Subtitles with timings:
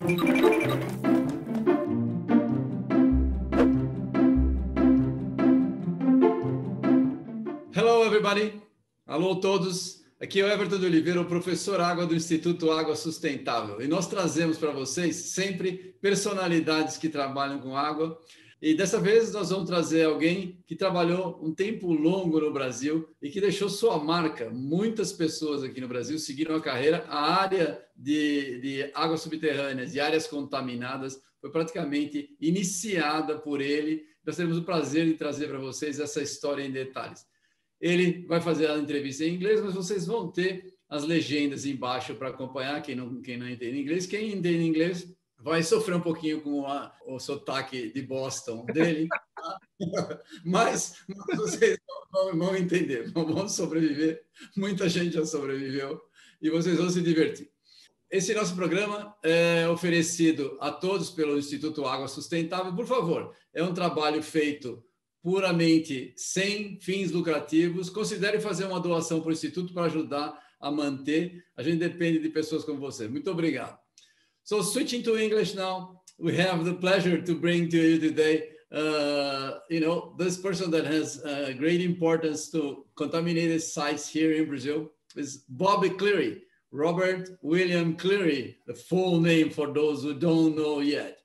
[0.00, 0.14] Hello,
[8.04, 8.62] everybody.
[9.04, 10.04] Alô, todos.
[10.20, 13.82] Aqui é o Everton de Oliveira, o professor Água do Instituto Água Sustentável.
[13.82, 18.16] E nós trazemos para vocês sempre personalidades que trabalham com água.
[18.60, 23.30] E dessa vez nós vamos trazer alguém que trabalhou um tempo longo no Brasil e
[23.30, 24.50] que deixou sua marca.
[24.50, 27.04] Muitas pessoas aqui no Brasil seguiram a carreira.
[27.08, 34.02] A área de, de águas subterrâneas e áreas contaminadas foi praticamente iniciada por ele.
[34.26, 37.24] Nós temos o prazer de trazer para vocês essa história em detalhes.
[37.80, 42.30] Ele vai fazer a entrevista em inglês, mas vocês vão ter as legendas embaixo para
[42.30, 44.04] acompanhar, quem não, quem não entende inglês.
[44.04, 45.06] Quem entende inglês
[45.40, 49.60] vai sofrer um pouquinho com a, o sotaque de Boston dele, tá?
[50.44, 51.78] mas, mas, vocês
[52.12, 54.24] vão, vão entender, vão sobreviver.
[54.56, 56.00] Muita gente já sobreviveu
[56.42, 57.50] e vocês vão se divertir.
[58.10, 62.74] Esse nosso programa é oferecido a todos pelo Instituto Água Sustentável.
[62.74, 64.82] Por favor, é um trabalho feito
[65.22, 71.44] puramente sem fins lucrativos, considere fazer uma doação para o Instituto para ajudar a manter.
[71.56, 73.06] A gente depende de pessoas como você.
[73.06, 73.78] Muito obrigado.
[74.48, 79.58] So, switching to English now, we have the pleasure to bring to you today, uh,
[79.68, 84.90] you know, this person that has uh, great importance to contaminated sites here in Brazil
[85.16, 91.18] is Bobby Cleary, Robert William Cleary, the full name for those who don't know yet.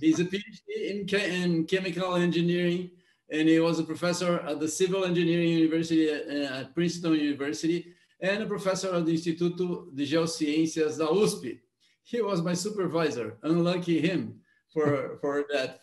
[0.00, 1.06] He's a PhD in,
[1.42, 2.92] in chemical engineering
[3.30, 7.92] and he was a professor at the Civil Engineering University uh, at Princeton University
[8.22, 11.60] and a professor at the Instituto de Geociências da USP.
[12.02, 14.40] He was my supervisor, unlucky him
[14.72, 15.80] for, for that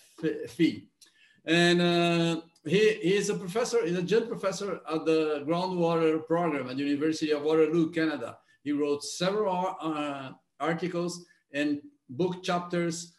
[0.50, 0.90] fee.
[1.46, 6.70] And uh, he, he is a professor, he's a adjunct professor at the groundwater program
[6.70, 8.38] at the University of Waterloo, Canada.
[8.64, 13.14] He wrote several uh, articles and book chapters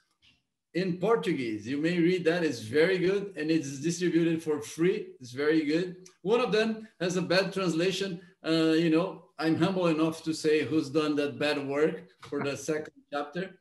[0.74, 1.66] in Portuguese.
[1.66, 2.44] You may read that.
[2.44, 5.08] It's very good and it's distributed for free.
[5.20, 5.96] It's very good.
[6.22, 8.20] One of them has a bad translation.
[8.46, 12.56] Uh, you know, I'm humble enough to say who's done that bad work for the
[12.56, 13.58] second chapter.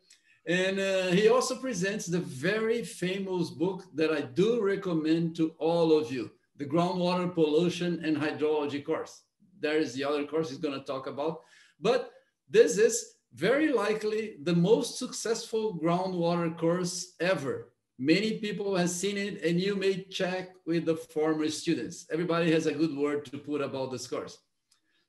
[0.47, 5.95] And uh, he also presents the very famous book that I do recommend to all
[5.95, 9.21] of you the groundwater pollution and hydrology course.
[9.59, 11.41] There is the other course he's going to talk about.
[11.79, 12.11] But
[12.49, 17.69] this is very likely the most successful groundwater course ever.
[17.99, 22.07] Many people have seen it and you may check with the former students.
[22.11, 24.39] Everybody has a good word to put about this course.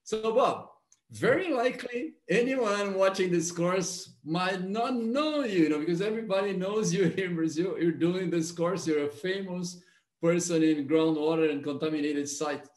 [0.09, 0.71] So Bob,
[1.11, 6.95] very likely anyone watching this course might not know you, you know, because everybody knows
[6.95, 7.77] you here in Brazil.
[7.79, 8.87] You're doing this course.
[8.87, 9.83] You're a famous
[10.23, 12.71] person in groundwater and contaminated sites.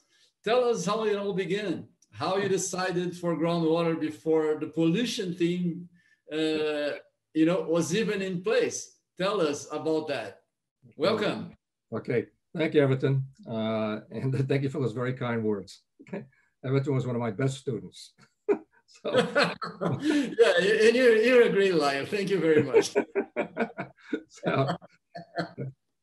[0.44, 5.88] Tell us how it all began how you decided for groundwater before the pollution theme,
[6.34, 7.00] uh,
[7.34, 8.98] you know, was even in place.
[9.18, 10.42] Tell us about that.
[10.98, 11.56] Welcome.
[11.94, 12.26] Okay,
[12.58, 15.84] thank you, Everton, uh, and thank you for those very kind words.
[16.64, 18.14] Everton was one of my best students.
[18.50, 19.12] so,
[20.02, 22.06] yeah, and you're, you're a great liar.
[22.06, 22.94] Thank you very much.
[24.28, 24.68] so,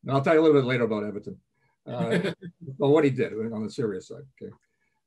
[0.09, 1.39] I'll tell you a little bit later about Everton.
[1.87, 2.33] Uh,
[2.77, 4.23] well, what he did on the serious side.
[4.41, 4.53] Okay.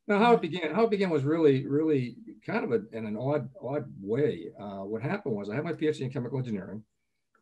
[0.08, 3.16] Now, how it began, how it began was really, really kind of a, in an
[3.18, 4.50] odd, odd way.
[4.60, 6.84] Uh, what happened was I had my PhD in chemical engineering.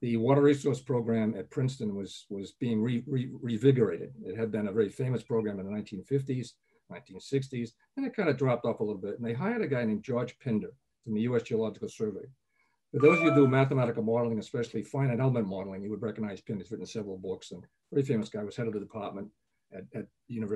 [0.02, 4.12] The water resource program at Princeton was, was being re, re, revigorated.
[4.24, 6.54] It had been a very famous program in the 1950s,
[6.92, 9.18] 1960s, and it kind of dropped off a little bit.
[9.18, 10.72] And they hired a guy named George Pinder
[11.04, 12.26] from the US Geological Survey.
[12.92, 16.42] For those of you who do mathematical modeling, especially finite element modeling, you would recognize
[16.42, 16.64] Pinder.
[16.64, 19.30] He's written several books and very famous guy, was head of the department
[19.74, 20.08] at, at,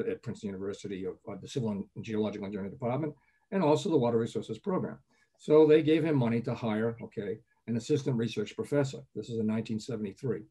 [0.07, 3.13] at Princeton University of the Civil and Geological Engineering Department,
[3.51, 4.97] and also the Water Resources Program.
[5.38, 9.00] So they gave him money to hire, okay, an assistant research professor.
[9.15, 10.41] This is in 1973.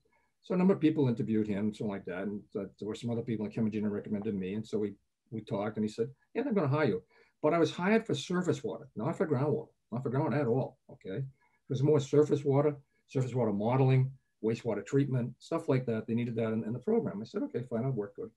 [0.42, 2.22] So a number of people interviewed him, something like that.
[2.22, 4.54] And uh, there were some other people in chemistry recommended me.
[4.54, 4.94] And so we,
[5.32, 7.02] we talked and he said, yeah, they're going to hire you.
[7.42, 10.78] But I was hired for surface water, not for groundwater, not for groundwater at all,
[10.90, 11.18] okay?
[11.18, 12.76] It was more surface water,
[13.08, 14.12] surface water modeling,
[14.44, 16.06] wastewater treatment, stuff like that.
[16.06, 17.20] They needed that in, in the program.
[17.20, 18.30] I said, okay, fine, I'll work good.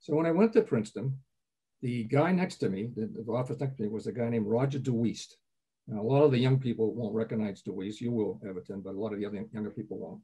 [0.00, 1.18] So when I went to Princeton,
[1.82, 4.46] the guy next to me, the, the office next to me, was a guy named
[4.46, 5.34] Roger DeWiest.
[5.86, 8.00] Now, a lot of the young people won't recognize DeWiest.
[8.00, 10.20] You will, Everton, but a lot of the other younger people won't.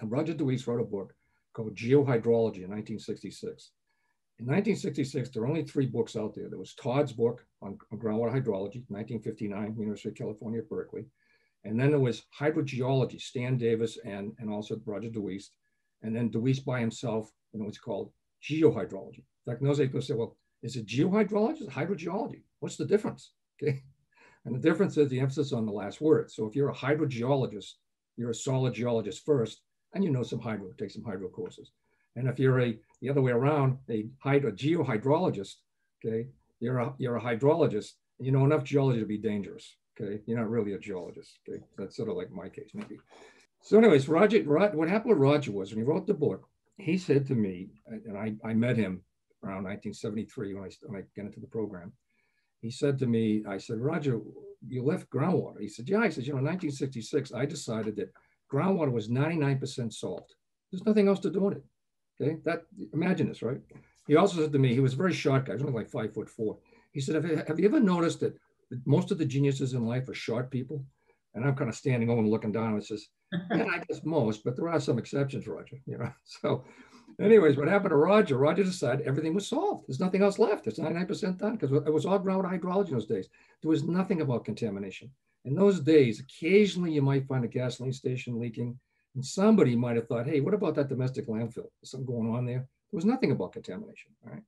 [0.00, 1.14] And Roger DeWiest wrote a book
[1.52, 3.72] called Geohydrology in 1966.
[4.38, 6.48] In 1966, there were only three books out there.
[6.48, 11.06] There was Todd's book on, on groundwater hydrology, 1959, University of California, Berkeley.
[11.64, 15.50] And then there was hydrogeology, Stan Davis and, and also Roger DeWiest.
[16.02, 18.12] And then DeWiest by himself, and it was called
[18.42, 19.24] geohydrology.
[19.46, 22.42] In fact, those people say, well, is it geohydrology or hydrogeology?
[22.60, 23.32] What's the difference?
[23.62, 23.82] Okay.
[24.44, 26.30] And the difference is the emphasis on the last word.
[26.30, 27.72] So if you're a hydrogeologist,
[28.18, 29.62] you're a solid geologist first,
[29.94, 31.72] and you know some hydro, take some hydro courses.
[32.16, 35.54] And if you're a the other way around, a hydro geohydrologist,
[36.04, 36.28] okay,
[36.60, 39.76] you're a you're a hydrologist, you know enough geology to be dangerous.
[39.98, 41.38] Okay, you're not really a geologist.
[41.48, 42.98] Okay, that's sort of like my case, maybe.
[43.62, 46.48] So, anyways, Roger, what happened with Roger was when he wrote the book,
[46.78, 49.02] he said to me, and I, I met him
[49.42, 51.92] around 1973 when I, when I got into the program.
[52.60, 54.20] He said to me, I said, Roger,
[54.66, 55.60] you left groundwater.
[55.60, 56.00] He said, Yeah.
[56.00, 58.12] I said, You know, in 1966, I decided that
[58.52, 60.32] groundwater was 99% salt.
[60.70, 61.64] There's nothing else to do with it.
[62.20, 63.60] Okay, that imagine this, right?
[64.06, 65.90] He also said to me, he was a very short guy, he was only like
[65.90, 66.58] five foot four.
[66.92, 68.38] He said, have you, have you ever noticed that
[68.84, 70.84] most of the geniuses in life are short people?
[71.34, 74.44] And I'm kind of standing over and looking down and says, yeah, I guess most,
[74.44, 75.76] but there are some exceptions, Roger.
[75.86, 76.64] You know, so
[77.20, 78.38] anyways, what happened to Roger?
[78.38, 79.84] Roger decided everything was solved.
[79.86, 80.66] There's nothing else left.
[80.66, 83.28] It's 99% done because it was all ground hydrology in those days.
[83.62, 85.10] There was nothing about contamination.
[85.44, 88.78] In those days, occasionally you might find a gasoline station leaking,
[89.16, 91.70] and somebody might have thought, hey, what about that domestic landfill?
[91.80, 92.68] There's something going on there.
[92.90, 94.42] There was nothing about contamination, right?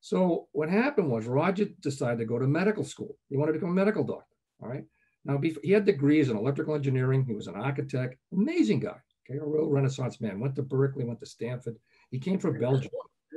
[0.00, 3.16] So what happened was Roger decided to go to medical school.
[3.28, 4.84] He wanted to become a medical doctor, all right?
[5.24, 7.24] Now, he had degrees in electrical engineering.
[7.26, 8.96] He was an architect, amazing guy,
[9.28, 10.40] okay, a real Renaissance man.
[10.40, 11.76] Went to Berkeley, went to Stanford.
[12.10, 12.90] He came from Belgium.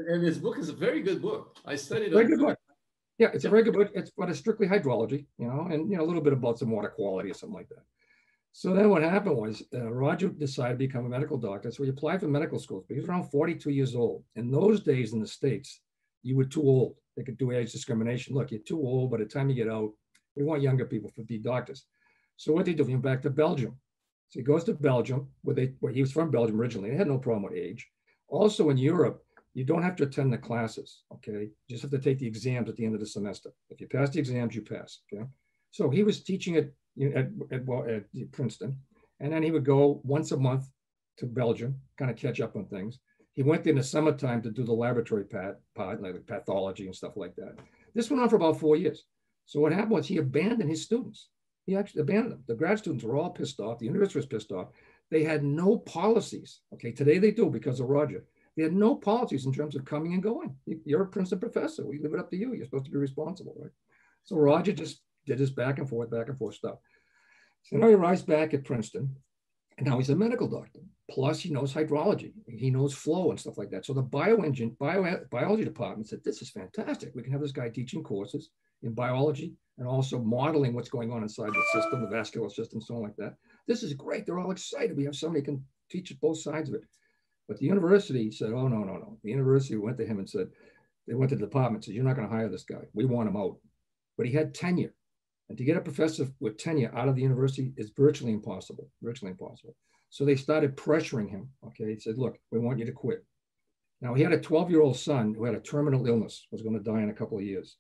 [0.08, 1.58] And his book is a very good book.
[1.66, 2.58] I studied very good book.
[3.18, 3.92] Yeah, it's a very good book.
[3.94, 6.72] It's but it's strictly hydrology, you know, and you know a little bit about some
[6.72, 7.84] water quality or something like that.
[8.54, 11.72] So then what happened was uh, Roger decided to become a medical doctor.
[11.72, 12.86] So he applied for medical school.
[12.90, 14.24] He was around 42 years old.
[14.36, 15.82] In those days in the States,
[16.22, 16.96] you were too old.
[17.16, 18.36] They could do age discrimination.
[18.36, 19.12] Look, you're too old.
[19.12, 19.92] By the time you get out,
[20.36, 21.86] we want younger people to be doctors.
[22.38, 22.86] So what he do?
[22.86, 23.78] He went back to Belgium.
[24.30, 26.90] So he goes to Belgium, where they where he was from Belgium originally.
[26.90, 27.88] They had no problem with age.
[28.30, 29.24] Also in Europe,
[29.54, 31.04] you don't have to attend the classes.
[31.14, 33.52] Okay, you just have to take the exams at the end of the semester.
[33.70, 35.00] If you pass the exams, you pass.
[35.12, 35.26] Okay,
[35.72, 36.70] so he was teaching at
[37.00, 38.78] at, at, well, at Princeton,
[39.20, 40.66] and then he would go once a month
[41.18, 43.00] to Belgium, kind of catch up on things.
[43.34, 45.58] He went in the summertime to do the laboratory part
[46.02, 47.56] like pathology and stuff like that.
[47.94, 49.06] This went on for about four years.
[49.46, 51.30] So what happened was he abandoned his students.
[51.66, 52.44] He actually abandoned them.
[52.48, 53.80] The grad students were all pissed off.
[53.80, 54.70] The university was pissed off.
[55.10, 56.62] They had no policies.
[56.74, 58.26] Okay, today they do because of Roger.
[58.58, 60.56] They had no policies in terms of coming and going.
[60.66, 61.86] You're a Princeton professor.
[61.86, 62.54] We leave it up to you.
[62.54, 63.72] You're supposed to be responsible, right?
[64.24, 66.78] So Roger just did his back and forth, back and forth stuff.
[67.64, 69.16] So now he arrives back at Princeton,
[69.78, 70.80] and now he's a medical doctor.
[71.10, 73.86] Plus, he knows hydrology, he knows flow and stuff like that.
[73.86, 77.14] So the bioengine, bio, biology department said, "This is fantastic.
[77.14, 78.50] We can have this guy teaching courses
[78.84, 82.96] in biology and also modeling what's going on inside the system, the vascular system, so
[82.96, 83.36] on like that.
[83.68, 84.26] This is great.
[84.26, 84.96] They're all excited.
[84.96, 86.84] We have somebody can teach both sides of it."
[87.48, 90.50] But the university said, "Oh no, no, no." The university went to him and said,
[91.08, 92.88] "They went to the department said, you're not going to hire this guy.
[92.94, 93.60] We want him out."
[94.18, 94.94] But he had tenure.
[95.52, 99.32] And to get a professor with tenure out of the university is virtually impossible, virtually
[99.32, 99.76] impossible.
[100.10, 101.50] So they started pressuring him.
[101.68, 103.26] Okay, he said, look, we want you to quit.
[104.00, 107.02] Now he had a 12-year-old son who had a terminal illness, was going to die
[107.02, 107.76] in a couple of years.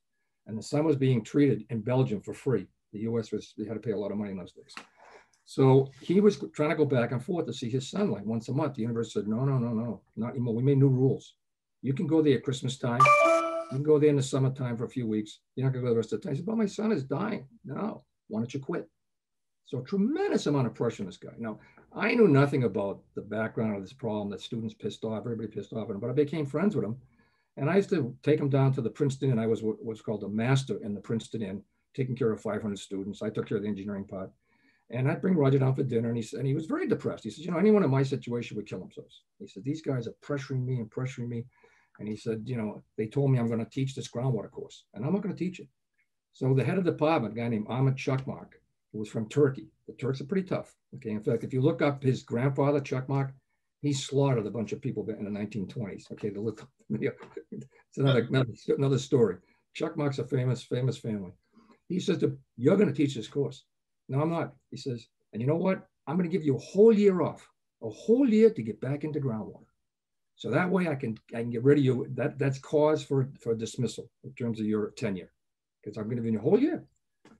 [0.47, 2.68] And the son was being treated in Belgium for free.
[2.91, 4.75] The US was, they had to pay a lot of money in those days.
[5.45, 8.50] So he was trying to go back and forth to see his son like once
[8.50, 8.74] a month.
[8.74, 10.56] The university said, no, no, no, no, not anymore.
[10.56, 11.35] We made new rules.
[11.81, 13.00] You can go there at Christmas time.
[13.71, 15.39] You can go there in the summertime for a few weeks.
[15.56, 16.33] You're not going to go the rest of the time.
[16.33, 17.47] He said, but my son is dying.
[17.63, 18.89] No, why don't you quit?
[19.65, 21.31] So tremendous amount of pressure on this guy.
[21.38, 21.59] Now,
[21.95, 25.72] I knew nothing about the background of this problem that students pissed off, everybody pissed
[25.72, 26.98] off at him, but I became friends with him.
[27.57, 30.24] And I used to take him down to the Princeton, and I was what's called
[30.24, 33.22] a master in the Princeton Inn, taking care of 500 students.
[33.22, 34.31] I took care of the engineering part.
[34.89, 37.24] And I'd bring Roger down for dinner, and he said, and he was very depressed.
[37.24, 39.22] He said, you know, anyone in my situation would kill themselves.
[39.39, 41.46] He said, these guys are pressuring me and pressuring me.
[42.01, 44.86] And he said, you know, they told me I'm going to teach this groundwater course,
[44.96, 45.67] and I'm not going to teach it.
[46.34, 48.48] So the head of the department, a guy named Ahmet Çakmak,
[48.91, 49.67] who was from Turkey.
[49.88, 50.74] The Turks are pretty tough.
[50.96, 53.31] Okay, in fact, if you look up his grandfather, Çakmak,
[53.84, 56.12] he slaughtered a bunch of people in the 1920s.
[56.13, 59.36] Okay, to look, it's another, another, another story.
[59.77, 61.31] Çakmak's a famous, famous family.
[61.88, 63.65] He says, to, you're going to teach this course.
[64.10, 64.53] No, I'm not.
[64.72, 65.88] He says, and you know what?
[66.08, 67.48] I'm going to give you a whole year off,
[67.84, 69.65] a whole year to get back into groundwater.
[70.41, 72.07] So that way I can I can get rid of you.
[72.15, 75.31] That that's cause for for dismissal in terms of your tenure,
[75.79, 76.83] because I'm going to be in a whole year.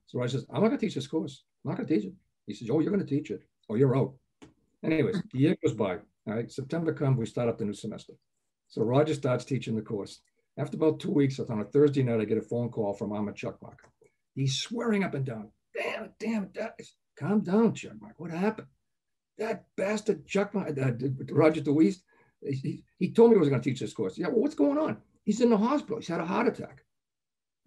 [0.06, 1.44] So I says I'm not going to teach this course.
[1.66, 2.14] I'm not going to teach it.
[2.46, 3.42] He says, Oh, you're going to teach it.
[3.72, 4.14] Oh, you're out.
[4.84, 5.94] Anyways, the year goes by.
[6.28, 8.14] All right, September comes, we start up the new semester.
[8.68, 10.22] So Roger starts teaching the course.
[10.60, 13.36] After about two weeks, on a Thursday night, I get a phone call from Ahmet
[13.36, 13.78] Çakmak.
[14.36, 15.50] He's swearing up and down.
[15.76, 18.14] Damn it, damn it, that is, calm down, Çakmak.
[18.18, 18.68] What happened?
[19.40, 22.04] That bastard Çakmak, uh, Roger DeWiest,
[22.42, 24.18] he, he told me he was going to teach this course.
[24.18, 24.98] Yeah, well, what's going on?
[25.24, 25.98] He's in the hospital.
[25.98, 26.84] He's had a heart attack.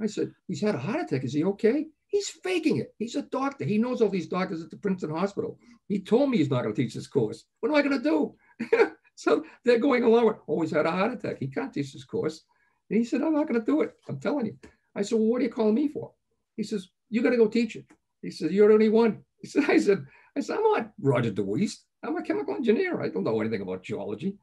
[0.01, 1.25] I said, he's had a heart attack.
[1.25, 1.87] Is he okay?
[2.07, 2.95] He's faking it.
[2.99, 3.65] He's a doctor.
[3.65, 5.59] He knows all these doctors at the Princeton Hospital.
[5.89, 7.45] He told me he's not going to teach this course.
[7.61, 8.35] What am I going to
[8.71, 8.91] do?
[9.15, 11.39] so they're going along with, oh, he's had a heart attack.
[11.39, 12.45] He can't teach this course.
[12.91, 13.93] And he said, I'm not going to do it.
[14.09, 14.57] I'm telling you.
[14.95, 16.13] I said, well, what are you calling me for?
[16.57, 17.87] He says, you got to go teach it.
[18.23, 19.23] He says, you're the only one.
[19.45, 21.77] He said, I said, I said, I'm not Roger DeWiest.
[22.03, 23.03] I'm a chemical engineer.
[23.03, 24.39] I don't know anything about geology.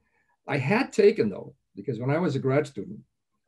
[0.52, 3.00] I had taken though, because when I was a grad student,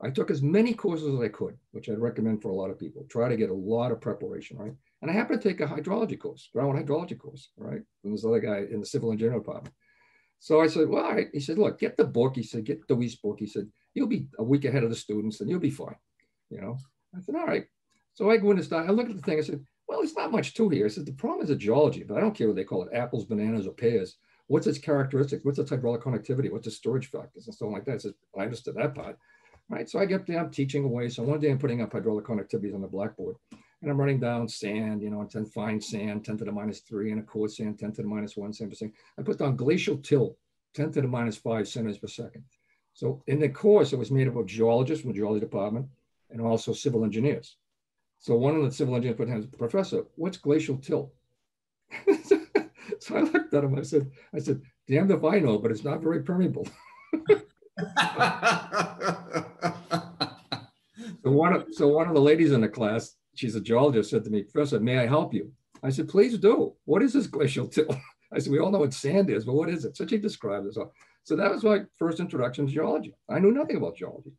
[0.02, 2.80] I took as many courses as I could, which I'd recommend for a lot of
[2.80, 3.06] people.
[3.10, 4.74] Try to get a lot of preparation, right?
[5.02, 7.82] And I happened to take a hydrology course, groundwater hydrology course, right?
[8.02, 9.76] From this other guy in the civil engineering department.
[10.40, 11.28] So I said, well, right.
[11.34, 12.36] He said, look, get the book.
[12.38, 13.38] He said, get the Weiss book.
[13.40, 15.96] He said, you'll be a week ahead of the students and you'll be fine.
[16.50, 16.78] You know,
[17.16, 17.66] I said, all right.
[18.14, 19.40] So I go in and start, I look at the thing.
[19.40, 20.86] I said, well, it's not much to here.
[20.86, 22.96] I said, the problem is a geology, but I don't care what they call it,
[22.96, 24.18] apples, bananas, or pears.
[24.48, 25.46] What's its characteristics?
[25.46, 26.50] What's its hydraulic conductivity?
[26.50, 27.96] What's the storage factors and stuff like that?
[27.96, 29.18] I said, I understood that part.
[29.70, 29.90] Right.
[29.90, 31.10] So I get I'm teaching away.
[31.10, 33.38] So one day I'm putting up hydraulic conductivities on the blackboard
[33.84, 37.12] and I'm running down sand, you know, 10 fine sand, 10 to the minus three,
[37.12, 38.94] and a coarse sand, 10 to the minus one, same percent.
[39.20, 40.38] I put down glacial till,
[40.74, 42.46] 10 to the minus five centimeters per second.
[42.94, 45.88] So in the course, it was made up of geologists from the geology department
[46.32, 47.58] and also civil engineers.
[48.20, 51.12] So one of the civil engineers put hands, Professor, what's glacial till?
[53.04, 55.84] so I looked at him, I said, I said, damned if I know, but it's
[55.84, 56.68] not very permeable.
[61.24, 64.24] so one of so one of the ladies in the class, she's a geologist, said
[64.24, 65.52] to me, Professor, may I help you?
[65.84, 66.74] I said, please do.
[66.86, 67.88] What is this glacial till?
[68.34, 69.96] I said, we all know what sand is, but what is it?
[69.96, 70.74] So she described it.
[70.74, 70.92] So,
[71.24, 73.14] so that was my first introduction to geology.
[73.30, 74.32] I knew nothing about geology.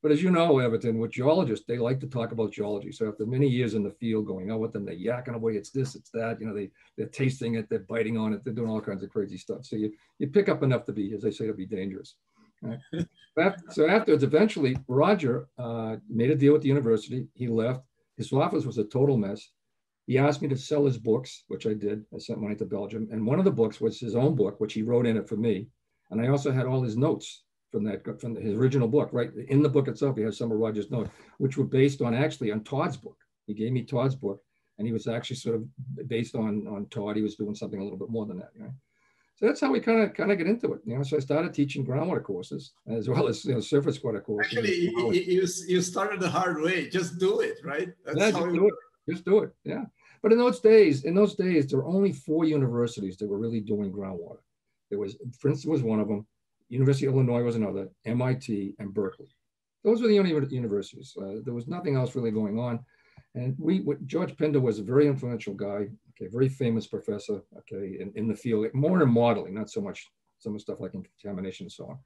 [0.00, 2.92] But as you know, Everton, with geologists, they like to talk about geology.
[2.92, 5.70] So after many years in the field going out with them, they're yakking away, it's
[5.70, 8.70] this, it's that, you know, they, they're tasting it, they're biting on it, they're doing
[8.70, 9.64] all kinds of crazy stuff.
[9.64, 12.14] So you, you pick up enough to be, as I say, to be dangerous.
[12.62, 12.78] Right?
[13.70, 17.26] so afterwards, eventually, Roger uh, made a deal with the university.
[17.34, 17.80] He left.
[18.16, 19.50] His office was a total mess.
[20.06, 22.04] He asked me to sell his books, which I did.
[22.14, 23.08] I sent money to Belgium.
[23.12, 25.36] And one of the books was his own book, which he wrote in it for
[25.36, 25.68] me.
[26.10, 29.10] And I also had all his notes from that from his original book.
[29.12, 32.14] Right in the book itself, he has some of Roger's notes, which were based on
[32.14, 33.16] actually on Todd's book.
[33.46, 34.42] He gave me Todd's book,
[34.78, 37.16] and he was actually sort of based on on Todd.
[37.16, 38.50] He was doing something a little bit more than that.
[38.58, 38.70] Right?
[39.36, 40.80] So that's how we kind of kind of get into it.
[40.84, 44.20] You know, so I started teaching groundwater courses as well as you know surface water
[44.20, 44.58] courses.
[44.58, 46.88] Actually, you, you started the hard way.
[46.88, 47.88] Just do it, right?
[48.04, 48.74] That's yeah, just do it.
[49.08, 49.50] Just do it.
[49.64, 49.84] Yeah.
[50.22, 53.60] But in those days, in those days, there were only four universities that were really
[53.60, 54.40] doing groundwater.
[54.90, 56.26] There was Princeton was one of them,
[56.68, 59.28] University of Illinois was another, MIT, and Berkeley.
[59.84, 61.16] Those were the only universities.
[61.20, 62.80] Uh, there was nothing else really going on.
[63.34, 68.12] And we, George Pinder was a very influential guy, okay, very famous professor, okay, in,
[68.16, 70.06] in the field, more in modeling, not so much
[70.38, 71.98] some of stuff like in contamination and so on.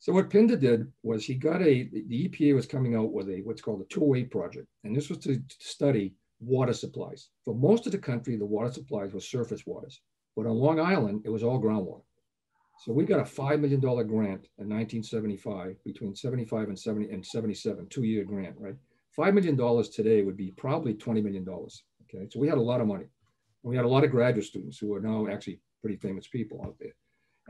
[0.00, 3.40] So what Pinder did was he got a, the EPA was coming out with a,
[3.42, 4.68] what's called a 208 project.
[4.84, 7.30] And this was to, to study water supplies.
[7.44, 10.00] For most of the country, the water supplies were surface waters.
[10.36, 12.02] But on Long Island, it was all groundwater.
[12.84, 17.88] So we got a $5 million grant in 1975, between 75 and 70 and 77,
[17.88, 18.76] two-year grant, right?
[19.16, 22.28] $5 million today would be probably $20 million, okay?
[22.30, 23.06] So we had a lot of money.
[23.64, 26.62] And we had a lot of graduate students who are now actually pretty famous people
[26.64, 26.92] out there.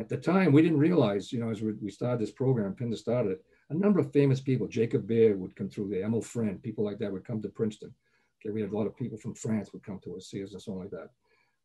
[0.01, 3.33] At the time, we didn't realize, you know, as we started this program, Pinder started
[3.33, 6.85] it, a number of famous people, Jacob Bear would come through there, Emil Frind, people
[6.85, 7.93] like that would come to Princeton.
[8.41, 10.53] Okay, we had a lot of people from France would come to us, see us
[10.53, 11.11] and so on like that.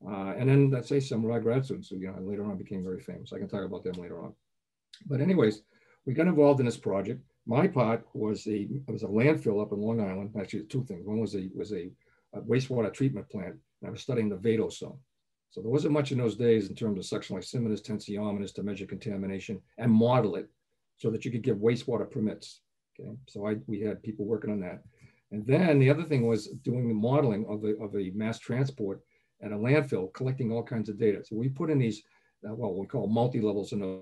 [0.06, 2.58] Uh, and then let's say some of our grad students who you know, later on
[2.58, 3.32] became very famous.
[3.32, 4.34] I can talk about them later on.
[5.08, 5.62] But anyways,
[6.06, 7.22] we got involved in this project.
[7.46, 10.32] My part was a was a landfill up in Long Island.
[10.40, 11.06] Actually, two things.
[11.06, 11.90] One was a was a,
[12.34, 13.56] a wastewater treatment plant.
[13.82, 14.98] And I was studying the vadose zone.
[15.52, 18.88] So there wasn't much in those days in terms of suction lysimeters, tensiometers to measure
[18.88, 20.50] contamination and model it
[20.98, 22.62] so that you could give wastewater permits.
[23.00, 24.84] Okay, so I we had people working on that.
[25.32, 29.02] And then the other thing was doing the modeling of a, of a mass transport
[29.42, 31.24] at a landfill, collecting all kinds of data.
[31.24, 32.04] So we put in these,
[32.48, 34.02] uh, well, we call multi-levels in those,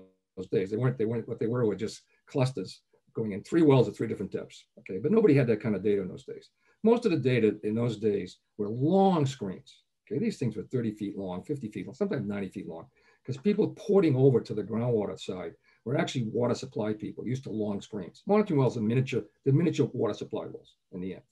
[0.50, 0.70] days.
[0.70, 2.80] They weren't, they weren't, what they were were just clusters
[3.14, 4.64] going in three wells at three different depths.
[4.78, 6.48] Okay, but nobody had that kind of data in those days.
[6.82, 9.82] Most of the data in those days were long screens.
[10.10, 12.86] Okay, these things were 30 feet long, 50 feet long, sometimes 90 feet long,
[13.22, 15.52] because people porting over to the groundwater side
[15.84, 18.22] were actually water supply people used to long screens.
[18.26, 21.22] Monitoring wells are miniature, the miniature water supply wells in the end.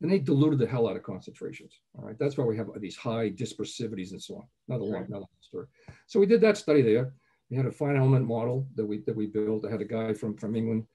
[0.00, 1.80] And they diluted the hell out of concentrations.
[1.98, 4.44] All right, that's why we have these high dispersivities and so on.
[4.68, 5.66] Another long, another story.
[6.06, 7.12] So we did that study there.
[7.50, 9.66] We had a fine element model that we that we built.
[9.66, 10.86] I had a guy from from England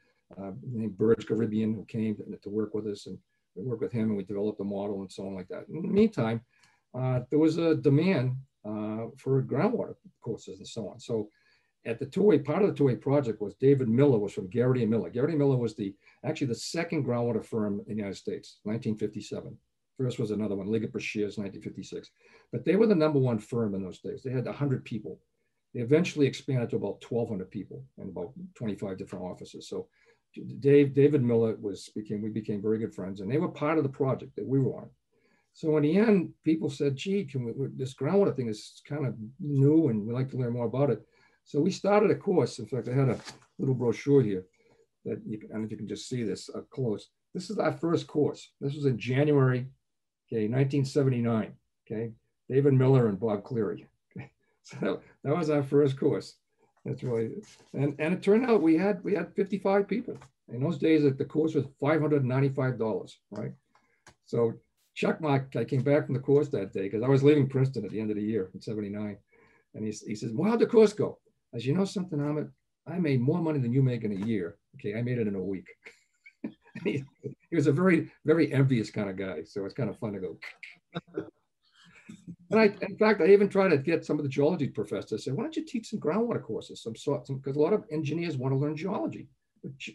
[0.42, 3.18] uh, named Burge Caribbean who came to, to, work with us, and
[3.56, 5.66] we worked with him, and we developed a model and so on like that.
[5.70, 6.42] In the meantime,
[6.98, 11.00] uh, there was a demand uh, for groundwater courses and so on.
[11.00, 11.30] So
[11.86, 14.92] at the two-way part of the two-way project was David Miller was from Geraghty and
[14.92, 15.10] Miller.
[15.10, 19.56] Geraghty Miller was the actually the second groundwater firm in the United States, 1957.
[19.98, 22.12] First was another one, Liga Shears, 1956.
[22.52, 24.24] But they were the number one firm in those days.
[24.24, 25.20] They had 100 people.
[25.74, 29.70] They eventually expanded to about 1,200 people and about 25 different offices.
[29.70, 29.88] So
[30.60, 33.84] Dave, David Miller was became we became very good friends, and they were part of
[33.84, 34.90] the project that we were on.
[35.54, 39.16] So in the end, people said, "Gee, can we, this groundwater thing is kind of
[39.40, 41.06] new, and we'd like to learn more about it."
[41.46, 42.60] So we started a course.
[42.60, 43.20] In fact, I had a
[43.60, 44.46] little brochure here
[45.06, 47.10] that you can, I don't know if you can just see this up close.
[47.34, 48.52] This is our first course.
[48.60, 49.68] This was in January,
[50.28, 51.54] okay, 1979.
[51.86, 52.12] Okay,
[52.50, 53.88] David Miller and Bob Cleary.
[54.18, 54.32] Okay,
[54.64, 56.36] so that was our first course.
[56.84, 57.32] That's really,
[57.74, 60.18] and and it turned out we had we had 55 people.
[60.52, 63.54] In those days, the course was $595, right?
[64.26, 64.54] So
[64.96, 67.92] Çakmak, I came back from the course that day because I was leaving Princeton at
[67.92, 69.18] the end of the year in 79.
[69.74, 71.18] And he, he says, well, how'd the course go?
[71.54, 72.48] As you know something, Ahmet,
[72.88, 74.58] I made more money than you make in a year.
[74.76, 75.68] Okay, I made it in a week.
[76.84, 79.44] he, he was a very, very envious kind of guy.
[79.44, 80.38] So it's kind of fun to go.
[82.52, 85.20] And I, in fact, I even tried to get some of the geology professors to
[85.20, 88.38] say, why don't you teach some groundwater courses, some sort, because a lot of engineers
[88.38, 89.28] want to learn geology.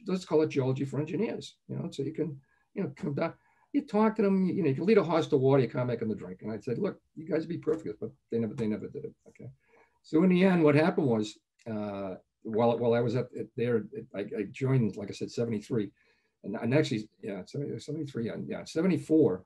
[0.06, 2.40] Let's call it geology for engineers, you know, so you can,
[2.74, 3.34] you know, come down,
[3.72, 5.86] you talk to them, you know, you can lead a horse to water, you can't
[5.86, 6.40] make them the drink.
[6.42, 9.04] And I said, look, you guys would be perfect, but they never, they never did
[9.04, 9.14] it.
[9.28, 9.48] Okay.
[10.02, 11.38] So in the end, what happened was,
[11.70, 13.26] uh, while, while I was at,
[13.56, 15.90] there, I, I, joined, like I said, 73
[16.44, 19.44] and, and actually, yeah, 73, yeah, 74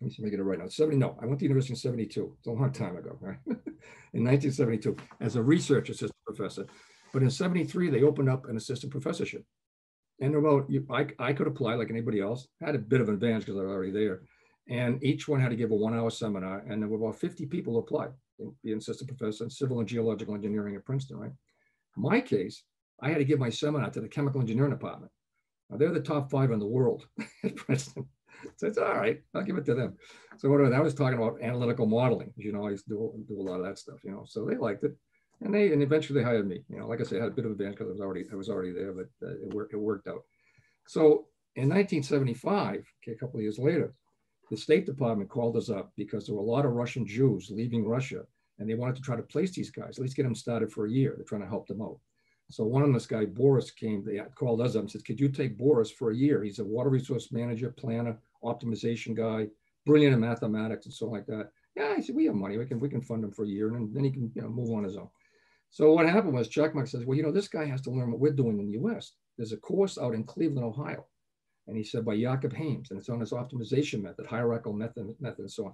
[0.00, 0.68] let me see if I get it right now.
[0.68, 2.36] 70, no, I went to university in 72.
[2.38, 3.38] It's a long time ago, right?
[3.46, 6.66] in 1972 as a research assistant professor.
[7.12, 9.44] But in 73, they opened up an assistant professorship.
[10.20, 12.48] And about, you, I, I could apply like anybody else.
[12.62, 14.22] I had a bit of an advantage because I was already there.
[14.68, 16.64] And each one had to give a one hour seminar.
[16.68, 18.10] And there were about 50 people applied,
[18.62, 21.32] be an assistant professor in civil and geological engineering at Princeton, right?
[21.96, 22.62] In my case,
[23.00, 25.12] I had to give my seminar to the chemical engineering department.
[25.70, 27.06] Now, they're the top five in the world
[27.44, 28.06] at Princeton.
[28.56, 29.20] so it's all right.
[29.34, 29.96] I'll give it to them.
[30.38, 32.32] So what I was talking about analytical modeling.
[32.36, 33.98] You know, I used to do, do a lot of that stuff.
[34.04, 34.96] You know, so they liked it,
[35.40, 36.64] and they and eventually they hired me.
[36.68, 38.24] You know, like I said, I had a bit of advantage because I was already
[38.32, 40.22] I was already there, but uh, it worked it worked out.
[40.86, 43.94] So in 1975, okay, a couple of years later,
[44.50, 47.86] the State Department called us up because there were a lot of Russian Jews leaving
[47.86, 48.24] Russia,
[48.58, 50.86] and they wanted to try to place these guys, at least get them started for
[50.86, 51.14] a year.
[51.16, 51.98] They're trying to help them out.
[52.50, 55.28] So one of this guy, Boris, came, they called us up and said, could you
[55.28, 56.44] take Boris for a year?
[56.44, 59.48] He's a water resource manager, planner, optimization guy,
[59.86, 61.50] brilliant in mathematics and so like that.
[61.74, 62.56] Yeah, I said, we have money.
[62.56, 64.48] We can we can fund him for a year and then, he can you know
[64.48, 65.08] move on his own.
[65.70, 68.20] So what happened was Çakmak says, well, you know, this guy has to learn what
[68.20, 69.12] we're doing in the US.
[69.36, 71.06] There's a course out in Cleveland, Ohio.
[71.66, 75.40] And he said by Jakob Haimes, and it's on his optimization method, hierarchical method, method,
[75.40, 75.72] and so on.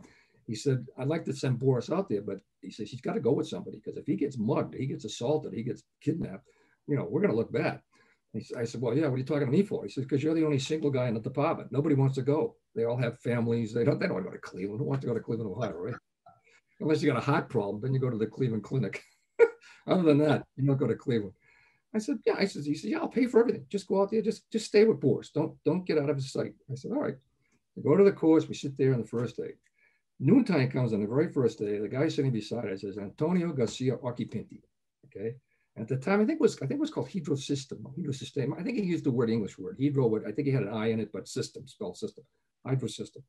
[0.51, 3.21] He said, I'd like to send Boris out there, but he says he's got to
[3.21, 6.45] go with somebody because if he gets mugged, he gets assaulted, he gets kidnapped,
[6.89, 7.81] you know, we're going to look bad.
[8.59, 9.85] I said, well, yeah, what are you talking to me for?
[9.85, 11.71] He says, because you're the only single guy in the department.
[11.71, 12.57] Nobody wants to go.
[12.75, 13.73] They all have families.
[13.73, 14.81] They don't, they don't want to go to Cleveland.
[14.81, 15.95] Who wants to go to Cleveland, Ohio, right?
[16.81, 19.05] Unless you got a heart problem, then you go to the Cleveland Clinic.
[19.87, 21.35] Other than that, you don't go to Cleveland.
[21.95, 22.35] I said, yeah.
[22.37, 23.67] I said, he said, yeah, I'll pay for everything.
[23.69, 24.23] Just go out there.
[24.23, 25.31] Just, just stay with Boris.
[25.31, 26.55] Don't, don't get out of his sight.
[26.69, 27.17] I said, all right.
[27.77, 28.49] We go to the course.
[28.49, 29.53] We sit there on the first day.
[30.23, 31.79] Noontime comes on the very first day.
[31.79, 34.61] The guy sitting beside us says, Antonio Garcia Occhipinti.
[35.07, 35.35] Okay.
[35.79, 37.87] At the time, I think it was I think it was called Hydro System.
[37.97, 38.55] Hydro System.
[38.59, 39.79] I think he used the word English word.
[39.81, 42.25] Hydro I think he had an I in it, but system, spelled system.
[42.67, 43.23] Hydro System.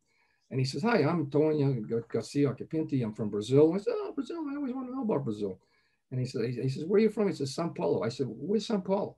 [0.50, 1.74] And he says, Hi, I'm Antonio
[2.10, 3.04] Garcia Occhipinti.
[3.04, 3.74] I'm from Brazil.
[3.74, 4.44] I said, Oh, Brazil.
[4.52, 5.60] I always want to know about Brazil.
[6.12, 7.28] And he said, he says, Where are you from?
[7.30, 8.04] He says, Sao Paulo.
[8.04, 9.16] I said, Where's Sao Paulo?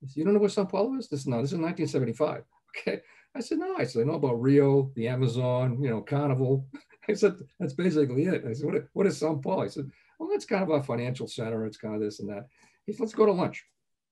[0.00, 1.08] He said, You don't know where Sao Paulo is?
[1.08, 2.44] This no, this is 1975.
[2.78, 3.00] Okay.
[3.36, 3.76] I said, No.
[3.76, 6.66] I said, I know about Rio, the Amazon, you know, Carnival.
[7.08, 8.44] I said, That's basically it.
[8.48, 9.64] I said, What, what is Sao Paulo?
[9.64, 11.66] I said, Well, that's kind of a financial center.
[11.66, 12.46] It's kind of this and that.
[12.86, 13.64] He said, Let's go to lunch.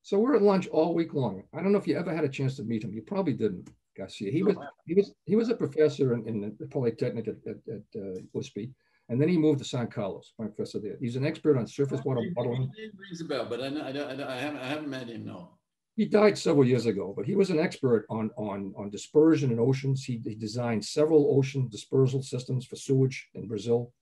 [0.02, 1.42] So we're at lunch all week long.
[1.54, 2.92] I don't know if you ever had a chance to meet him.
[2.92, 3.70] You probably didn't.
[3.96, 4.30] Garcia.
[4.30, 4.56] He was
[4.86, 8.70] he was he was a professor in, in the Polytechnic at, at, at uh, USP,
[9.08, 10.32] and then he moved to San Carlos.
[10.38, 10.96] My professor there.
[11.00, 12.70] He's an expert on surface water modeling.
[12.98, 15.24] rings a bell, but I, I, I, haven't, I haven't met him.
[15.24, 15.50] No.
[15.96, 19.60] He died several years ago, but he was an expert on on on dispersion in
[19.60, 20.04] oceans.
[20.04, 23.92] He, he designed several ocean dispersal systems for sewage in Brazil.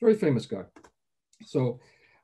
[0.00, 0.64] Very famous guy.
[1.44, 1.78] So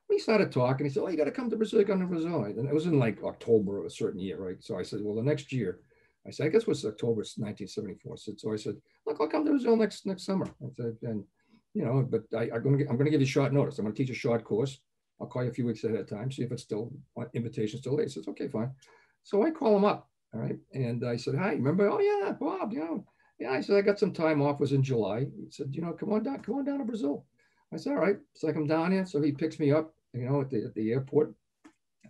[0.09, 0.85] we started talking.
[0.85, 1.83] He said, "Oh, you got to come to Brazil.
[1.85, 4.61] Come to Brazil." And it was in like October of a certain year, right?
[4.61, 5.79] So I said, "Well, the next year."
[6.25, 8.17] I said, I guess it was October 1974.
[8.37, 10.47] So, I said, look, I'll come to Brazil next next summer.
[10.63, 11.25] I said, and
[11.73, 13.77] you know, but I, am going to I'm going to give you short notice.
[13.77, 14.79] I'm going to teach a short course.
[15.19, 17.79] I'll call you a few weeks ahead of time, see if it's still uh, invitation
[17.79, 18.07] still late.
[18.07, 18.71] He says, okay, fine.
[19.23, 20.09] So I call him up.
[20.33, 20.57] All right.
[20.73, 21.89] And I said, hi, remember?
[21.89, 22.95] Oh yeah, Bob, yeah.
[23.39, 23.51] Yeah.
[23.51, 25.21] I said, I got some time off, was in July.
[25.21, 27.25] He said, you know, come on down, come on down to Brazil.
[27.73, 28.17] I said, all right.
[28.35, 29.05] So I come down here.
[29.05, 31.33] So he picks me up, you know, at the, at the airport.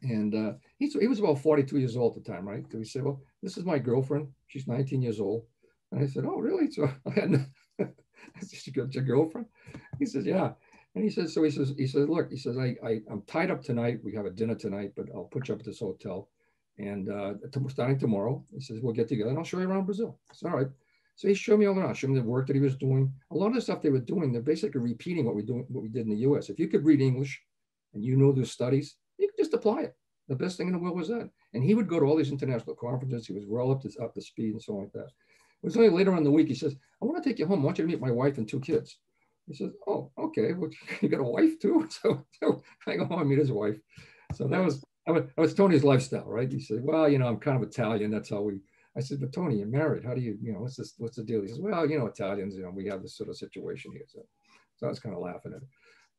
[0.02, 2.66] And uh, he's, he was about 42 years old at the time, right?
[2.70, 4.28] So he said, well, this is my girlfriend.
[4.48, 5.46] She's 19 years old.
[5.92, 6.68] And I said, oh, really?
[6.72, 7.46] So I had,
[7.80, 9.48] I said, you your girlfriend?
[10.00, 10.52] He says, yeah.
[10.96, 13.52] And he says, so he says, he says, look, he says, I, I I'm tied
[13.52, 14.00] up tonight.
[14.04, 16.30] We have a dinner tonight, but I'll put you up at this hotel.
[16.80, 17.34] And uh,
[17.68, 20.20] starting tomorrow, he says, we'll get together and I'll show you around Brazil.
[20.32, 20.68] I said, all right.
[21.16, 23.14] So he showed me all around, showed me the work that he was doing.
[23.32, 25.84] A lot of the stuff they were doing, they're basically repeating what we do, what
[25.84, 26.50] we did in the US.
[26.50, 27.40] If you could read English
[27.94, 29.96] and you know those studies, you could just apply it.
[30.28, 31.30] The best thing in the world was that.
[31.54, 33.28] And he would go to all these international conferences.
[33.28, 35.10] He was well up to, up to speed and so on like that.
[35.64, 37.46] It was only later on in the week, he says, I want to take you
[37.46, 37.62] home.
[37.62, 38.98] I want you to meet my wife and two kids.
[39.48, 40.54] He says, oh, okay.
[40.54, 41.88] Well, you got a wife too?
[42.02, 43.78] So, so I go home and meet his wife.
[44.34, 46.52] So that was, I was, I was Tony's lifestyle, right?
[46.52, 48.12] He said, well, you know, I'm kind of Italian.
[48.12, 48.60] That's how we,
[48.96, 50.06] I said, but Tony, you're married.
[50.06, 51.42] How do you, you know, what's this, what's the deal?
[51.42, 54.06] He says, well, you know, Italians, you know, we have this sort of situation here.
[54.08, 54.22] So,
[54.78, 55.68] so I was kind of laughing at it.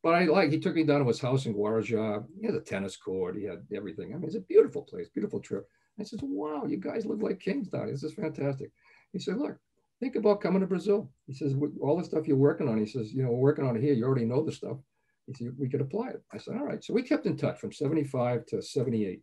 [0.02, 2.24] But I like, he took me down to his house in Guarujá.
[2.38, 3.36] He had a tennis court.
[3.36, 4.12] He had everything.
[4.12, 5.66] I mean, it's a beautiful place, beautiful trip.
[5.98, 7.92] I said, wow, you guys live like kings down here.
[7.92, 8.70] This is fantastic.
[9.12, 9.56] He said, look,
[10.00, 11.08] think about coming to Brazil.
[11.26, 13.76] He says, all the stuff you're working on, he says, you know, we're working on
[13.76, 13.94] it here.
[13.94, 14.76] You already know the stuff.
[15.26, 16.22] He said, we could apply it.
[16.32, 16.82] I said, all right.
[16.84, 19.22] So we kept in touch from 75 to 78.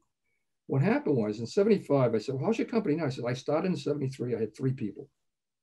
[0.67, 3.05] What happened was in 75, I said, well, how's your company now?
[3.05, 4.35] I said, I started in 73.
[4.35, 5.09] I had three people.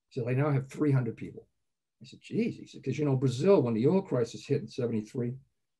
[0.08, 1.46] He said, I now have 300 people.
[2.02, 2.56] I said, geez.
[2.56, 5.34] He said, because, you know, Brazil, when the oil crisis hit in 73,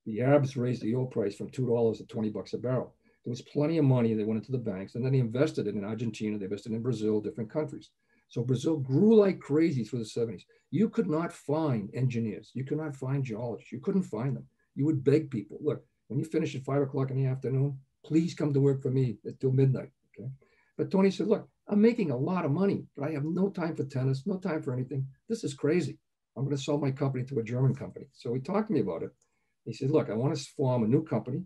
[0.07, 2.95] the Arabs raised the oil price from $2 to 20 bucks a barrel.
[3.25, 4.15] There was plenty of money.
[4.15, 6.39] They went into the banks and then they invested it in Argentina.
[6.39, 7.91] They invested in Brazil, different countries.
[8.29, 10.43] So Brazil grew like crazy through the 70s.
[10.71, 12.51] You could not find engineers.
[12.55, 13.73] You could not find geologists.
[13.73, 14.47] You couldn't find them.
[14.75, 18.35] You would beg people, look, when you finish at five o'clock in the afternoon, please
[18.35, 19.91] come to work for me until midnight.
[20.19, 20.29] Okay.
[20.77, 23.75] But Tony said, look, I'm making a lot of money, but I have no time
[23.75, 25.07] for tennis, no time for anything.
[25.29, 25.99] This is crazy.
[26.37, 28.07] I'm going to sell my company to a German company.
[28.13, 29.11] So he talked to me about it.
[29.65, 31.43] He said, look, I want to form a new company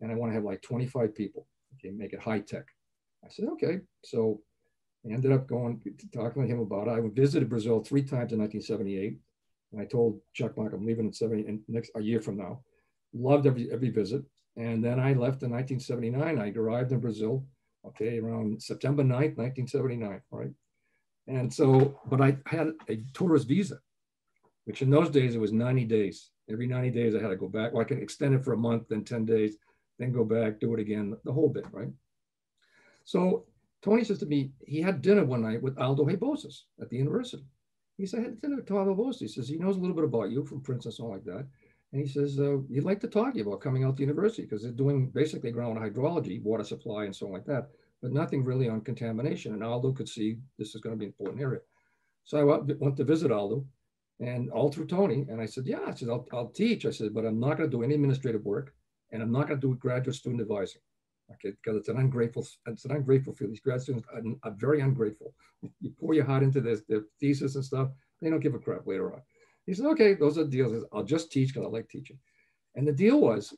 [0.00, 1.46] and I want to have like 25 people.
[1.74, 2.64] Okay, make it high tech.
[3.24, 3.80] I said, okay.
[4.04, 4.40] So
[5.06, 6.92] I ended up going to talking to him about it.
[6.92, 9.18] I visited Brazil three times in 1978.
[9.72, 12.60] And I told Çakmak I'm leaving in 70 in next a year from now.
[13.12, 14.22] Loved every every visit.
[14.56, 16.38] And then I left in 1979.
[16.38, 17.44] I arrived in Brazil,
[17.86, 20.50] okay, around September 9th, 1979, right?
[21.26, 23.78] And so, but I had a tourist visa,
[24.64, 26.30] which in those days it was 90 days.
[26.50, 27.72] Every 90 days I had to go back.
[27.72, 29.56] Well, I could extend it for a month, then 10 days,
[29.98, 31.90] then go back, do it again, the whole bit, right?
[33.04, 33.44] So
[33.82, 37.44] Tony says to me, he had dinner one night with Aldo Rebouças at the university.
[37.98, 39.20] He said, I had dinner with Aldo Rebouças.
[39.20, 41.46] He says, he knows a little bit about you from Princeton, something like that.
[41.92, 44.02] And he says, uh, he'd like to talk to you about coming out to the
[44.08, 47.68] university because they're doing basically ground hydrology, water supply, and so on like that,
[48.02, 49.54] but nothing really on contamination.
[49.54, 51.60] And Aldo could see this is going to be an important area.
[52.24, 53.64] So I went to visit Aldo
[54.20, 55.26] and all through Tony.
[55.28, 56.86] And I said, yeah, I said, I'll, I'll teach.
[56.86, 58.74] I said, but I'm not going to do any administrative work
[59.12, 60.80] and I'm not going to do graduate student advising.
[61.32, 63.50] Okay, because it's an ungrateful, it's an ungrateful field.
[63.50, 65.34] These grad students are, are very ungrateful.
[65.80, 67.88] You pour your heart into this, their thesis and stuff,
[68.22, 69.20] they don't give a crap later on.
[69.66, 70.84] He said, okay, those are deals.
[70.92, 72.18] I'll just teach because I like teaching.
[72.76, 73.52] And the deal was,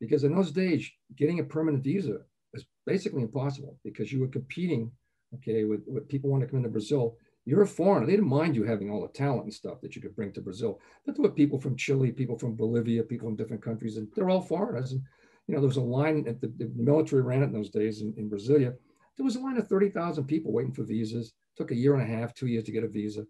[0.00, 2.20] because in those days, getting a permanent visa
[2.54, 4.90] was basically impossible because you were competing,
[5.34, 7.16] okay, with, with people wanting to come into Brazil.
[7.44, 8.06] You're a foreigner.
[8.06, 10.40] They didn't mind you having all the talent and stuff that you could bring to
[10.40, 10.80] Brazil.
[11.04, 14.30] But there were people from Chile, people from Bolivia, people from different countries, and they're
[14.30, 14.92] all foreigners.
[14.92, 15.02] And,
[15.52, 18.00] you know, there was a line at the, the military ran it in those days
[18.00, 18.72] in, in Brasilia.
[19.18, 21.34] There was a line of 30,000 people waiting for visas.
[21.58, 23.26] Took a year and a half, two years to get a visa.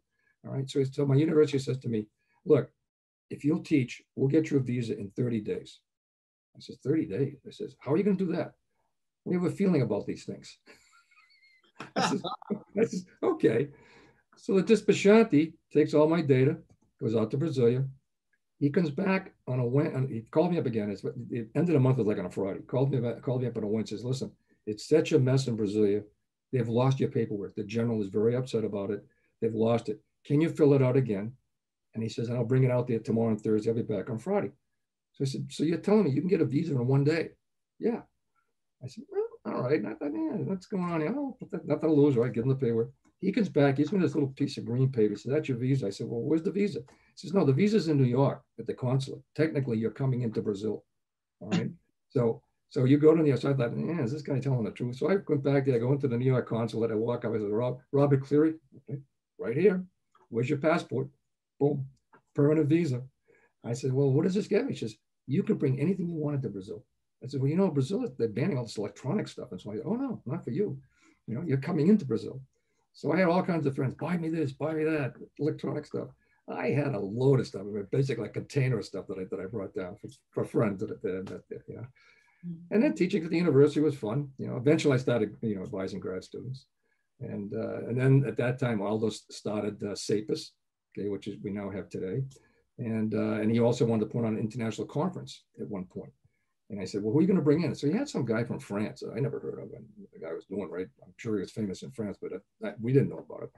[0.46, 0.70] All right.
[0.70, 2.06] So, so my university says to me,
[2.44, 2.70] look,
[3.30, 5.80] if you'll teach, we'll get you a visa in 30 days.
[6.56, 7.34] I said, 30 days?
[7.44, 8.52] I says, how are you going to do that?
[9.24, 10.58] We have a feeling about these things.
[11.96, 12.22] I, says,
[12.78, 13.66] I says, okay.
[14.36, 16.58] So the Despachanti takes all my data,
[17.00, 17.84] goes out to Brasilia.
[18.62, 20.14] He comes back on a Wednesday.
[20.14, 20.88] He called me up again.
[20.88, 22.60] It's, it ended a month was like on a Friday.
[22.60, 23.96] Called me back, called me up on a Wednesday.
[23.96, 24.30] Says, listen,
[24.68, 26.04] it's such a mess in Brasilia.
[26.52, 27.56] They've lost your paperwork.
[27.56, 29.04] The general is very upset about it.
[29.40, 30.00] They've lost it.
[30.24, 31.32] Can you fill it out again?
[31.94, 33.68] And he says, and I'll bring it out there tomorrow and Thursday.
[33.68, 34.52] I'll be back on Friday.
[35.14, 37.30] So I said, so you're telling me you can get a visa in one day?
[37.80, 38.02] Yeah.
[38.80, 39.82] I said, well, all right.
[39.82, 41.12] Not that, yeah, what's going on here?
[41.16, 42.32] Oh, nothing to lose, right?
[42.32, 42.92] Give him the paper.
[43.22, 43.78] He comes back.
[43.78, 45.10] He's got this little piece of green paper.
[45.10, 45.86] He says, that's your visa.
[45.86, 46.80] I said, well, where's the visa?
[46.80, 49.22] He says, no, the visa's in New York at the consulate.
[49.36, 50.84] Technically, you're coming into Brazil.
[51.40, 51.70] All right.
[52.10, 54.70] so so you go to the, so I thought, yeah, is this guy telling the
[54.70, 54.96] truth?
[54.96, 57.32] So I went back there, I go into the New York consulate, I walk up,
[57.32, 58.98] I said, Rob, Robert Cleary, okay,
[59.38, 59.84] right here.
[60.30, 61.08] Where's your passport?
[61.60, 61.84] Boom,
[62.34, 63.02] permanent visa.
[63.62, 64.74] I said, well, what does this get me?
[64.74, 66.82] She says, you can bring anything you wanted to Brazil.
[67.22, 69.52] I said, well, you know, Brazil, they're banning all this electronic stuff.
[69.52, 70.78] And so I said, oh, no, not for you.
[71.26, 72.40] You know, you're coming into Brazil.
[72.92, 76.08] So I had all kinds of friends, buy me this, buy me that, electronic stuff.
[76.48, 79.46] I had a load of stuff, basically like container of stuff that I, that I
[79.46, 81.84] brought down for, for friends that, that, that, that yeah.
[82.70, 84.28] And then teaching at the university was fun.
[84.38, 86.66] You know, eventually I started, you know, advising grad students.
[87.20, 90.50] And, uh, and then at that time, Aldo started uh, CEPAS,
[90.98, 92.22] okay, which is we now have today.
[92.78, 96.12] And, uh, and he also wanted to put on an international conference at one point.
[96.72, 97.74] And I said, well, who are you going to bring in?
[97.74, 99.02] So he had some guy from France.
[99.14, 99.84] I never heard of him.
[100.14, 100.88] The guy was doing right.
[101.04, 103.50] I'm sure he was famous in France, but uh, we didn't know about it.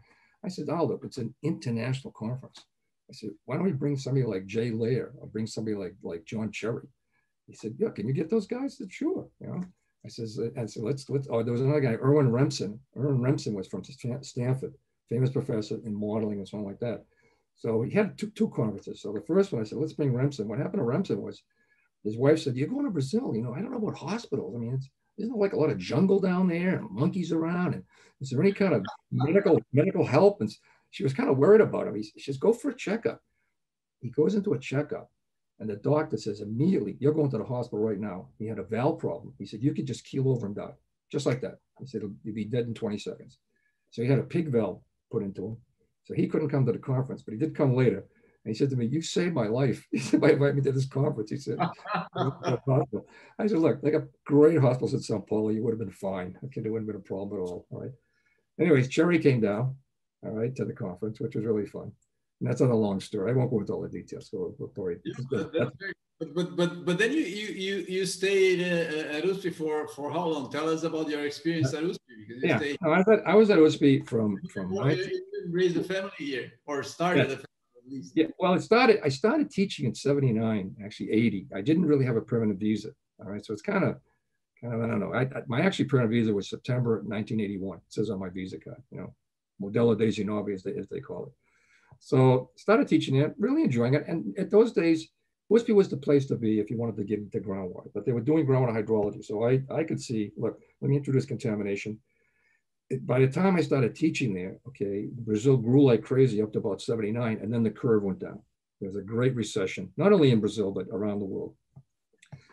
[0.45, 2.59] I said, Aldo, it's an international conference.
[3.09, 6.25] I said, why don't we bring somebody like Jay Lehr or bring somebody like, like
[6.25, 6.89] John Cherry?
[7.47, 8.75] He said, yeah, can you get those guys?
[8.75, 9.29] I said, sure.
[9.41, 9.65] You know,
[10.05, 12.81] I says, uh, I said, let's, let's, oh, there was another guy, Irwin Remson.
[12.97, 14.75] Irwin Remson was from Stanford,
[15.09, 17.05] famous professor in modeling and something like that.
[17.55, 19.01] So he had two, two conferences.
[19.01, 20.47] So the first one, I said, let's bring Remson.
[20.47, 21.45] What happened to Remson was
[22.05, 23.35] his wife said, you're going to Brazil.
[23.35, 24.55] You know, I don't know about hospitals.
[24.55, 27.75] I mean, it's, isn't like a lot of jungle down there and monkeys around?
[27.75, 27.83] And
[28.21, 30.41] is there any kind of medical medical help?
[30.41, 30.51] And
[30.91, 31.95] she was kind of worried about him.
[31.95, 33.21] He, says, go for a checkup.
[34.01, 35.11] He goes into a checkup
[35.61, 38.29] and the doctor says immediately, you're going to the hospital right now.
[38.39, 39.33] He had a valve problem.
[39.39, 40.75] He said, you could just keel over and die,
[41.11, 41.59] just like that.
[41.79, 43.39] He said, he'll be dead in 20 seconds.
[43.91, 45.57] So he had a pig valve put into him.
[46.05, 48.05] So he couldn't come to the conference, but he did come later.
[48.45, 49.87] And he said to me, you saved my life.
[49.93, 51.31] He said, by inviting me to this conference.
[51.31, 55.49] He said, I said, look, they got great hospitals in Sao Paulo.
[55.49, 56.37] You would have been fine.
[56.45, 57.67] Okay, there wouldn't have been a problem at all.
[57.71, 57.93] All right.
[58.61, 59.77] Anyways, Cherry came down,
[60.23, 61.91] all right, to the conference, which was really fun.
[62.41, 63.31] And that's not a long story.
[63.31, 64.29] I won't go into all the details.
[64.31, 65.69] So we'll, we'll yeah,
[66.21, 70.13] but, but but but then you you you you stayed uh, at USP for for
[70.13, 70.51] how long?
[70.51, 71.99] Tell us about your experience at USP.
[72.43, 72.77] yeah, stayed...
[72.83, 74.73] no, I, thought, I was at USP from from.
[74.73, 77.35] You, you raised a family here or started yeah.
[77.35, 77.54] a family.
[77.87, 79.01] Yeah, well, it started.
[79.05, 81.49] I started teaching in '79, actually '80.
[81.55, 82.91] I didn't really have a permanent visa.
[83.21, 84.01] All right, so it's kind of,
[84.61, 85.13] kind of, I don't know.
[85.13, 87.79] I, I, my actually permanent visa was September 1981.
[87.79, 88.83] It says on my visa card.
[88.91, 89.15] You know,
[89.61, 91.33] Modelo 19, as they as they call it.
[92.01, 94.05] So started teaching it, really enjoying it.
[94.09, 95.09] And at those days,
[95.51, 97.91] USP was the place to be if you wanted to get into groundwater.
[97.95, 100.33] But they were doing groundwater hydrology, so I I could see.
[100.37, 101.99] Look, let me introduce contamination
[102.99, 106.83] by the time I started teaching there, okay, Brazil grew like crazy up to about
[106.83, 108.41] 79, and then the curve went down.
[108.81, 111.55] There was a great recession, not only in Brazil, but around the world.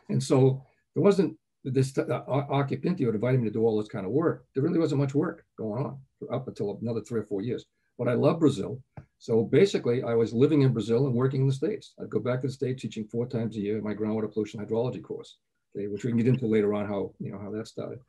[0.09, 4.05] And so there wasn't this uh, Occhipinti would invite me to do all this kind
[4.05, 4.45] of work.
[4.53, 5.99] There really wasn't much work going on
[6.31, 7.65] up until another three or four years.
[7.97, 8.81] But I love Brazil.
[9.19, 11.93] So basically, I was living in Brazil and working in the States.
[12.01, 15.03] I'd go back to the States teaching four times a year my groundwater pollution hydrology
[15.03, 15.37] course,
[15.75, 17.99] okay, which we can get into later on how, you know, how that started.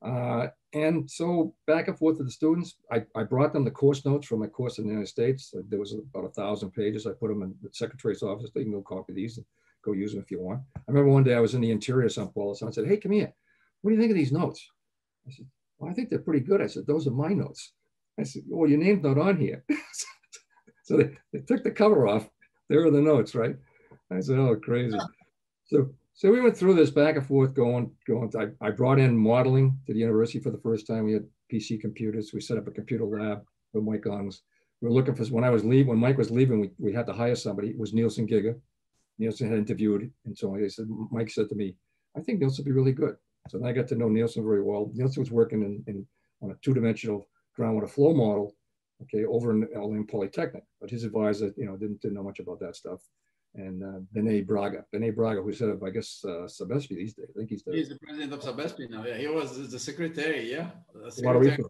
[0.00, 4.04] Uh, and so back and forth to the students, I, I brought them the course
[4.04, 5.54] notes from my course in the United States.
[5.56, 7.06] Uh, there was about a thousand pages.
[7.06, 8.50] I put them in the secretary's office.
[8.54, 9.46] They can go copy these and
[9.82, 10.60] go use them if you want.
[10.76, 12.54] I remember one day I was in the interior of Sao Paulo.
[12.54, 13.32] Someone said, hey, come here.
[13.80, 14.68] What do you think of these notes?
[15.26, 15.46] I said,
[15.78, 16.60] well, I think they're pretty good.
[16.60, 17.72] I said, those are my notes.
[18.18, 19.64] I said, well, your name's not on here.
[20.84, 22.28] so they, they took the cover off.
[22.68, 23.56] There are the notes, right?
[24.10, 24.98] I said, oh, crazy.
[25.66, 28.32] So so we went through this back and forth, going, going.
[28.36, 31.04] I, I brought in modeling to the university for the first time.
[31.04, 32.32] We had PC computers.
[32.34, 34.42] We set up a computer lab with Mike Gongs.
[34.80, 35.86] We were looking for when I was leaving.
[35.86, 37.68] When Mike was leaving, we, we had to hire somebody.
[37.68, 38.58] It was Nilson Guiguer.
[39.20, 41.76] Nilson had interviewed, and so he said, Mike said to me,
[42.16, 43.14] "I think Nilson would be really good."
[43.48, 44.90] So then I got to know Nilson very well.
[44.94, 46.04] Nilson was working in, in
[46.42, 48.56] on a two-dimensional groundwater flow model,
[49.02, 50.64] okay, over in LM Polytechnic.
[50.80, 53.02] But his advisor, you know, didn't didn't know much about that stuff
[53.54, 54.84] and uh, Bene Braga.
[54.92, 57.26] Bene Braga, who's head of, I guess, uh, Sabesp these days.
[57.30, 59.04] I think he's the, he's the president of Sabesp now.
[59.04, 60.50] Yeah, he was the secretary.
[60.52, 60.70] Yeah,
[61.08, 61.64] secretary.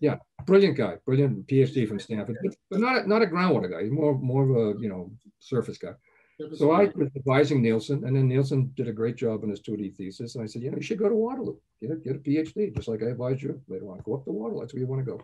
[0.00, 0.16] Yeah,
[0.46, 3.84] brilliant guy, brilliant PhD from Stanford, but, but not a, not a groundwater guy.
[3.84, 5.92] He's more more of a you know surface guy.
[6.38, 9.60] Surface so I was advising Nilson, and then Nilson did a great job in his
[9.60, 10.34] 2D thesis.
[10.34, 12.74] And I said, you know, you should go to Waterloo, get a, get a PhD,
[12.74, 14.00] just like I advised you later on.
[14.04, 14.60] Go up to Waterloo.
[14.60, 15.20] That's where you want to go.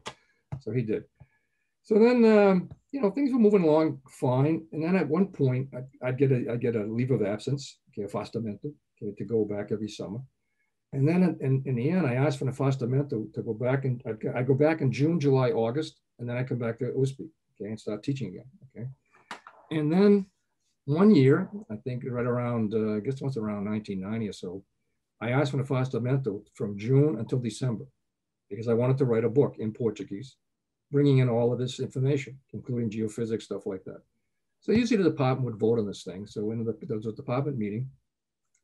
[0.60, 1.04] So he did.
[1.86, 4.66] So then, um, you know, things were moving along fine.
[4.72, 7.78] And then at one point, I'd, I'd get a I'd get a leave of absence,
[7.90, 10.18] okay, afastamento, okay, to go back every summer.
[10.92, 14.02] And then in, in the end, I asked for an afastamento to go back and
[14.34, 17.20] i go back in June, July, August, and then I come back to USP,
[17.54, 18.88] okay, and start teaching again, okay.
[19.70, 20.26] And then
[20.86, 24.64] one year, I think right around, uh, I guess it was around 1990 or so,
[25.20, 27.84] I asked for an afastamento from June until December
[28.50, 30.36] because I wanted to write a book in Portuguese
[30.90, 34.02] bringing in all of this information, including geophysics, stuff like that.
[34.60, 36.26] So usually the department would vote on this thing.
[36.26, 37.88] So in the, there was a department meeting,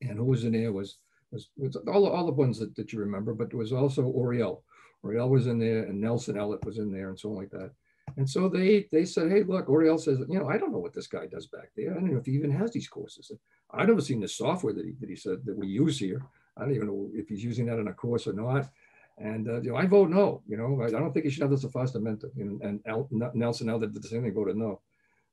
[0.01, 0.99] and who was in there was,
[1.31, 4.63] was, was all, all the ones that, that you remember, but there was also Oriel.
[5.05, 7.71] Oriel was in there, and Nelson Ellert was in there, and so on like that.
[8.17, 10.93] And so they they said, hey, look, Oriel says, you know, I don't know what
[10.93, 11.93] this guy does back there.
[11.93, 13.33] I don't know if he even has these courses.
[13.71, 16.23] I've never seen the software that he, that he said that we use here.
[16.57, 18.69] I don't even know if he's using that in a course or not.
[19.19, 20.43] And uh, you know, I vote no.
[20.47, 22.25] You know, I, I don't think you should have this afastamento.
[22.37, 24.81] And, and El, Nelson L did the same thing, voted no.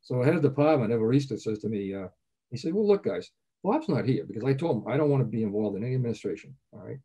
[0.01, 2.07] So head of department, Evaristo, says to me, uh,
[2.51, 3.31] he said, "Well, look, guys,
[3.63, 5.95] Bob's not here because I told him I don't want to be involved in any
[5.95, 6.55] administration.
[6.73, 6.99] All right.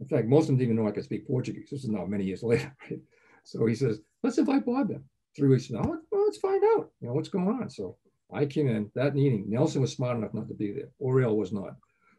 [0.00, 1.68] In fact, most of them didn't even know I could speak Portuguese.
[1.70, 2.74] This is now many years later.
[2.90, 3.00] Right?
[3.44, 5.02] So he says, let's invite Bob in.
[5.36, 7.68] Three weeks now, oh, well, let's find out, you know, what's going on.
[7.68, 7.96] So
[8.32, 9.44] I came in that meeting.
[9.48, 10.90] Nelson was smart enough not to be there.
[11.00, 11.74] Oriel was not.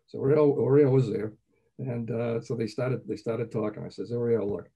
[0.08, 1.32] So Oriel, Oriel was there.
[1.80, 3.84] And uh, so they started, they started talking.
[3.84, 4.70] I said, Oriel, look,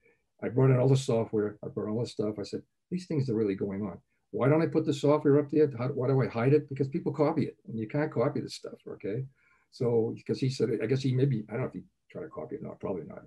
[0.44, 1.58] I brought in all the software.
[1.64, 2.36] I brought all the stuff.
[2.40, 4.00] I said, these things are really going on.
[4.32, 5.72] Why don't I put the software up there?
[5.78, 6.70] How, why do I hide it?
[6.70, 8.80] Because people copy it and you can't copy this stuff.
[8.88, 9.24] Okay.
[9.72, 12.30] So, because he said, I guess he maybe, I don't know if he tried to
[12.30, 12.62] copy it.
[12.62, 13.24] or not, probably not.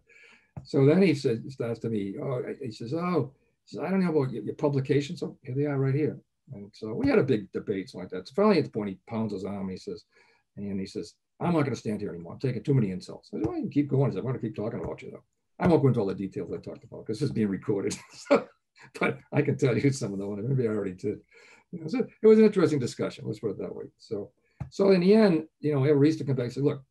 [0.64, 3.32] So then he says, starts to me, oh, he says, oh,
[3.64, 5.20] he says, I don't know about your, your publications.
[5.20, 6.18] So here they are right here.
[6.52, 8.28] And so we had a big debate like that.
[8.28, 9.70] So finally at the point, he pounds his arm.
[9.70, 10.04] He says,
[10.56, 12.34] and he says, I'm not going to stand here anymore.
[12.34, 13.30] I'm taking too many insults.
[13.32, 14.10] I said, well, you keep going.
[14.10, 15.24] He said, I'm going to keep talking about you though.
[15.58, 17.96] I won't go into all the details I talked about because this is being recorded.
[18.30, 20.44] but I can tell you some of the ones.
[20.48, 21.20] Maybe I already did.
[21.72, 23.24] You know, so it was an interesting discussion.
[23.26, 23.84] Let's put it that way.
[23.98, 24.30] So,
[24.70, 26.82] so in the end, you know, Everest to come back and say, look,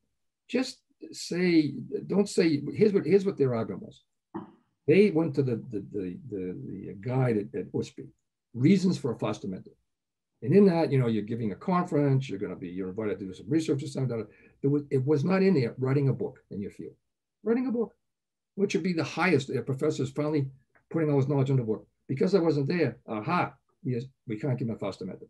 [0.49, 0.79] just
[1.11, 1.73] say,
[2.07, 4.03] don't say, here's what, here's what their argument was.
[4.87, 8.07] They went to the, the, the, the, the guide at, at USP,
[8.53, 9.73] reasons for a FOSTA method.
[10.41, 13.19] And in that, you know, you're giving a conference, you're going to be, you're invited
[13.19, 14.25] to do some research or something.
[14.63, 16.93] It was, it was not in there writing a book in your field.
[17.43, 17.93] Writing a book,
[18.55, 19.53] which would be the highest.
[19.53, 20.47] The professors finally
[20.89, 21.85] putting all his knowledge in the book.
[22.07, 25.29] Because I wasn't there, aha, yes, we can't give him a FOSTA method.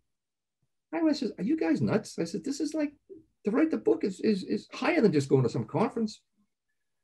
[0.93, 2.17] I was says, are you guys nuts?
[2.19, 2.91] I said, this is like,
[3.45, 6.21] to write the book is, is, is higher than just going to some conference.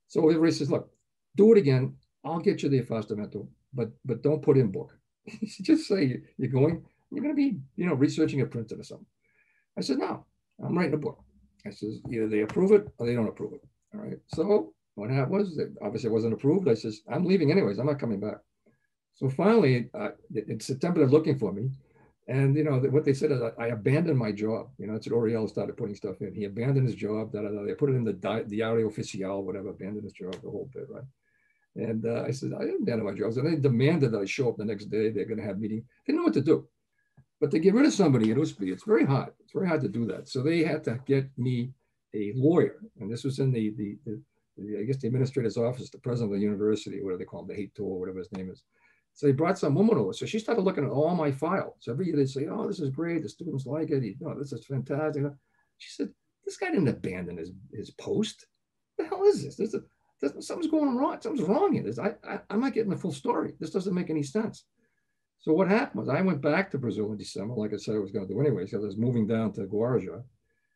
[0.08, 0.90] So everybody says, look,
[1.36, 1.96] do it again.
[2.26, 4.92] I'll get you the FOSTA method, but but don't put in book.
[5.62, 9.06] just say you're going, you're going to be, you know, researching a printed or something.
[9.78, 10.26] I said, no,
[10.64, 11.24] I'm writing a book.
[11.66, 13.62] I says, either they approve it or they don't approve it.
[13.94, 14.18] All right.
[14.28, 16.68] So what happened was, obviously it wasn't approved.
[16.68, 17.78] I says, I'm leaving anyways.
[17.78, 18.38] I'm not coming back.
[19.16, 21.70] So finally, uh, in September, they're looking for me.
[22.28, 24.70] And, you know, what they said is I, abandoned my job.
[24.78, 26.34] You know, that's what Oriel started putting stuff in.
[26.34, 27.32] He abandoned his job.
[27.32, 27.64] Da, da, da.
[27.64, 30.88] They put it in the, di- Diario Oficial, whatever, abandoned his job, the whole bit,
[30.90, 31.04] right?
[31.76, 33.34] And uh, I said, I abandoned my job.
[33.34, 35.10] So they demanded that I show up the next day.
[35.10, 35.86] They're going to have meeting.
[36.06, 36.68] They didn't know what to do.
[37.40, 39.32] But to get rid of somebody at USP, it's very hard.
[39.40, 40.28] It's very hard to do that.
[40.28, 41.72] So they had to get me
[42.16, 42.78] a lawyer.
[43.00, 44.22] And this was in the, the, the,
[44.58, 47.48] the I guess, the administrator's office, the president of the university, whatever they call him,
[47.48, 48.64] the hate tool, whatever his name is.
[49.14, 50.14] So they brought some woman over.
[50.14, 51.76] So she started looking at all my files.
[51.80, 53.24] So every year they say, oh, this is great.
[53.24, 54.04] The students like it.
[54.04, 55.24] You know, this is fantastic.
[55.78, 56.10] She said,
[56.46, 58.48] this guy didn't abandon his, his post.
[58.96, 59.56] What the hell is this?
[59.56, 59.76] This,
[60.22, 61.18] this something's going wrong.
[61.20, 61.84] Something's wrong here.
[61.84, 63.54] This, I, I, I'm not getting the full story.
[63.60, 64.66] This doesn't make any sense.
[65.40, 68.00] So what happened was I went back to Brazil in December, like I said I
[68.00, 70.24] was going to do anyway, because I was moving down to Guarujá.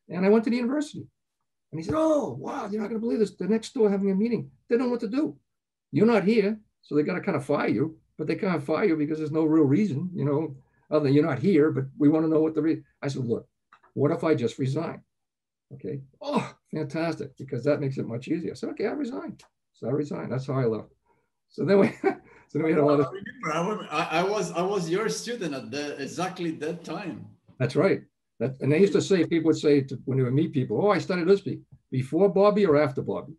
[0.10, 1.08] And I went to the university.
[1.72, 3.36] And he said, oh, wow, you're not going to believe this.
[3.36, 4.52] The next door having a meeting.
[4.68, 5.38] They don't know what to do.
[5.92, 6.60] You're not here.
[6.82, 9.32] So they got to kind of fire you, but they can't fire you because there's
[9.32, 10.56] no real reason, you know,
[10.90, 12.84] other than you're not here, but we want to know what the reason.
[13.02, 13.48] I said, look,
[13.94, 15.02] what if I just resign?
[15.74, 16.02] Okay.
[16.22, 17.38] Oh, fantastic.
[17.38, 18.52] Because that makes it much easier.
[18.52, 19.38] I said, okay, I resign.
[19.74, 20.32] So I resigned.
[20.32, 20.90] That's how I left.
[21.50, 21.88] So then we
[22.52, 23.08] So we had a lot of.
[23.90, 27.26] I, I was I was your student at the, exactly that time.
[27.60, 28.02] That's right.
[28.42, 30.86] That, and they used to say people would say to, when they would meet people,
[30.86, 31.62] "Oh, I studied Lisby
[31.92, 33.36] before Bobby or after Bobby."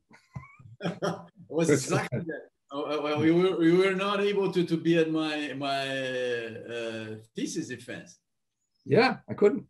[0.80, 2.44] it was exactly that.
[2.70, 5.88] Oh, well, we were we were not able to to be at my my
[6.74, 8.18] uh, thesis defense.
[8.86, 9.66] Yeah, I couldn't.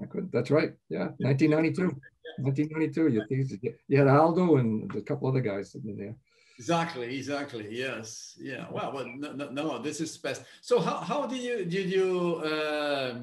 [0.00, 0.30] I couldn't.
[0.30, 0.72] That's right.
[0.88, 1.98] Yeah, 1992.
[2.38, 3.08] 1992.
[3.14, 3.58] Your thesis.
[3.88, 6.14] You had Aldo and a couple other guys in there.
[6.58, 7.66] Exactly, exactly.
[7.70, 8.66] Yes, yeah.
[8.70, 10.44] Well, but no, no, no, this is best.
[10.60, 13.18] So how, how did you did you uh,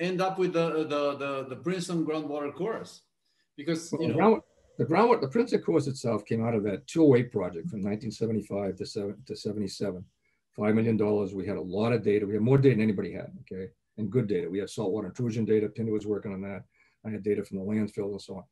[0.00, 3.02] end up with the, the the the Princeton groundwater course?
[3.56, 4.42] Because well, you know ground,
[4.78, 8.86] the groundwater the Princeton course itself came out of that 208 project from 1975 to
[8.86, 10.02] seven to 77.
[10.56, 11.34] Five million dollars.
[11.34, 12.24] We had a lot of data.
[12.24, 13.32] We had more data than anybody had.
[13.40, 14.48] Okay, and good data.
[14.48, 15.68] We had saltwater intrusion data.
[15.68, 16.62] Pinder was working on that.
[17.04, 18.44] I had data from the landfill and so on.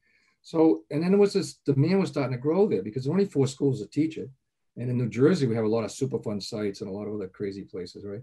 [0.42, 3.14] So, and then it was this demand was starting to grow there because there are
[3.14, 4.28] only four schools that teach it.
[4.76, 7.14] And in New Jersey, we have a lot of Superfund sites and a lot of
[7.14, 8.22] other crazy places, right?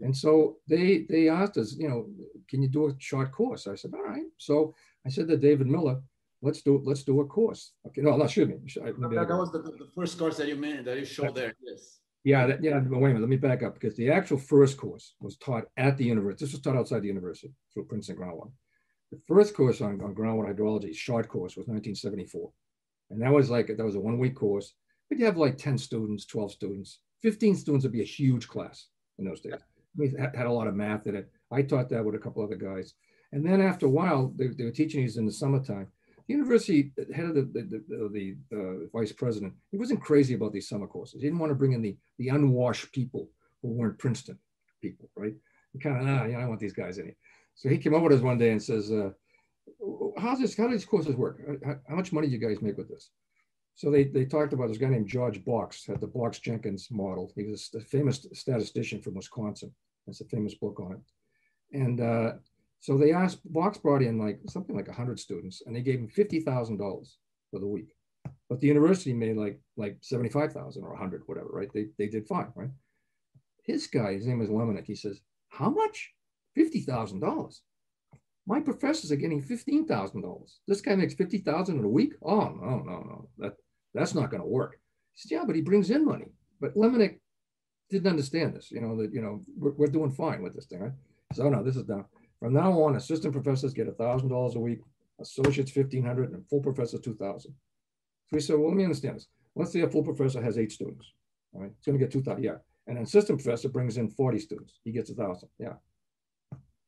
[0.00, 2.08] And so they they asked us, you know,
[2.48, 3.66] can you do a short course?
[3.66, 4.26] I said, all right.
[4.36, 6.00] So I said to David Miller,
[6.40, 7.72] let's do let's do a course.
[7.86, 8.56] Okay, no, not excuse me.
[8.96, 11.54] Maybe that, that was the, the first course that you made that you showed there.
[11.66, 11.98] Yes.
[12.24, 12.78] Yeah, that, yeah.
[12.78, 13.22] But wait a minute.
[13.22, 16.44] Let me back up because the actual first course was taught at the university.
[16.44, 18.52] This was taught outside the university through Princeton Groundwater.
[19.10, 22.50] The first course on, on groundwater hydrology, short course, was 1974.
[23.10, 24.74] And that was like, that was a one week course.
[25.08, 28.86] But you have like 10 students, 12 students, 15 students would be a huge class
[29.18, 29.54] in those days.
[29.96, 31.30] We had a lot of math in it.
[31.50, 32.94] I taught that with a couple other guys.
[33.32, 35.88] And then after a while, they, they were teaching these in the summertime.
[36.26, 40.52] The university head of the, the, the, the uh, vice president, he wasn't crazy about
[40.52, 41.22] these summer courses.
[41.22, 43.30] He didn't want to bring in the, the unwashed people
[43.62, 44.38] who weren't Princeton
[44.82, 45.34] people, right?
[45.82, 47.16] Kind of, ah, yeah, I want these guys in here.
[47.58, 49.10] So he came over to us one day and says, uh,
[50.16, 51.40] how's this, how do these courses work?
[51.64, 53.10] How, how, much money do you guys make with this?
[53.74, 57.32] So they, they talked about this guy named George Box, had the Box Jenkins model.
[57.34, 59.72] He was a famous statistician from Wisconsin.
[60.06, 61.78] That's a famous book on it.
[61.80, 62.32] And uh,
[62.78, 66.08] so they asked, Box brought in like something like 100 students and they gave him
[66.08, 67.08] $50,000
[67.50, 67.92] for the week.
[68.48, 71.70] But the university made like like 75,000 or 100, whatever, right?
[71.74, 72.70] They, they did fine, right?
[73.64, 76.12] His guy, his name is Lemonick, he says, how much?
[76.58, 77.60] $50,000.
[78.46, 80.52] My professors are getting $15,000.
[80.66, 82.14] This guy makes 50,000 in a week?
[82.22, 83.28] Oh, no, no, no.
[83.38, 83.52] That,
[83.94, 84.80] that's not going to work.
[85.14, 86.26] He said, yeah, but he brings in money.
[86.60, 87.18] But Lemonick
[87.90, 90.80] didn't understand this, you know, that, you know, we're, we're doing fine with this thing,
[90.80, 90.92] right?
[91.34, 92.04] So oh, no, this is down.
[92.40, 94.80] From now on, assistant professors get $1,000 a week,
[95.20, 97.54] associates 1500 and full professors 2000 So
[98.32, 99.26] we said, well, let me understand this.
[99.56, 101.12] Let's say a full professor has eight students,
[101.52, 101.70] right?
[101.76, 102.56] It's going to get 2000 yeah.
[102.86, 104.80] And an assistant professor brings in 40 students.
[104.84, 105.74] He gets a 1,000, yeah.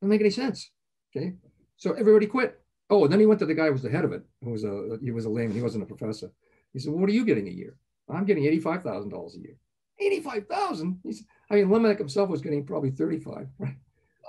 [0.01, 0.71] Doesn't make any sense,
[1.15, 1.33] okay?
[1.77, 2.59] So everybody quit.
[2.89, 4.49] Oh, and then he went to the guy who was the head of it, who
[4.49, 6.31] was a, he was a layman, he wasn't a professor.
[6.73, 7.75] He said, well, what are you getting a year?
[8.09, 9.55] I'm getting $85,000 a year.
[9.99, 10.99] 85,000?
[11.03, 13.75] He said, I mean, Lemonick himself was getting probably 35, right?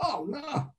[0.03, 0.71] Oh, no.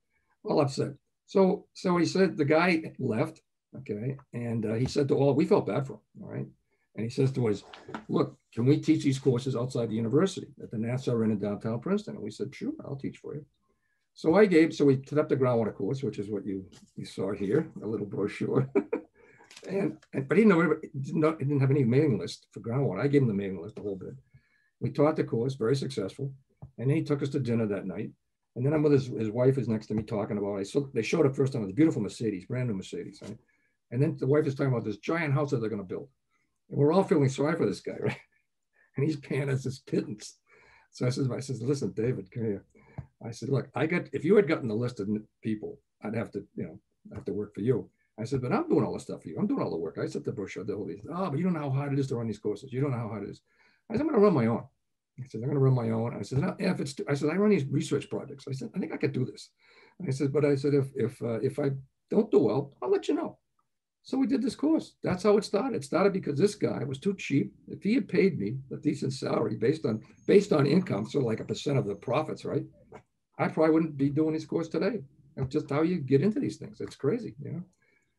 [0.44, 0.94] Well upset.
[1.26, 3.42] So, so he said the guy left,
[3.80, 6.48] okay, and uh, he said to all, we felt bad for him, all right?
[6.96, 7.64] And he says to us,
[8.08, 11.80] look, can we teach these courses outside the university at the Nassau Inn in downtown
[11.80, 12.16] Princeton?
[12.16, 13.46] And we said, sure, I'll teach for you.
[14.16, 17.06] So I gave, so we set up the groundwater course, which is what you, you
[17.06, 18.70] saw here, a little brochure.
[19.68, 23.02] and, and, but he didn't, know, didn't, didn't have any mailing list for groundwater.
[23.02, 24.16] I gave him the mailing list a whole bit.
[24.80, 26.32] We taught the course, very successful.
[26.78, 28.12] And then he took us to dinner that night.
[28.56, 31.26] And then I'm with his, his wife is next to me talking about, they showed
[31.26, 31.64] up first time.
[31.64, 33.20] this beautiful Mercedes, brand new Mercedes.
[33.22, 33.38] Right?
[33.92, 36.10] And then the wife is talking about this giant house that they're going to build.
[36.70, 38.18] And we're all feeling sorry for this guy, right?
[38.96, 40.38] And he's paying us his pittance.
[40.92, 42.66] So I says, I said, listen, David, come here.
[43.26, 45.08] I said, look, I got, if you had gotten the list of
[45.42, 46.80] people, I'd have to, you know,
[47.14, 47.90] have to work for you.
[48.20, 49.38] I said, but I'm doing all the stuff for you.
[49.40, 49.98] I'm doing all the work.
[50.02, 51.00] I set the brochure, the whole these.
[51.10, 52.72] Oh, but you don't know how hard it is to run these courses.
[52.72, 53.42] You don't know how hard it is.
[53.90, 54.64] I said, I'm going to run my own.
[55.20, 56.16] I said, I'm going to run my own.
[56.18, 58.46] I said, no, if it's, I said, I run these research projects.
[58.48, 59.50] I said, I think I could do this.
[60.06, 61.72] I said, but I said, if, if, uh, if I
[62.10, 63.38] don't do well, I'll let you know.
[64.04, 64.96] So we did this course.
[65.02, 65.78] That's how it started.
[65.78, 67.54] It started because this guy was too cheap.
[67.68, 71.40] If he had paid me a decent salary based on, based on income, so like
[71.40, 72.66] a percent of the profits, right?
[73.38, 75.02] I probably wouldn't be doing this course today.
[75.36, 76.80] It's just how you get into these things.
[76.80, 77.64] It's crazy, you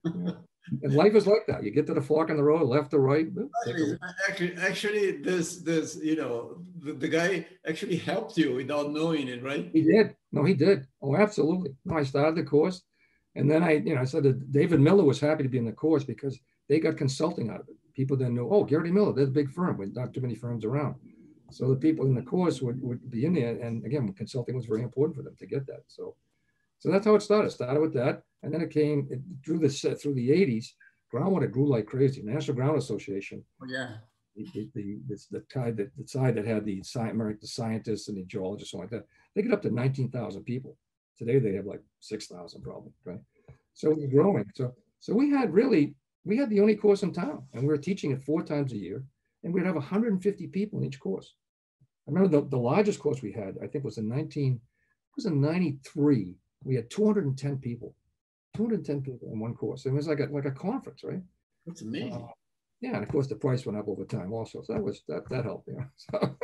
[0.04, 0.36] know.
[0.82, 1.62] and life is like that.
[1.62, 3.28] You get to the fork in the road, left or right.
[4.28, 9.42] Actually, actually, this, this, you know, the, the guy actually helped you without knowing it,
[9.42, 9.70] right?
[9.72, 10.16] He did.
[10.32, 10.86] No, he did.
[11.00, 11.70] Oh, absolutely.
[11.84, 12.82] No, I started the course,
[13.36, 15.64] and then I, you know, I said that David Miller was happy to be in
[15.64, 16.38] the course because
[16.68, 17.76] they got consulting out of it.
[17.94, 20.64] People then know, oh, Geraghty Miller, they're a big firm with not too many firms
[20.64, 20.96] around.
[21.54, 23.56] So the people in the course would, would be in there.
[23.60, 25.84] And again, consulting was very important for them to get that.
[25.86, 26.16] So,
[26.80, 27.50] so that's how it started.
[27.50, 28.22] Started with that.
[28.42, 30.66] And then it came it, drew the set through the 80s.
[31.12, 32.22] Groundwater grew like crazy.
[32.22, 33.44] National Ground Association.
[33.62, 33.98] Oh, yeah.
[34.34, 38.74] The, the, the, side that, the side that had the, the scientists and the geologists
[38.74, 40.76] and like that, they get up to 19,000 people.
[41.16, 43.20] Today they have like 6,000 probably, right?
[43.74, 44.44] So we're growing.
[44.56, 45.94] So, so we had really,
[46.24, 48.76] we had the only course in town and we were teaching it four times a
[48.76, 49.04] year
[49.44, 51.34] and we'd have 150 people in each course.
[52.06, 54.60] I remember the, the largest course we had, I think was in 19, it
[55.16, 56.34] was in 93.
[56.64, 57.94] We had 210 people,
[58.56, 59.86] 210 people in one course.
[59.86, 61.22] It was like a, like a conference, right?
[61.66, 62.12] That's amazing.
[62.12, 62.32] Uh,
[62.80, 64.62] yeah, and of course the price went up over time also.
[64.62, 65.84] So that was, that, that helped, know.
[65.96, 66.36] So,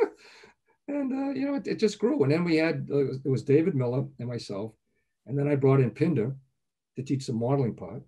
[0.87, 2.23] and, uh, you know, it, it, just grew.
[2.23, 4.73] And then we had, uh, it, was, it was David Miller and myself.
[5.27, 6.35] And then I brought in Pinder
[6.95, 8.01] to teach the modeling part.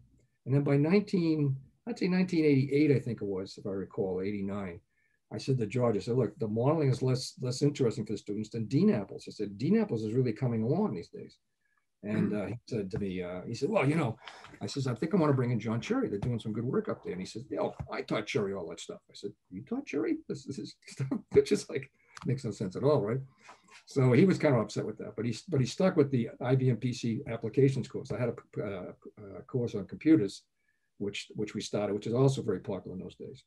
[0.45, 1.56] And then by 19,
[1.88, 4.80] I'd say 1988, I think it was, if I recall, 89,
[5.34, 8.18] I said to George, I said, look, the modeling is less less interesting for the
[8.18, 9.28] students than DNAPLs.
[9.28, 11.38] I said, DNAPLs is really coming along these days.
[12.04, 12.42] And hmm.
[12.42, 14.18] uh, he said to me, uh, he said, well, you know,
[14.62, 16.10] I says, I think I want to bring in John Cherry.
[16.10, 17.14] They're doing some good work up there.
[17.14, 19.00] And he said, yeah, I taught Cherry all that stuff.
[19.10, 20.18] I said, you taught Cherry?
[20.28, 21.90] This, this is stuff that just like
[22.26, 23.20] makes no sense at all, right?
[23.86, 26.30] So he was kind of upset with that, but he, but he stuck with the
[26.42, 28.12] IBM PC applications course.
[28.12, 28.92] I had a, uh,
[29.40, 30.44] a course on computers,
[31.00, 33.44] which, which we started, which is also very popular in those days.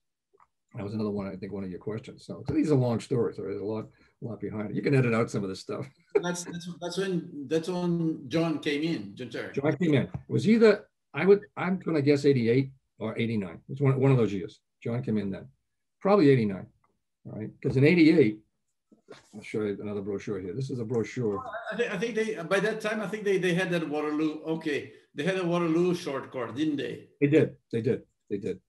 [0.76, 2.26] That was another one, I think, one of your questions.
[2.26, 3.36] So, so these are long stories.
[3.36, 3.86] So There's a lot,
[4.22, 4.76] a lot behind it.
[4.76, 5.86] You can edit out some of this stuff.
[6.22, 9.16] that's, that's that's when that's when John came in.
[9.16, 9.52] John Cherry.
[9.54, 10.02] John came in.
[10.02, 13.58] It was either I would I'm going to guess 88 or 89.
[13.70, 14.60] It's one one of those years.
[14.82, 15.46] John came in then,
[16.00, 16.66] probably 89.
[17.26, 18.38] All right, because in 88,
[19.34, 20.52] I'll show you another brochure here.
[20.52, 21.42] This is a brochure.
[21.72, 24.42] I think, I think they by that time I think they they had that Waterloo.
[24.44, 27.08] Okay, they had a Waterloo short course, didn't they?
[27.20, 27.56] They did.
[27.72, 28.02] They did.
[28.28, 28.60] They did.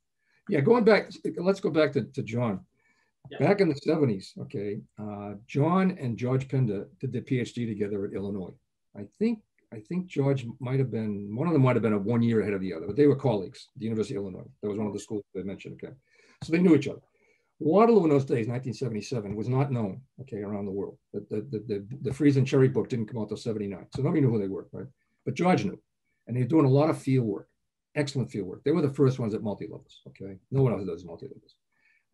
[0.50, 2.62] Yeah, going back, let's go back to, to John.
[3.30, 3.40] Yeah.
[3.40, 8.14] Back in the 70s, okay, uh, John and George Pinder did their PhD together at
[8.14, 8.54] Illinois.
[8.96, 9.40] I think
[9.74, 12.40] I think George might have been one of them might have been a one year
[12.42, 14.48] ahead of the other, but they were colleagues the University of Illinois.
[14.62, 15.80] That was one of the schools they mentioned.
[15.84, 15.94] Okay,
[16.42, 17.02] so they knew each other.
[17.60, 20.98] Waterloo in those days, 1977, was not known, okay, around the world.
[21.12, 23.88] The, the, the, the, the Freeze and Cherry book didn't come out till 79.
[23.96, 24.86] So nobody knew who they were, right?
[25.26, 25.80] But George knew.
[26.28, 27.50] And they were doing a lot of field work,
[27.98, 28.64] excellent field work.
[28.64, 30.38] They were the first ones at multi-levels, okay?
[30.52, 31.56] No one else does multi-levels.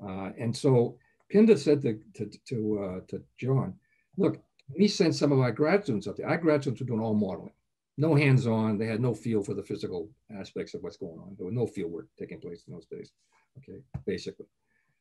[0.03, 0.97] Uh, and so
[1.31, 3.75] Pinder said to, to, to, uh, to John,
[4.17, 4.41] look,
[4.77, 6.27] we sent some of our grad students up there.
[6.27, 7.53] Our grad students were doing all modeling,
[7.97, 8.77] no hands-on.
[8.77, 10.09] They had no feel for the physical
[10.39, 11.35] aspects of what's going on.
[11.37, 13.11] There was no field work taking place in those days,
[13.57, 14.47] okay, basically.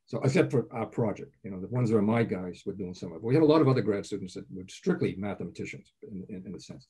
[0.07, 2.93] So except for our project, you know, the ones that are my guys were doing
[2.93, 3.23] some of it.
[3.23, 6.55] We had a lot of other grad students that were strictly mathematicians in, in, in
[6.55, 6.87] a sense.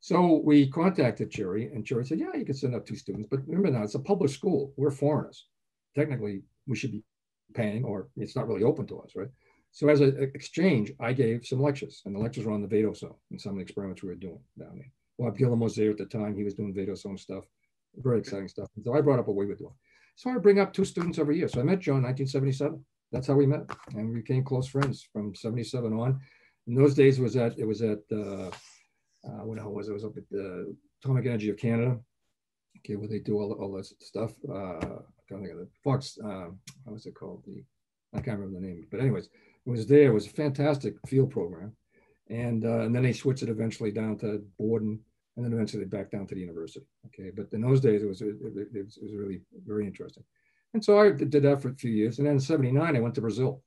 [0.00, 3.46] So we contacted Cherry and Cherry said, yeah, you can send up two students, but
[3.46, 4.72] remember now it's a public school.
[4.76, 5.46] We're foreigners.
[5.94, 7.02] Technically, we should be
[7.54, 9.28] paying or it's not really open to us, right?
[9.72, 12.98] So as an exchange, I gave some lectures and the lectures were on the vadose
[12.98, 14.90] zone and some of the experiments we were doing down there.
[15.18, 16.34] Bob Gillham was there at the time.
[16.34, 17.44] He was doing vadose zone stuff,
[17.96, 18.68] very exciting stuff.
[18.76, 19.74] And so I brought up what we were doing.
[20.16, 21.48] So I bring up two students every year.
[21.48, 22.84] So I met John in 1977.
[23.12, 23.62] That's how we met,
[23.94, 26.20] and we became close friends from 77 on.
[26.68, 28.50] In those days, it was at it was at uh,
[29.26, 29.92] uh, the hell was it?
[29.92, 31.98] it was up at the Atomic Energy of Canada,
[32.78, 34.32] okay, where they do all, all this stuff.
[34.48, 36.18] Uh, I can't think of the Fox.
[36.22, 36.48] Uh,
[36.84, 37.42] what was it called?
[37.46, 37.62] The
[38.12, 39.26] I can't remember the name, but anyways,
[39.66, 40.10] it was there.
[40.10, 41.72] It was a fantastic field program,
[42.28, 45.00] and uh, and then they switched it eventually down to Borden
[45.36, 46.86] and then eventually back down to the university.
[47.06, 50.24] Okay, but in those days it was it, it, it, was, really very interesting,
[50.74, 53.14] and so I did that for a few years, and then in '79 I went
[53.14, 53.62] to Brazil.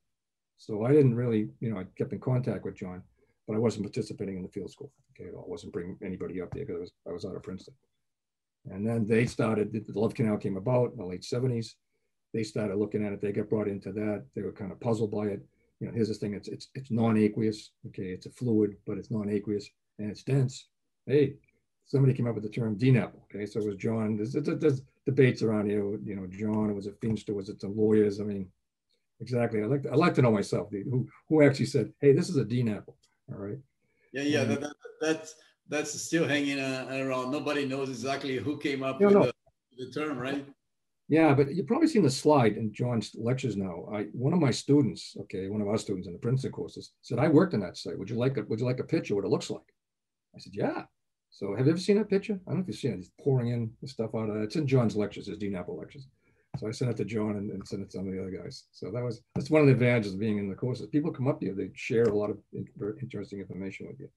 [0.57, 3.01] So I didn't really, you know, I kept in contact with John,
[3.47, 4.91] but I wasn't participating in the field school.
[5.11, 7.73] Okay, I wasn't bringing anybody up there because I was I was out of Princeton.
[8.71, 9.73] And then they started.
[9.73, 11.73] The Love Canal came about in the late '70s.
[12.33, 13.21] They started looking at it.
[13.21, 14.25] They got brought into that.
[14.35, 15.45] They were kind of puzzled by it.
[15.79, 16.33] You know, here's this thing.
[16.33, 17.71] It's it's it's non-aqueous.
[17.87, 19.69] Okay, it's a fluid, but it's non-aqueous
[19.99, 20.69] and it's dense.
[21.05, 21.35] Hey,
[21.85, 23.19] somebody came up with the term DNAPL.
[23.25, 24.15] Okay, so it was John.
[24.15, 25.83] There's, there's, debates around here.
[26.05, 26.73] You know, John.
[26.73, 27.33] Was a Finster.
[27.33, 28.21] Was it the lawyers?
[28.21, 28.47] I mean,
[29.19, 29.61] exactly.
[29.61, 32.37] I like to, I like to know myself who who actually said, "Hey, this is
[32.37, 32.93] a DNAPL."
[33.31, 33.57] All right.
[34.11, 34.43] Yeah, yeah.
[34.43, 35.35] that, that, that's
[35.69, 37.31] that's still hanging uh, around.
[37.31, 39.33] Nobody knows exactly who came up with the,
[39.77, 40.45] the, term, right?
[41.07, 43.85] Yeah, but you've probably seen the slide in John's lectures now.
[43.93, 47.19] I one of my students, okay, one of our students in the Princeton courses, said,
[47.19, 47.97] "I worked in that site.
[47.97, 49.13] Would you like a Would you like a picture?
[49.13, 49.73] Of what it looks like?"
[50.35, 50.83] I said, "Yeah."
[51.29, 52.39] So have you ever seen that picture?
[52.45, 52.97] I don't know if you've seen it.
[52.97, 54.43] He's pouring in the stuff out of that.
[54.43, 56.07] It's in John's lectures, his DNAPL lectures.
[56.57, 58.31] So I sent it to John and, and sent it to some of the other
[58.31, 58.65] guys.
[58.71, 60.87] So that was that's one of the advantages of being in the courses.
[60.87, 62.37] People come up to you, they share a lot of
[62.77, 64.09] very interesting information with you.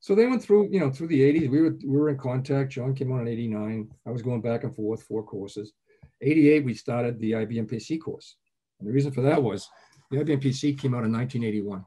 [0.00, 1.50] So they went through, you know, through the 80s.
[1.50, 2.72] We were we were in contact.
[2.72, 3.90] John came on in 89.
[4.06, 5.72] I was going back and forth, four courses.
[6.20, 8.36] 88, we started the IBM PC course.
[8.78, 9.68] And the reason for that was
[10.10, 11.84] the IBM PC came out in 1981.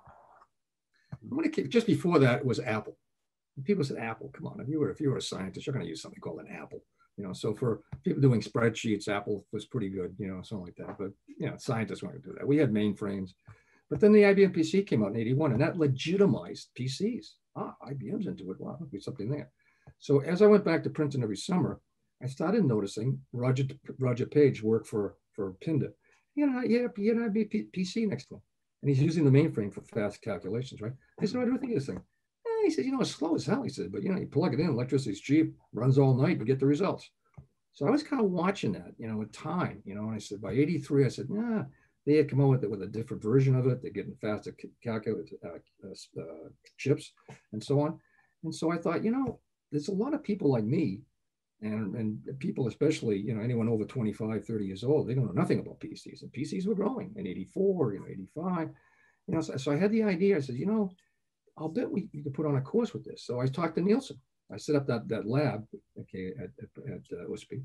[1.70, 2.98] Just before that was Apple
[3.64, 5.86] people said Apple, come on, if you were if you were a scientist, you're going
[5.86, 6.82] to use something called an Apple.
[7.18, 10.76] You know, so for people doing spreadsheets, Apple was pretty good, you know, something like
[10.76, 10.98] that.
[10.98, 12.48] But you know, scientists weren't going to do that.
[12.48, 13.32] We had mainframes.
[13.90, 17.26] But then the IBM PC came out in 81 and that legitimized PCs.
[17.56, 18.60] Ah, IBM's into it.
[18.60, 19.50] Wow, be something there.
[20.00, 21.80] So as I went back to Princeton every summer,
[22.22, 23.66] I started noticing Roger
[24.00, 25.94] Roger Page worked for for Pinder.
[26.36, 28.42] You know, yeah, had an IBM PC next to him.
[28.82, 30.94] And he's using the mainframe for fast calculations, right?
[31.20, 32.00] I said, what do you think this thing?
[32.68, 33.64] He says, you know, it's slow as hell.
[33.64, 36.46] He said, but you know, you plug it in, electricity's cheap, runs all night, and
[36.46, 37.10] get the results.
[37.74, 40.18] So I was kind of watching that, you know, with time, you know, and I
[40.18, 41.64] said, by 83, I said, nah,
[42.06, 43.82] they had come out with, it, with a different version of it.
[43.82, 45.90] They're getting faster calculate uh,
[46.20, 47.12] uh, chips
[47.52, 48.00] and so on.
[48.44, 49.40] And so I thought, you know,
[49.72, 51.02] there's a lot of people like me
[51.62, 55.40] and, and people, especially, you know, anyone over 25, 30 years old, they don't know
[55.40, 58.70] nothing about PCs and PCs were growing in 84, you know, 85,
[59.28, 60.92] you know, so, so I had the idea, I said, you know,
[61.58, 63.24] I'll bet we, we could put on a course with this.
[63.26, 64.20] So I talked to Nilson.
[64.54, 65.66] I set up that, that lab
[66.00, 67.56] okay, at, at, uh.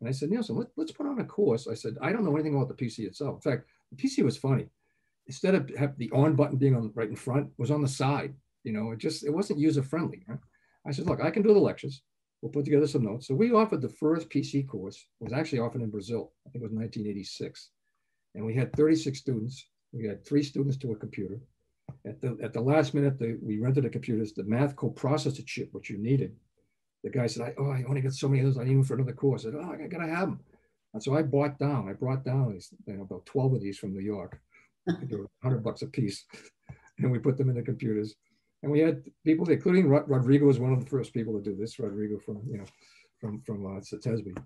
[0.00, 1.68] And I said, Nilson, let, let's put on a course.
[1.68, 3.36] I said, I don't know anything about the PC itself.
[3.36, 4.68] In fact, the PC was funny.
[5.28, 8.34] Instead of have the on button being on right in front, was on the side.
[8.64, 10.24] You know, it just, it wasn't user friendly.
[10.26, 10.38] Right?
[10.86, 12.02] I said, look, I can do the lectures.
[12.40, 13.28] We'll put together some notes.
[13.28, 15.06] So we offered the first PC course.
[15.20, 16.32] It was actually offered in Brazil.
[16.44, 17.70] I think it was 1986.
[18.34, 19.64] And we had 36 students.
[19.92, 21.38] We had three students to a computer
[22.06, 25.90] at the, at the last minute, we rented the computers, the math coprocessor chip, which
[25.90, 26.34] you needed.
[27.04, 28.58] The guy said, I, oh, I only got so many of those.
[28.58, 29.42] I need them for another course.
[29.42, 30.40] I said, oh, I got to have them.
[30.94, 33.78] And so I bought down, I brought down these, you know, about 12 of these
[33.78, 34.38] from New York.
[34.86, 36.24] they were 100 bucks a piece.
[36.98, 38.14] And we put them in the computers.
[38.62, 41.78] And we had people, including Rodrigo was one of the first people to do this.
[41.78, 42.64] Rodrigo from, you know,
[43.18, 44.36] from, from uh, CETESB,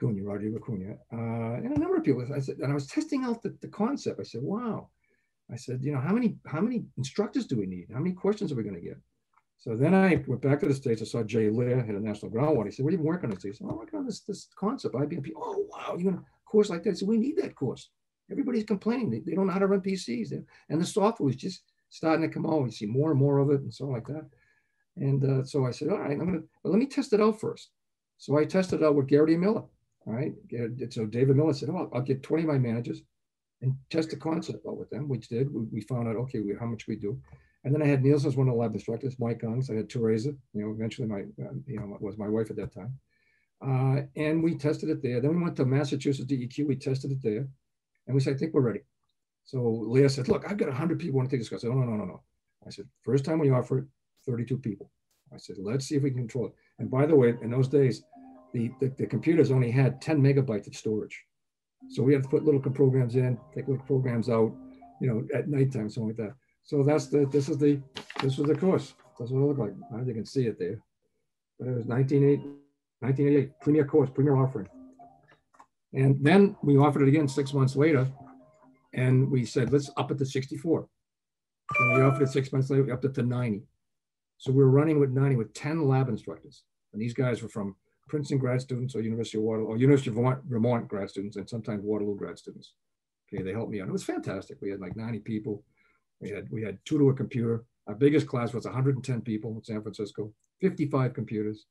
[0.00, 0.96] Cunha, Rodrigo Cunha.
[1.12, 2.26] Uh, and a number of people.
[2.34, 4.20] I said, and I was testing out the, the concept.
[4.20, 4.88] I said, wow,
[5.52, 7.88] I said, you know, how many how many instructors do we need?
[7.92, 8.98] How many questions are we going to get?
[9.58, 11.02] So then I went back to the States.
[11.02, 12.66] I saw Jay Lehr, head of National Groundwater.
[12.66, 13.36] He said, what are you working on?
[13.36, 15.32] He said, I'm working on this, this concept, IBMP.
[15.36, 16.90] Oh, wow, you're going to course like that?
[16.90, 17.90] I said, we need that course.
[18.30, 19.10] Everybody's complaining.
[19.10, 20.30] They, they don't know how to run PCs.
[20.30, 20.40] They,
[20.70, 22.62] and the software was just starting to come out.
[22.62, 24.24] We see more and more of it and so like that.
[24.96, 27.38] And uh, so I said, all right, I'm gonna, well, let me test it out
[27.38, 27.68] first.
[28.16, 29.64] So I tested out with Geraghty Miller.
[30.06, 30.32] All right.
[30.88, 33.02] So David Miller said, oh, I'll get 20 of my managers
[33.62, 35.52] and test the concept out with them, which did.
[35.52, 37.20] We, we found out, okay, we, how much we do.
[37.64, 39.70] And then I had Nilson as one of the lab instructors, Mike Gungs.
[39.70, 42.72] I had Teresa, you know, eventually my, uh, you know, was my wife at that
[42.72, 42.98] time.
[43.62, 45.20] Uh, and we tested it there.
[45.20, 46.66] Then we went to Massachusetts DEQ.
[46.66, 47.46] We tested it there.
[48.06, 48.80] And we said, I think we're ready.
[49.44, 51.64] So Lehr said, look, I've got 100 people want to take this class.
[51.64, 52.22] I said, no, no, no, no.
[52.66, 53.84] I said, first time we offer it,
[54.26, 54.90] 32 people.
[55.32, 56.52] I said, let's see if we can control it.
[56.78, 58.02] And by the way, in those days,
[58.52, 61.24] the, the, the computers only had 10 megabytes of storage.
[61.88, 64.52] So we had to put little programs in, take little programs out,
[65.00, 66.34] you know, at nighttime, something like that.
[66.62, 67.80] So that's the, this is the,
[68.22, 68.94] this was the course.
[69.18, 69.72] That's what it looked like.
[69.90, 70.80] I don't think you can see it there.
[71.58, 74.68] But it was 1988, premier course, premier offering.
[75.92, 78.06] And then we offered it again six months later.
[78.94, 80.86] And we said, let's up it to 64.
[81.78, 83.62] And we offered it six months later, we upped it to 90.
[84.38, 86.64] So we were running with 90 with 10 lab instructors.
[86.92, 87.76] And these guys were from
[88.10, 91.48] Princeton grad students or University of Waterloo or University of Vermont, Vermont grad students and
[91.48, 92.74] sometimes Waterloo grad students.
[93.32, 93.88] Okay, they helped me out.
[93.88, 94.58] It was fantastic.
[94.60, 95.62] We had like 90 people.
[96.20, 97.64] We had we had two to a computer.
[97.86, 101.66] Our biggest class was 110 people in San Francisco, 55 computers.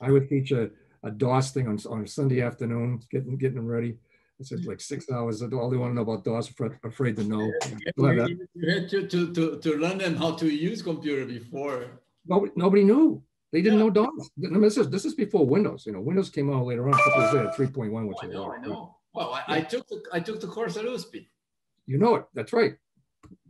[0.00, 0.70] I would teach a,
[1.04, 3.96] a DOS thing on, on a Sunday afternoon, getting getting them ready.
[4.40, 5.42] I said like six hours.
[5.42, 6.52] All they want to know about DOS,
[6.84, 7.50] afraid to know.
[7.96, 12.00] You had to, to, to, to learn them how to use computer before.
[12.26, 13.22] Nobody, nobody knew.
[13.52, 13.84] They didn't yeah.
[13.84, 14.30] know DOS.
[14.44, 15.84] I mean, this is this is before Windows.
[15.86, 16.94] You know, Windows came out later on.
[16.94, 18.96] At 3.1, which oh, I know, I know.
[19.14, 19.54] Well, I, yeah.
[19.54, 21.28] I, took the I took the course at USP.
[21.86, 22.24] You know it.
[22.34, 22.74] That's right.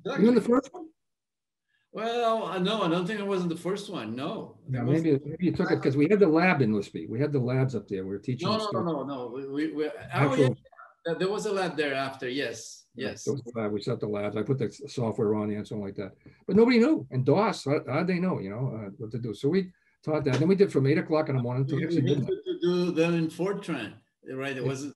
[0.05, 0.25] Exactly.
[0.25, 0.87] You in the first one?
[1.93, 4.15] Well, no, I don't think it wasn't the first one.
[4.15, 4.59] No.
[4.71, 7.09] Yeah, maybe, maybe you took it because we had the lab in USP.
[7.09, 8.05] We had the labs up there.
[8.05, 8.49] We were teaching.
[8.49, 9.27] No, no, no, no, no.
[9.35, 10.55] We, we, we oh,
[11.07, 13.25] yeah, there was a lab there after, yes, yes.
[13.25, 13.73] There was a lab.
[13.73, 14.37] We set the labs.
[14.37, 16.13] I put the software on there and something like that.
[16.47, 17.07] But nobody knew.
[17.11, 19.33] And DOS, how, how they know, you know, uh, what to do?
[19.33, 19.73] So we
[20.07, 20.39] that.
[20.39, 23.93] Then we did from eight o'clock in the morning needed to do that in Fortran,
[24.33, 24.57] right?
[24.57, 24.95] It wasn't.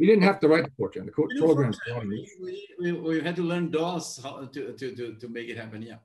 [0.00, 1.06] We didn't have to write the Fortran.
[1.06, 1.78] The co- programs.
[1.86, 5.82] We, we, we, had to learn DOS how to, to, to, to make it happen.
[5.82, 5.96] Yeah.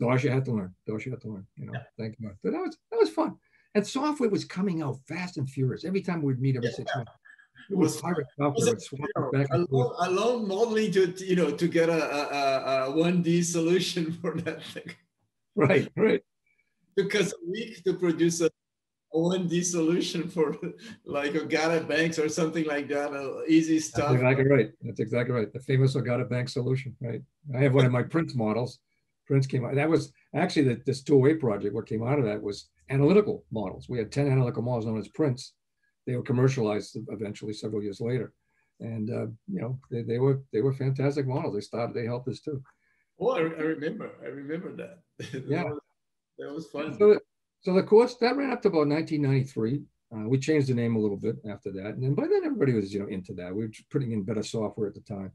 [0.00, 0.74] DOS you had to learn.
[0.86, 1.46] DOS you had to learn.
[1.56, 1.72] You know.
[1.74, 1.82] Yeah.
[1.98, 2.30] Thank you.
[2.42, 3.36] But that was that was fun.
[3.74, 5.84] And software was coming out fast and furious.
[5.84, 6.76] Every time we'd meet every yeah.
[6.76, 7.12] six months.
[7.70, 8.74] It was, pirate software.
[8.74, 14.12] It, back alone, alone modeling to you know to get a, a, a 1D solution
[14.20, 14.90] for that thing.
[15.56, 16.22] Right, right.
[16.96, 18.50] Because a week to produce a
[19.14, 20.56] 1D solution for
[21.04, 24.10] like Ogata Banks or something like that, uh, easy stuff.
[24.10, 24.70] That's exactly right.
[24.82, 25.52] That's exactly right.
[25.52, 27.22] The famous Ogata Bank solution, right?
[27.54, 28.78] I have one of my Prince models.
[29.26, 29.74] Prince came out.
[29.74, 31.74] That was actually the, this two-way project.
[31.74, 33.88] What came out of that was analytical models.
[33.88, 35.54] We had 10 analytical models known as Prince
[36.06, 38.32] they were commercialized eventually several years later.
[38.80, 41.54] And uh, you know, they, they were they were fantastic models.
[41.54, 42.62] They started, they helped us too.
[43.18, 44.10] Oh, I, I remember.
[44.22, 45.00] I remember that.
[45.48, 45.64] yeah,
[46.38, 46.96] that was, fun.
[46.98, 47.18] So,
[47.62, 49.82] so the course that ran up to about 1993.
[50.14, 52.72] Uh, we changed the name a little bit after that, and then by then everybody
[52.72, 53.52] was you know into that.
[53.52, 55.32] We were putting in better software at the time,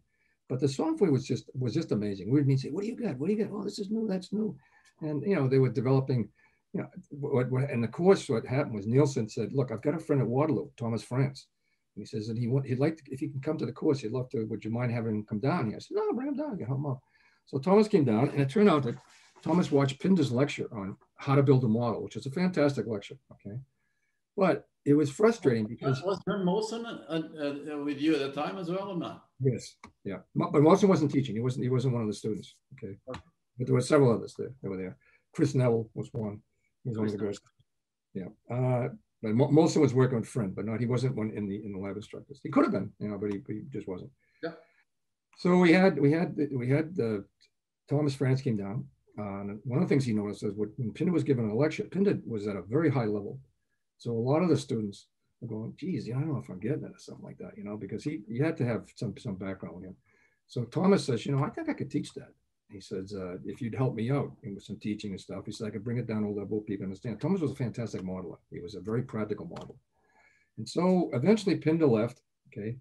[0.48, 2.32] but the software was just was just amazing.
[2.32, 3.18] We'd mean say, "What do you got?
[3.18, 3.54] What do you got?
[3.54, 4.08] Oh, this is new.
[4.08, 4.56] That's new,"
[5.02, 6.30] and you know they were developing
[6.74, 9.96] you know, what, what, and the course, what happened was Nilson said, look, I've got
[9.96, 11.48] a friend at Waterloo, Thomas Franz.
[11.96, 13.74] And he says, and he want, he'd like to, if he can come to the
[13.74, 15.76] course, he'd love to, would you mind having him come down here?
[15.76, 17.02] I said, no, bring him down, get him up.
[17.46, 18.96] So Thomas came down and it turned out that
[19.42, 23.16] Thomas watched Pinder's lecture on how to build a model, which is a fantastic lecture,
[23.34, 23.58] okay?
[24.38, 28.58] But it was frustrating because- Was Vern Molson uh, uh, with you at the time
[28.58, 29.26] as well or not?
[29.40, 30.20] Yes, yeah.
[30.36, 32.98] But Molson wasn't teaching, he wasn't, he wasn't one of the students, okay?
[33.10, 33.20] okay.
[33.58, 34.98] But there were several others there that were there.
[35.34, 36.42] Chris Neville was one.
[36.84, 37.40] He's one of the girls.
[38.14, 38.30] Yeah.
[38.50, 38.90] Uh,
[39.22, 41.78] but Molson was working with Frind, but not he wasn't one in the in the
[41.78, 42.40] lab instructors.
[42.42, 44.10] He could have been, you know, but he, he just wasn't.
[44.42, 44.54] Yeah.
[45.38, 47.24] So we had we had we had the
[47.88, 48.88] Thomas Franz came down.
[49.22, 52.20] And one of the things he noticed is when Pinder was given a lecture, Pinder
[52.26, 53.40] was at a very high level.
[53.98, 55.08] So a lot of the students
[55.44, 57.64] are going, geez, I don't know if I'm getting it or something like that, you
[57.64, 59.96] know, because he, he had to have some, some background with him.
[60.48, 62.34] So Thomas says, you know, I think I could teach that.
[62.70, 65.68] He says, uh, if you'd help me out with some teaching and stuff, he said,
[65.68, 67.20] I could bring it down to a level people understand.
[67.20, 68.38] Thomas was a fantastic modeler.
[68.50, 69.76] He was a very practical model.
[70.58, 72.78] And so eventually Pinder left, okay.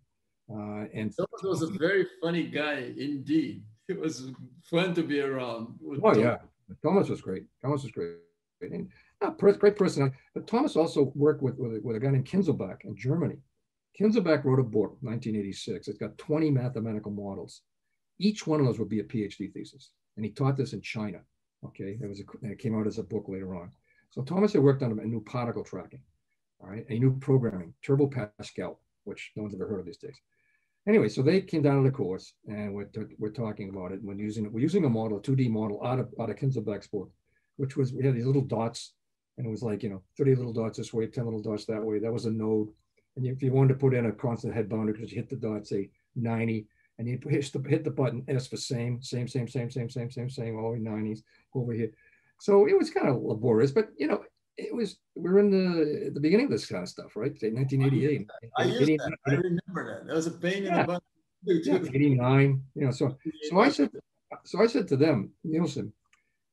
[0.48, 3.62] Uh, and Thomas was a very funny guy indeed.
[3.90, 4.30] It was
[4.62, 5.78] fun to be around.
[5.84, 6.18] Oh Thomas.
[6.18, 6.36] yeah,
[6.82, 7.44] Thomas was great.
[7.62, 8.16] Thomas was great.
[8.62, 8.88] And,
[9.22, 10.12] uh, great person.
[10.34, 13.36] But Thomas also worked with, with, with a guy named Kinzelbach in Germany.
[13.98, 15.88] Kinzelbach wrote a book, 1986.
[15.88, 17.62] It's got 20 mathematical models
[18.20, 19.90] each one of those would be a PhD thesis.
[20.16, 21.20] And he taught this in China.
[21.64, 23.70] Okay, it was a, it came out as a book later on.
[24.10, 26.02] So Thomas had worked on a new particle tracking,
[26.60, 30.18] all right, a new programming, Turbo Pascal, which no one's ever heard of these days.
[30.90, 32.88] Anyway, so they came down to the course and we're,
[33.18, 34.00] we're talking about it.
[34.02, 37.10] We're using we're using a model, a 2D model out of out of Kinzelbach's book,
[37.56, 38.94] which was we had these little dots,
[39.38, 41.82] and it was like you know 30 little dots this way, 10 little dots that
[41.82, 41.98] way.
[42.00, 42.68] That was a node.
[43.16, 45.36] And if you wanted to put in a constant head boundary, because you hit the
[45.36, 46.66] dot, say 90,
[46.98, 50.10] and you hit the, hit the button S for same, same, same, same, same, same,
[50.10, 51.20] same, same, all 90s
[51.54, 51.90] over here.
[52.40, 54.22] So it was kind of laborious, but you know,
[54.60, 57.32] it was we are in the the beginning of this kind of stuff, right?
[57.32, 58.30] 1988.
[58.58, 59.16] I, used that.
[59.26, 60.06] I remember that.
[60.06, 60.80] That was a pain yeah.
[60.80, 61.02] in the butt.
[61.44, 62.62] Yeah, 89.
[62.74, 63.16] You know, so
[63.48, 63.90] so I said
[64.44, 65.92] so I said to them, Nilson,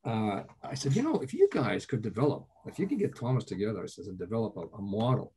[0.05, 3.43] uh, I said, you know, if you guys could develop, if you could get Thomas
[3.43, 5.33] together, I said, and develop a, a model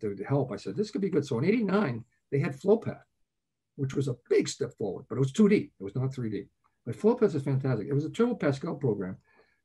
[0.00, 1.26] to, to help, I said, this could be good.
[1.26, 3.02] So in 89, they had FlowPath,
[3.76, 5.70] which was a big step forward, but it was 2D.
[5.78, 6.46] It was not 3D.
[6.84, 7.88] But FlowPath is fantastic.
[7.88, 9.16] It was a Turbo Pascal program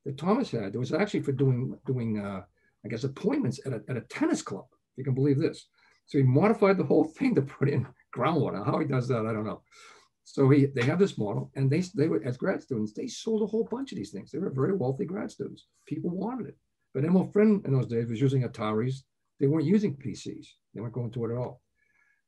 [0.05, 0.75] that Thomas had.
[0.75, 2.43] It was actually for doing, doing uh,
[2.83, 4.65] I guess, appointments at a, at a tennis club.
[4.95, 5.67] You can believe this.
[6.05, 8.63] So he modified the whole thing to put in groundwater.
[8.63, 9.61] How he does that, I don't know.
[10.23, 13.43] So he, they have this model, and they, they were as grad students, they sold
[13.43, 14.31] a whole bunch of these things.
[14.31, 15.67] They were very wealthy grad students.
[15.85, 16.57] People wanted it.
[16.93, 19.01] But Emil Frind in those days was using Ataris.
[19.39, 20.47] They weren't using PCs.
[20.73, 21.61] They weren't going to it at all.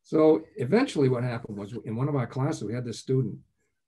[0.03, 3.37] So eventually, what happened was in one of our classes, we had this student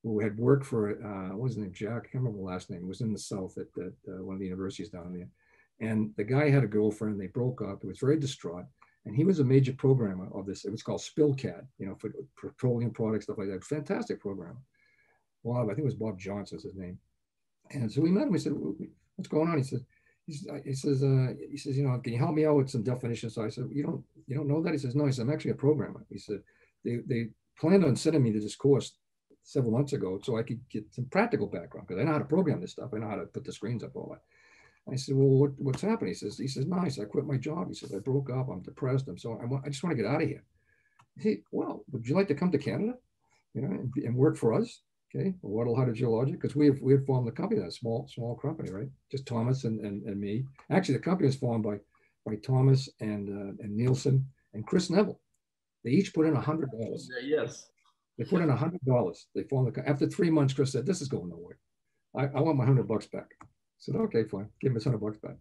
[0.03, 1.73] who had worked for, uh, what was his name?
[1.73, 4.35] Jack, I can't remember the last name, was in the South at, at uh, one
[4.35, 5.27] of the universities down there.
[5.81, 7.83] And the guy had a girlfriend, they broke up.
[7.83, 8.65] It was very distraught.
[9.05, 10.65] And he was a major programmer of this.
[10.65, 13.63] It was called SpillCAD, you know, for petroleum products, stuff like that.
[13.63, 14.57] Fantastic program.
[15.43, 16.99] Bob, I think it was Bob Johnson's his name.
[17.71, 18.33] And so we met him.
[18.33, 18.53] We said,
[19.15, 19.85] "What's going on?" He said,
[20.25, 23.35] "He says, uh, he says, you know, can you help me out with some definitions?"
[23.35, 25.51] So I said, "You don't, you don't know that?" He says, "No." He "I'm actually
[25.51, 26.41] a programmer." He said,
[26.83, 28.98] "They, they planned on sending me to this course
[29.49, 32.25] several months ago so I could get some practical background because I know how to
[32.25, 32.91] program this stuff.
[32.93, 34.21] I know how to put the screens up all that."
[34.91, 36.13] I said, well, what, what's happening?
[36.13, 36.99] He says, he says, nice.
[36.99, 37.67] I quit my job.
[37.67, 38.49] He says, I broke up.
[38.49, 39.07] I'm depressed.
[39.07, 40.43] I'm so, I, want, I just want to get out of here.
[41.19, 42.93] He, well, would you like to come to Canada,
[43.53, 44.81] you know, and, and work for us?
[45.13, 45.33] Okay.
[45.41, 48.89] Waterloo Hydrogeologic, because we have, we had formed the company, that small, small company, right?
[49.11, 50.45] Just Thomas and, and, and me.
[50.71, 51.77] Actually, the company was formed by,
[52.25, 55.19] by Thomas and, uh, and Nilson and Chris Neville.
[55.83, 57.09] They each put in a hundred dollars.
[57.23, 57.69] Yes.
[58.19, 59.25] They put in hundred dollars.
[59.33, 61.57] They formed the, after three months, Chris said, this is going nowhere.
[62.15, 63.31] I, I want my hundred bucks back
[63.79, 64.49] said, okay, fine.
[64.61, 65.35] Give him his hundred bucks back.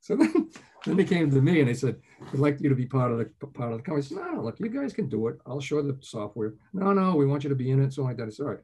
[0.00, 0.50] So then,
[0.84, 1.96] then they came to me and they said,
[2.32, 4.04] we'd like you to be part of the part of the company.
[4.04, 5.38] I said, no, look, you guys can do it.
[5.46, 6.54] I'll show the software.
[6.72, 7.94] No, no, we want you to be in it.
[7.94, 8.26] So like that.
[8.26, 8.60] I said, all right.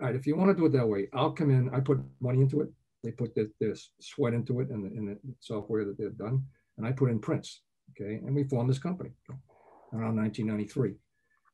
[0.00, 1.70] All right, if you want to do it that way, I'll come in.
[1.74, 2.68] I put money into it.
[3.02, 6.44] They put their, their sweat into it and the, in the software that they've done.
[6.76, 7.62] And I put in Prince.
[7.90, 8.14] Okay.
[8.14, 9.10] And we formed this company
[9.92, 10.94] around 1993.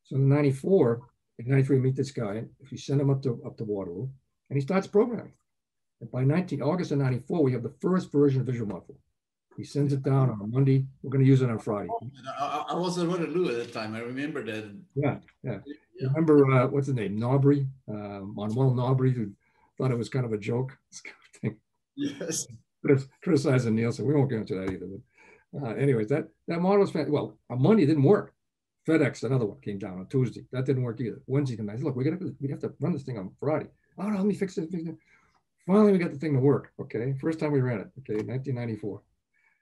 [0.05, 1.01] So in 94,
[1.39, 2.45] in 93, meet this guy.
[2.61, 4.09] If you send him up to up to Waterloo
[4.51, 5.33] and he starts programming.
[6.01, 8.97] And by 19, August of 94, we have the first version of Visual MODFLOW.
[9.57, 10.85] He sends it down on a Monday.
[11.03, 11.89] We're going to use it on Friday.
[12.39, 13.95] I, I was at Waterloo at the time.
[13.95, 14.77] I remember that.
[14.97, 15.59] Yeah, yeah.
[15.99, 16.09] yeah.
[16.09, 17.19] Remember uh, what's his name?
[17.19, 19.31] Nobry, uh, Manuel Nobry, who
[19.79, 20.77] thought it was kind of a joke.
[20.91, 21.57] This kind of thing.
[21.97, 22.47] Yes.
[23.23, 24.07] Criticizing Nilson.
[24.07, 24.87] We won't get into that either.
[25.53, 27.39] But uh, anyways, that that model was well.
[27.49, 28.34] On Monday didn't work.
[28.87, 30.45] FedEx, another one came down on Tuesday.
[30.53, 31.21] That didn't work either.
[31.27, 31.83] Wednesday came down.
[31.83, 33.69] Look, we got to we have to run this thing on Friday.
[33.99, 34.71] Oh no, let me fix it.
[34.71, 34.97] Fix it.
[35.67, 36.73] Finally, we got the thing to work.
[36.79, 37.89] Okay, first time we ran it.
[38.01, 39.01] Okay, 1994,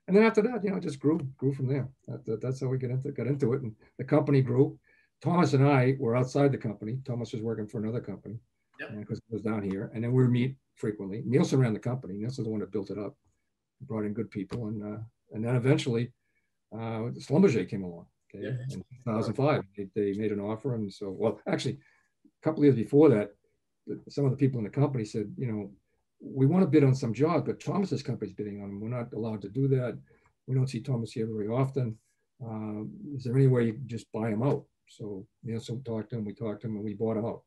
[0.09, 1.89] and then after that, you know, it just grew, grew from there.
[2.09, 4.79] That, that, that's how we get into got into it, and the company grew.
[5.23, 6.99] Thomas and I were outside the company.
[7.05, 8.41] Thomas was working for another company
[8.79, 9.31] because yep.
[9.31, 11.23] it was down here, and then we would meet frequently.
[11.25, 12.15] Nilson ran the company.
[12.15, 13.17] Nilson's the one that built it up,
[13.83, 15.01] brought in good people, and uh,
[15.31, 16.13] and then eventually,
[16.75, 18.07] uh, Schlumberger came along.
[18.35, 18.75] Okay, yeah.
[18.75, 21.79] in 2005, they, they made an offer, and so well, actually,
[22.25, 23.35] a couple years before that,
[24.09, 25.71] some of the people in the company said, you know,
[26.21, 28.81] we want to bid on some jobs, but Thomas's company's bidding on them.
[28.81, 29.99] We're not allowed to do that.
[30.47, 31.99] We don't see Thomas here very often.
[32.45, 34.65] Uh, is there any way you just buy him out?
[34.89, 37.43] So Nilson talked to him, we talked to him, and we bought him out.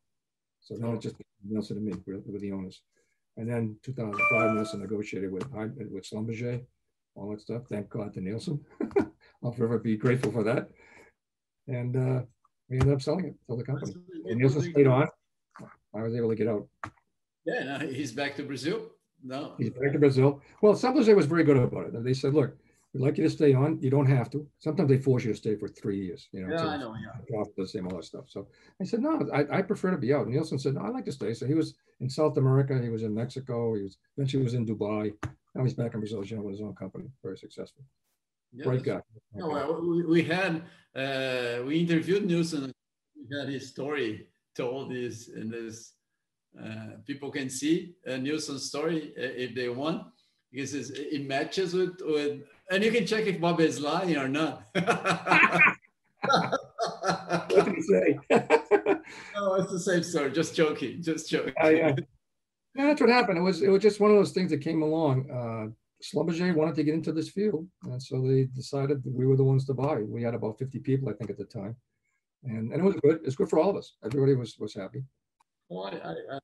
[0.60, 1.16] So now it's just
[1.48, 2.82] Nilson and me with, the owners.
[3.36, 6.62] And then 2005, Nilson negotiated with with Schlumberger,
[7.14, 7.62] all that stuff.
[7.68, 8.60] Thank God to Nilson.
[9.42, 10.70] I'll forever be grateful for that.
[11.68, 12.22] And uh,
[12.68, 13.94] we ended up selling it to the company.
[14.26, 15.08] And Nilson stayed on.
[15.94, 16.68] I was able to get out.
[17.44, 18.90] Yeah, no, he's back to Brazil.
[19.24, 20.42] No, he's back to Brazil.
[20.60, 21.94] Well, Schlumberger was very good about it.
[21.94, 22.56] And they said, "Look,
[22.92, 23.80] we'd like you to stay on.
[23.80, 24.46] You don't have to.
[24.58, 26.28] Sometimes they force you to stay for three years.
[26.32, 26.94] You know, yeah, I know.
[27.30, 28.24] Yeah, the same all that stuff.
[28.28, 28.48] So
[28.80, 31.12] I said, "No, I, I prefer to be out." Nilson said, "No, I like to
[31.12, 32.78] stay." So he was in South America.
[32.82, 33.74] He was in Mexico.
[33.74, 35.14] He was eventually was in Dubai.
[35.54, 37.06] Now he's back in Brazil, you know, with his own company.
[37.22, 37.84] Very successful.
[38.56, 39.00] Yeah, Great guy.
[39.34, 40.62] No, well, we, we had
[40.94, 42.72] uh, we interviewed Nilson.
[43.14, 45.92] We had his story told this in this
[46.58, 50.04] uh, people can see uh, Nilson's story uh, if they want,
[50.50, 52.40] because it matches with, with,
[52.70, 54.62] and you can check if Bob is lying or not.
[57.52, 58.18] what did he say.
[59.36, 60.32] oh, it's the same story.
[60.32, 61.02] Just joking.
[61.02, 61.52] Just joking.
[61.62, 61.94] Uh, yeah.
[62.74, 62.86] yeah.
[62.86, 63.36] that's what happened.
[63.36, 65.74] It was it was just one of those things that came along.
[66.06, 69.64] Schlumberger wanted to get into this field, and so they decided we were the ones
[69.66, 69.96] to buy.
[69.98, 71.76] We had about 50 people, I think, at the time,
[72.44, 73.20] and and it was good.
[73.24, 73.94] It's good for all of us.
[74.04, 75.02] Everybody was was happy.
[75.68, 76.38] Well, I, I,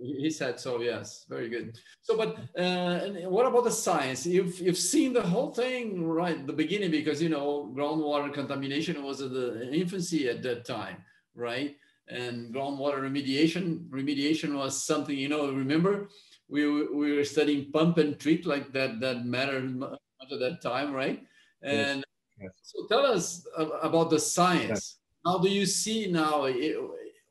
[0.00, 0.80] he said so.
[0.80, 1.78] Yes, very good.
[2.02, 4.26] So, but uh, what about the science?
[4.26, 9.20] You've you've seen the whole thing right the beginning because you know groundwater contamination was
[9.20, 10.98] at the infancy at that time,
[11.34, 11.76] right?
[12.08, 15.52] And groundwater remediation remediation was something you know.
[15.52, 16.08] Remember,
[16.48, 19.98] we we were studying pump and treat like that that mattered much
[20.32, 21.22] at that time, right?
[21.62, 22.04] And yes.
[22.40, 22.50] Yes.
[22.62, 23.46] so, tell us
[23.82, 24.68] about the science.
[24.68, 24.96] Yes.
[25.24, 26.48] How do you see now?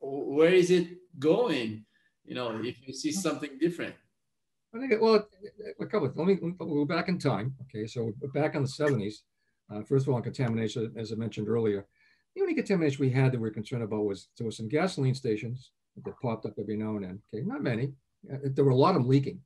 [0.00, 0.88] Where is it
[1.18, 1.84] going?
[2.28, 3.94] you know, if you see something different?
[4.74, 5.26] I think, well,
[5.80, 7.54] a couple of, let me we'll go back in time.
[7.62, 9.14] Okay, so back in the 70s,
[9.72, 11.86] uh, first of all, contamination, as I mentioned earlier,
[12.34, 15.14] the only contamination we had that we are concerned about was there were some gasoline
[15.14, 15.72] stations
[16.04, 17.22] that popped up every now and then.
[17.32, 17.92] Okay, not many.
[18.32, 19.40] Uh, there were a lot of them leaking,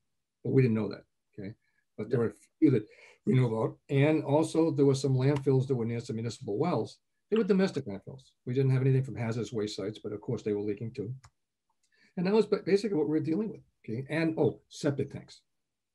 [0.45, 1.05] but we didn't know that.
[1.39, 1.53] Okay,
[1.97, 2.87] but there were a few that
[3.26, 6.99] we knew about, and also there were some landfills that were near some municipal wells.
[7.30, 8.24] They were domestic landfills.
[8.45, 11.14] We didn't have anything from hazardous waste sites, but of course they were leaking too.
[12.16, 13.61] And that was basically what we are dealing with.
[13.85, 14.05] Okay.
[14.11, 15.41] And oh, septic tanks.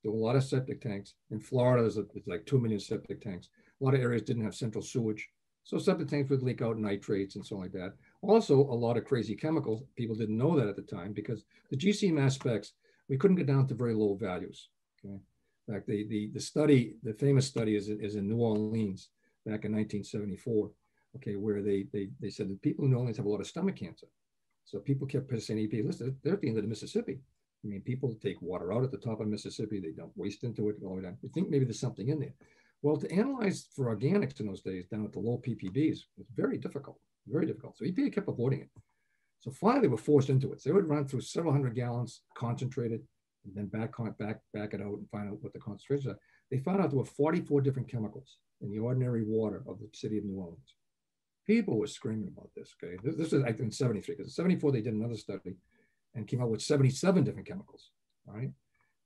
[0.04, 1.14] There were a lot of septic tanks.
[1.30, 3.50] In Florida, there's, a, there's like 2 million septic tanks.
[3.80, 5.30] A lot of areas didn't have central sewage.
[5.64, 7.94] So septic tanks would leak out nitrates and so like that.
[8.22, 9.84] Also, a lot of crazy chemicals.
[9.96, 12.74] People didn't know that at the time because the GC mass specs,
[13.10, 14.70] we couldn't get down to very low values.
[15.06, 15.20] Okay.
[15.68, 19.10] In fact, the, the, the study, the famous study is, is in New Orleans
[19.46, 20.72] back in 1974,
[21.18, 23.48] okay, where they, they, they said that people in New Orleans have a lot of
[23.48, 24.08] stomach cancer.
[24.66, 27.20] So people kept saying, EP, listen, they're at the end of the Mississippi.
[27.64, 30.70] I mean, people take water out at the top of Mississippi, they dump waste into
[30.70, 31.18] it all the time.
[31.22, 32.34] You think maybe there's something in there.
[32.82, 36.58] Well, to analyze for organics in those days down at the low ppbs was very
[36.58, 37.00] difficult,
[37.30, 37.78] very difficult.
[37.78, 38.70] So EPA kept avoiding it.
[39.40, 40.62] So finally, they were forced into it.
[40.62, 43.02] So they would run through several hundred gallons concentrated,
[43.46, 46.20] and then back, back, back it out and find out what the concentrations are.
[46.50, 50.18] They found out there were 44 different chemicals in the ordinary water of the city
[50.18, 50.76] of New Orleans
[51.48, 52.76] people were screaming about this.
[52.84, 55.56] Okay, this, this is in '73 because in '74 they did another study
[56.14, 57.90] and came out with 77 different chemicals.
[58.26, 58.52] Right.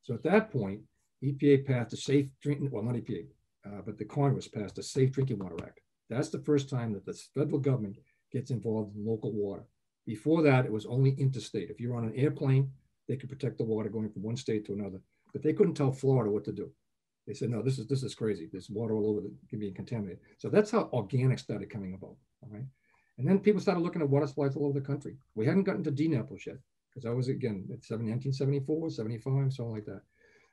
[0.02, 0.82] So at that point,
[1.24, 2.72] EPA passed a safe drinking.
[2.72, 3.28] Well, not EPA,
[3.66, 5.80] uh, but the Congress passed a Safe Drinking Water Act.
[6.10, 7.98] That's the first time that the federal government
[8.32, 9.64] gets involved in local water.
[10.06, 11.70] Before that, it was only interstate.
[11.70, 12.72] If you're on an airplane,
[13.08, 15.02] they could protect the water going from one state to another,
[15.34, 16.72] but they couldn't tell Florida what to do.
[17.28, 18.50] They said, no, this is this is crazy.
[18.52, 20.20] There's water all over that can be contaminated.
[20.38, 22.16] So that's how organic started coming about.
[22.42, 22.66] All right.
[23.18, 25.18] And then people started looking at water supplies all over the country.
[25.36, 26.58] We hadn't gotten to DNAPLs yet
[26.90, 30.02] because that was, again, at 1974, 75, something like that.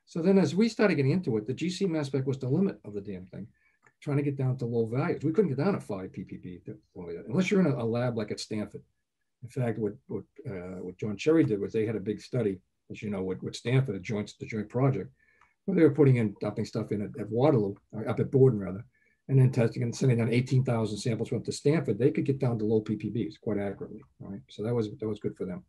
[0.05, 2.79] So then as we started getting into it, the GC mass spec was the limit
[2.85, 3.47] of the damn thing,
[4.01, 5.23] trying to get down to low values.
[5.23, 6.61] We couldn't get down to 5 ppb
[7.27, 8.81] unless you're in a, lab like at Stanford.
[9.43, 12.59] In fact, what, what, uh, what John Cherry did was they had a big study,
[12.91, 15.11] as you know, with, with Stanford, a joint, the joint project,
[15.65, 17.75] where they were putting in, dumping stuff in at, at Waterloo,
[18.07, 18.85] up at Borden rather,
[19.29, 22.57] and then testing and sending down 18,000 samples went to Stanford, they could get down
[22.59, 24.01] to low ppbs quite accurately.
[24.19, 25.63] Right, so that was that was good for them.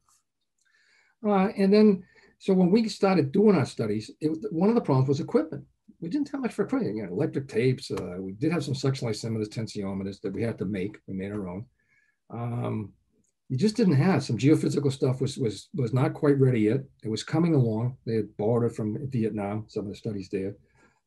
[1.24, 2.03] Uh, and then,
[2.39, 5.64] so when we started doing our studies, it, one of the problems was equipment.
[6.01, 6.96] We didn't have much for equipment.
[6.96, 7.90] You know, electric tapes.
[7.90, 10.98] Uh, we did have some suction lysimeters, tensiometers that we had to make.
[11.07, 11.66] We made our own.
[12.30, 12.92] Um,
[13.51, 16.80] you just didn't have some geophysical stuff was was was not quite ready yet.
[17.03, 17.96] It was coming along.
[18.07, 19.64] They had borrowed it from Vietnam.
[19.68, 20.55] Some of the studies there.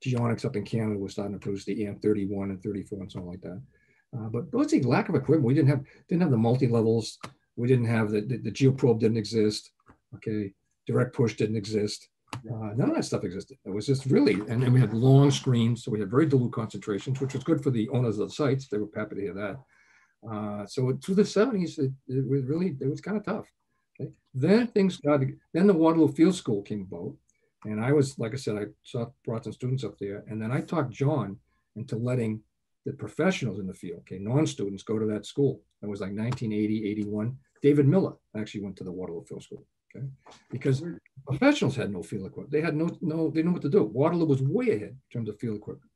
[0.05, 3.29] Geonics up in Canada was starting to produce the AMP 31 and 34 and something
[3.29, 3.61] like that.
[4.15, 5.45] Uh, but see, lack of equipment.
[5.45, 7.17] We didn't have didn't have the multi levels.
[7.55, 9.71] We didn't have the, the, the geoprobe didn't exist.
[10.15, 10.53] Okay,
[10.85, 12.09] direct push didn't exist.
[12.49, 13.57] Uh, none of that stuff existed.
[13.65, 16.51] It was just really, and then we had long screens, so we had very dilute
[16.51, 18.67] concentrations, which was good for the owners of the sites.
[18.67, 19.59] They were happy to hear that.
[20.29, 23.45] Uh, so through the 70s, it, it, was really, it was kind of tough.
[23.99, 24.11] Okay.
[24.33, 27.15] Then things started, then the Waterloo Field School came about.
[27.65, 30.25] And I was, like I said, I saw, brought some students up there.
[30.27, 31.37] And then I talked John
[31.75, 32.41] into letting
[32.85, 35.61] the professionals in the field, okay, non-students go to that school.
[35.81, 37.37] That was like 1980, 81.
[37.61, 39.65] David Miller actually went to the Waterloo Field School,
[39.95, 40.05] okay?
[40.51, 40.83] Because
[41.27, 42.51] professionals had no field equipment.
[42.51, 43.83] They had no, no, they knew what to do.
[43.83, 45.89] Waterloo was way ahead in terms of field equipment.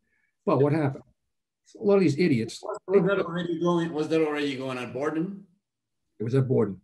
[0.45, 1.04] But what happened?
[1.80, 2.62] A lot of these idiots.
[2.88, 5.43] Was that already going, was that already going at Borden?
[6.20, 6.80] It was at Borden.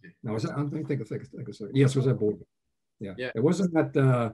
[0.00, 0.12] Okay.
[0.22, 2.44] No, was that, I'm thinking, think, think, think, yes, it was at Borden.
[3.00, 3.14] Yeah.
[3.16, 3.30] yeah.
[3.34, 3.96] It wasn't that.
[3.96, 4.30] Uh,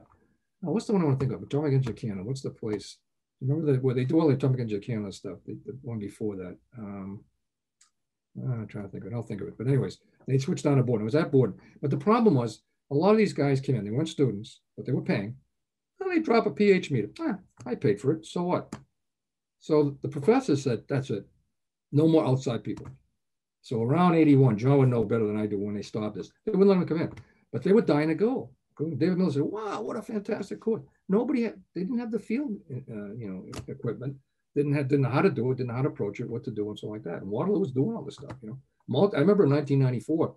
[0.65, 1.43] oh, what's the one I want to think of?
[1.43, 2.23] Atomic Energy Canada.
[2.23, 2.97] What's the place?
[3.41, 5.37] Remember that where they do all the Atomic Energy Canada stuff?
[5.45, 6.57] The, the one before that.
[6.77, 7.23] Um,
[8.37, 9.15] I'm trying to think of it.
[9.15, 9.57] I'll think of it.
[9.57, 11.01] But anyways, they switched on a board.
[11.01, 11.57] It was that board.
[11.81, 12.61] But the problem was
[12.91, 13.85] a lot of these guys came in.
[13.85, 15.35] They weren't students, but they were paying.
[15.99, 17.09] And they drop a pH meter.
[17.19, 18.25] Ah, I paid for it.
[18.25, 18.75] So what?
[19.59, 21.25] So the professor said, that's it.
[21.91, 22.87] No more outside people.
[23.61, 26.31] So around 81, John would know better than I do when they stopped this.
[26.45, 27.13] They wouldn't let them come in,
[27.53, 28.49] but they were dying to go.
[28.97, 32.57] David Miller said, "Wow, what a fantastic course!" Nobody had, they didn't have the field,
[32.71, 34.15] uh, you know, equipment.
[34.55, 36.43] Didn't have, didn't know how to do it, didn't know how to approach it, what
[36.45, 37.21] to do, and so like that.
[37.21, 38.59] And Waterloo was doing all this stuff, you know.
[38.89, 40.35] I remember in 1994,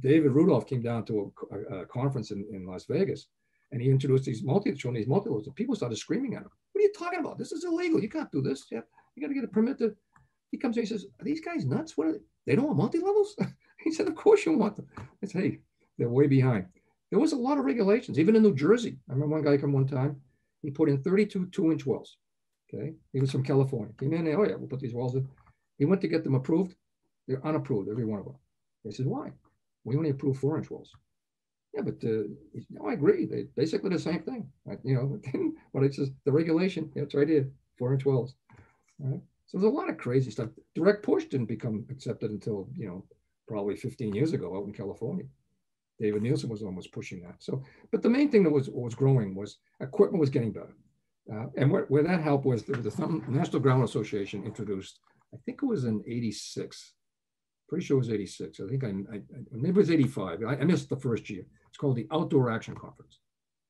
[0.00, 3.26] David Rudolph came down to a, a, a conference in, in Las Vegas,
[3.70, 6.50] and he introduced these multi, showing these multi and people started screaming at him.
[6.72, 7.38] What are you talking about?
[7.38, 8.00] This is illegal.
[8.00, 8.66] You can't do this.
[8.70, 8.80] Yeah,
[9.14, 9.94] you got to get a permit to.
[10.50, 11.96] He comes in, he says, "Are these guys nuts?
[11.96, 12.18] What are they?
[12.46, 13.36] They don't want multi levels."
[13.84, 15.58] he said, "Of course you want them." I said, "Hey,
[15.98, 16.66] they're way behind."
[17.10, 18.98] There was a lot of regulations, even in New Jersey.
[19.08, 20.20] I remember one guy come one time.
[20.62, 22.18] He put in 32 two-inch wells.
[22.72, 23.94] Okay, he was from California.
[23.98, 25.26] Came in, and, oh yeah, we'll put these wells in.
[25.78, 26.74] He went to get them approved.
[27.28, 28.36] They're unapproved, every one of them.
[28.82, 29.30] He said, why?
[29.84, 30.90] We only approve four-inch wells.
[31.74, 32.24] Yeah, but uh,
[32.70, 33.26] no, I agree.
[33.26, 34.50] They basically the same thing.
[34.82, 35.20] you know,
[35.74, 36.90] but it's just the regulation.
[36.96, 37.48] It's right here,
[37.78, 38.34] four-inch wells.
[38.98, 39.20] Right?
[39.46, 40.50] So there's a lot of crazy stuff.
[40.74, 43.04] Direct push didn't become accepted until you know
[43.46, 45.24] probably 15 years ago out in California.
[45.98, 47.36] David Nielsen was the one was pushing that.
[47.38, 50.76] So, but the main thing that was was growing was equipment was getting better,
[51.32, 55.00] uh, and where, where that helped was the, the National Ground Association introduced.
[55.34, 56.92] I think it was in '86.
[57.68, 58.60] Pretty sure it was '86.
[58.60, 59.20] I think I, I,
[59.52, 60.42] maybe it was '85.
[60.42, 61.44] I, I, missed the first year.
[61.68, 63.18] It's called the Outdoor Action Conference,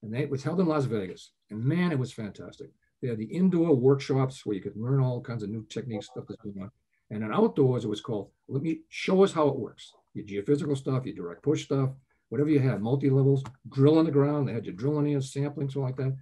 [0.02, 1.32] and they, it was held in Las Vegas.
[1.50, 2.70] And man, it was fantastic.
[3.02, 6.24] They had the indoor workshops where you could learn all kinds of new techniques, stuff
[6.28, 6.70] that's going on.
[7.10, 9.92] And then outdoors, it was called, let me show us how it works.
[10.14, 11.90] Your geophysical stuff, your direct push stuff,
[12.28, 14.48] whatever you had, multi-levels, drill on the ground.
[14.48, 16.16] They had you drill in sampling, so like that.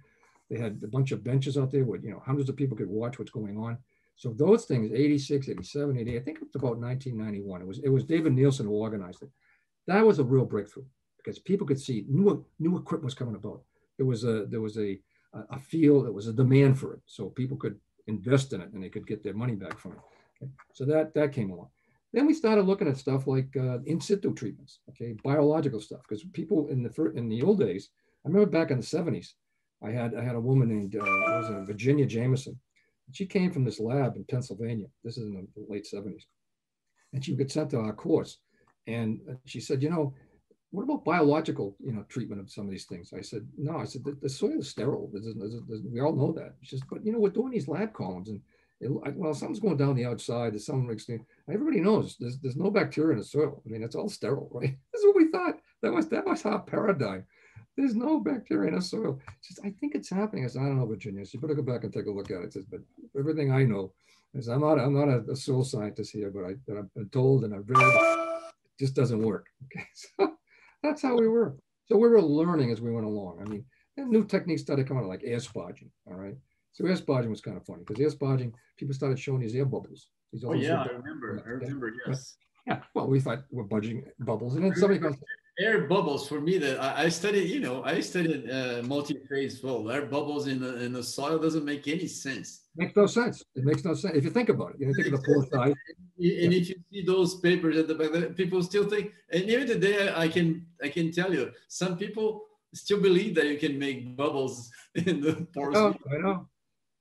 [0.49, 2.87] They had a bunch of benches out there where, you know, hundreds of people could
[2.87, 3.77] watch what's going on.
[4.17, 7.61] So those things, 86, 87, 88, I think it's about 1991.
[7.61, 9.29] It was, it was David Nielsen who organized it.
[9.85, 10.85] That was a real breakthrough
[11.17, 13.61] because people could see new, new equipment was coming about.
[13.97, 14.99] There was a, there was a,
[15.33, 16.99] a field, there was a demand for it.
[17.05, 19.99] So people could invest in it and they could get their money back from it.
[20.41, 20.51] Okay?
[20.73, 21.69] So that, that came along.
[22.13, 26.23] Then we started looking at stuff like uh, in situ treatments, okay, biological stuff, because
[26.23, 27.89] people in the in the old days,
[28.25, 29.33] I remember back in the 70s,
[29.83, 32.57] I had I had a woman named uh, was it Virginia Jameson.
[33.11, 34.87] She came from this lab in Pennsylvania.
[35.03, 36.23] This is in the late 70s,
[37.13, 38.39] and she got sent to our course,
[38.85, 40.13] and uh, she said, you know,
[40.71, 43.13] what about biological, you know, treatment of some of these things?
[43.17, 43.77] I said, no.
[43.77, 45.09] I said the, the soil is sterile.
[45.13, 46.55] There's, there's, there's, we all know that.
[46.61, 48.41] She says, but you know, we're doing these lab columns, and
[48.79, 50.53] it, well, something's going down the outside.
[50.53, 51.25] There's some extreme.
[51.51, 53.63] Everybody knows there's, there's no bacteria in the soil.
[53.65, 54.75] I mean, it's all sterile, right?
[54.93, 55.55] This is what we thought.
[55.81, 57.25] That was that was our paradigm.
[57.77, 59.19] There's no bacteria in the soil.
[59.47, 60.43] Just, I think it's happening.
[60.43, 61.23] I said, I don't know, Virginia.
[61.25, 62.53] So you better go back and take a look at it.
[62.53, 62.81] Says, but
[63.17, 63.93] everything I know
[64.33, 67.09] is I'm not I'm not a, a soil scientist here, but I that I've been
[67.09, 68.27] told and I've read it
[68.79, 69.47] just doesn't work.
[69.65, 70.33] Okay, so
[70.83, 71.55] that's how we were.
[71.87, 73.39] So we were learning as we went along.
[73.41, 73.65] I mean,
[73.97, 75.89] new techniques started coming out like air sparging.
[76.05, 76.35] All right.
[76.73, 79.65] So air sparging was kind of funny because air sparging, people started showing these air
[79.65, 80.09] bubbles.
[80.31, 81.43] These oh yeah, I remember.
[81.45, 81.93] I remember.
[82.07, 82.37] Yes.
[82.65, 82.81] Yeah.
[82.93, 85.15] Well, we thought we're budging bubbles, and then somebody goes.
[85.59, 89.87] Air bubbles for me that I, I studied, you know, I studied uh, multi-phase flow.
[89.87, 92.67] Air bubbles in the in the soil doesn't make any sense.
[92.75, 93.43] Makes no sense.
[93.55, 94.81] It makes no sense if you think about it.
[94.81, 95.75] You think of the poor side.
[96.19, 99.13] And if you see those papers at the back, people still think.
[99.31, 102.43] And even today, I can I can tell you, some people
[102.73, 105.75] still believe that you can make bubbles in the pores.
[105.75, 106.47] Oh, I know.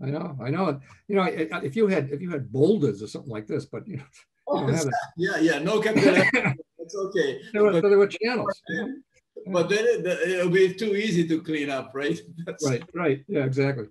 [0.02, 0.80] I know, I know.
[1.08, 3.96] You know, if you had if you had boulders or something like this, but you
[3.98, 4.04] know,
[4.48, 5.80] oh, you yeah, yeah, no
[6.86, 7.40] It's okay.
[7.52, 8.62] There were, but, there were channels.
[9.48, 12.18] But then it, will be too easy to clean up, right?
[12.46, 13.22] That's, right, right.
[13.28, 13.84] Yeah, exactly.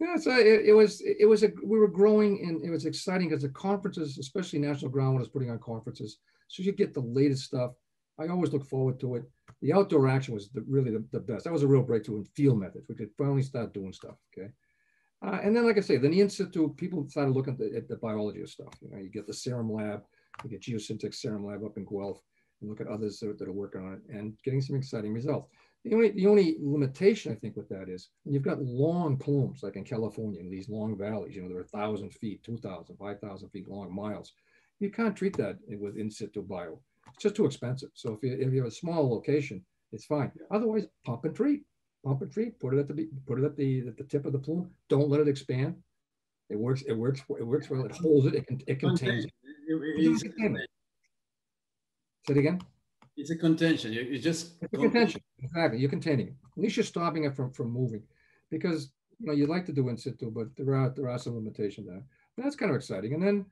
[0.00, 3.28] Yeah, so it, it, was it was a we were growing and it was exciting
[3.28, 7.44] because the conferences, especially National Ground was putting on conferences, so you get the latest
[7.44, 7.72] stuff.
[8.18, 9.24] I always look forward to it.
[9.60, 11.44] The outdoor action was the, really the, the best.
[11.44, 12.86] That was a real breakthrough in field methods.
[12.88, 14.14] We could finally start doing stuff.
[14.32, 14.48] Okay.
[15.20, 17.88] Uh, and then, like I say, then the institute, people started looking at the, at
[17.88, 18.72] the, biology of stuff.
[18.80, 20.02] You know, you get the SiREM lab,
[20.44, 22.22] you get Geosyntec SiREM lab up in Guelph,
[22.60, 25.48] and look at others that, that, are working on it and getting some exciting results.
[25.84, 29.76] The only, the only limitation I think with that is you've got long plumes, like
[29.76, 33.68] in California, in these long valleys, you know, they're a thousand feet, 2,000, 5,000 feet
[33.68, 34.32] long miles.
[34.80, 36.80] You can't treat that with in situ bio.
[37.14, 37.90] It's just too expensive.
[37.94, 40.32] So if you, if you have a small location, it's fine.
[40.50, 41.62] Otherwise, pump and treat
[42.04, 44.32] pump and treat, put it at the put it at the at the tip of
[44.32, 44.70] the plume.
[44.88, 45.76] Don't let it expand.
[46.50, 46.82] It works.
[46.82, 47.22] It works.
[47.38, 47.84] It works well.
[47.84, 48.34] It holds it.
[48.34, 49.32] It, it contains it.
[49.68, 50.68] It, it
[52.26, 52.60] Say it again.
[53.16, 53.92] It's a contention.
[53.92, 55.20] You, you just it's a contention.
[55.42, 55.78] Exactly.
[55.78, 56.34] You're containing it.
[56.56, 58.02] At least you're stopping it from from moving,
[58.50, 61.34] because you know you'd like to do in situ, but there are there are some
[61.34, 62.04] limitations there.
[62.36, 63.14] But that's kind of exciting.
[63.14, 63.46] And then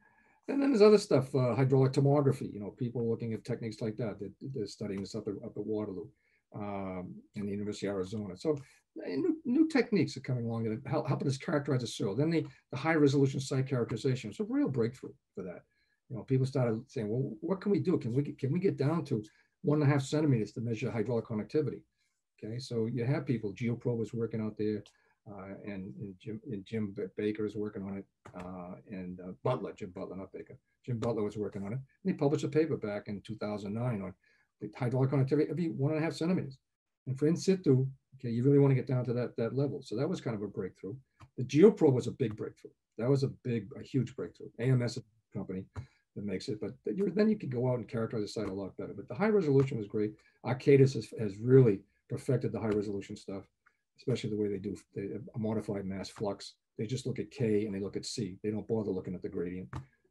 [0.49, 2.53] and then there's other stuff, uh, hydraulic tomography.
[2.53, 4.21] You know, people looking at techniques like that.
[4.21, 6.07] They're, they're studying this up at, up at Waterloo
[6.55, 8.37] um, in the University of Arizona.
[8.37, 8.57] So
[8.95, 12.15] new, new techniques are coming along that help, helping us characterize the soil.
[12.15, 14.31] Then the, the high resolution site characterization.
[14.31, 15.63] It's a real breakthrough for that.
[16.09, 17.99] You know, people started saying, well, what can we do?
[17.99, 19.23] Can we can we get down to
[19.63, 21.83] one and a half centimeters to measure hydraulic conductivity?
[22.43, 24.85] Okay, so you have people, Geoprobe was working out there,
[25.31, 28.05] uh, and, and, Jim, and Jim Baker is working on it,
[28.39, 31.79] uh, and uh, Butler, Jim Butler, not Baker, Jim Butler was working on it.
[32.05, 34.15] And he published a paper back in 2009 on
[34.61, 36.59] the hydraulic conductivity every one and a half centimeters.
[37.07, 37.87] And for in situ,
[38.17, 39.81] okay, you really want to get down to that, that level.
[39.83, 40.95] So that was kind of a breakthrough.
[41.39, 42.71] The Geoprobe was a big breakthrough.
[42.99, 44.49] That was a big, a huge breakthrough.
[44.61, 44.99] AMS
[45.35, 45.65] company
[46.17, 48.77] that makes it, but then you can go out and characterize the site a lot
[48.77, 48.95] better.
[48.97, 50.15] But the high resolution was great.
[50.45, 53.45] Arcadis has, has really perfected the high resolution stuff,
[53.99, 56.55] especially the way they do they, a modified mass flux.
[56.79, 58.39] They just look at K and they look at C.
[58.43, 59.69] They don't bother looking at the gradient.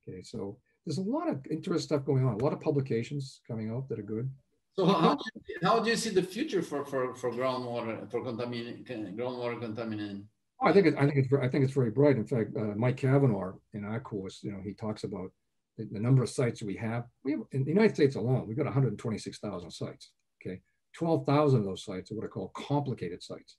[0.07, 2.35] Okay, so there's a lot of interesting stuff going on.
[2.35, 4.29] A lot of publications coming out that are good.
[4.77, 8.21] So how do you, how do you see the future for for for groundwater for
[8.21, 8.85] contaminant
[9.15, 10.25] groundwater contaminant?
[10.61, 12.17] Oh, I think it, I think it's I think it's very bright.
[12.17, 15.31] In fact, uh, Mike Kavanaugh in our course, you know, he talks about
[15.77, 17.05] the, the number of sites we have.
[17.23, 20.11] We have in the United States alone, we've got 126,000 sites.
[20.41, 20.61] Okay,
[20.95, 23.57] 12,000 of those sites are what I call complicated sites.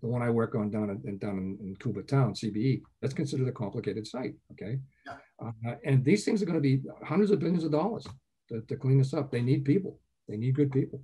[0.00, 3.48] The one I work on down in, down in, in Cuba Town, CBE, that's considered
[3.48, 4.34] a complicated site.
[4.52, 4.78] Okay.
[5.06, 5.16] Yeah.
[5.42, 8.06] Uh, and these things are going to be hundreds of billions of dollars
[8.48, 9.30] to, to, clean this up.
[9.30, 9.98] They need people.
[10.26, 11.02] They need good people.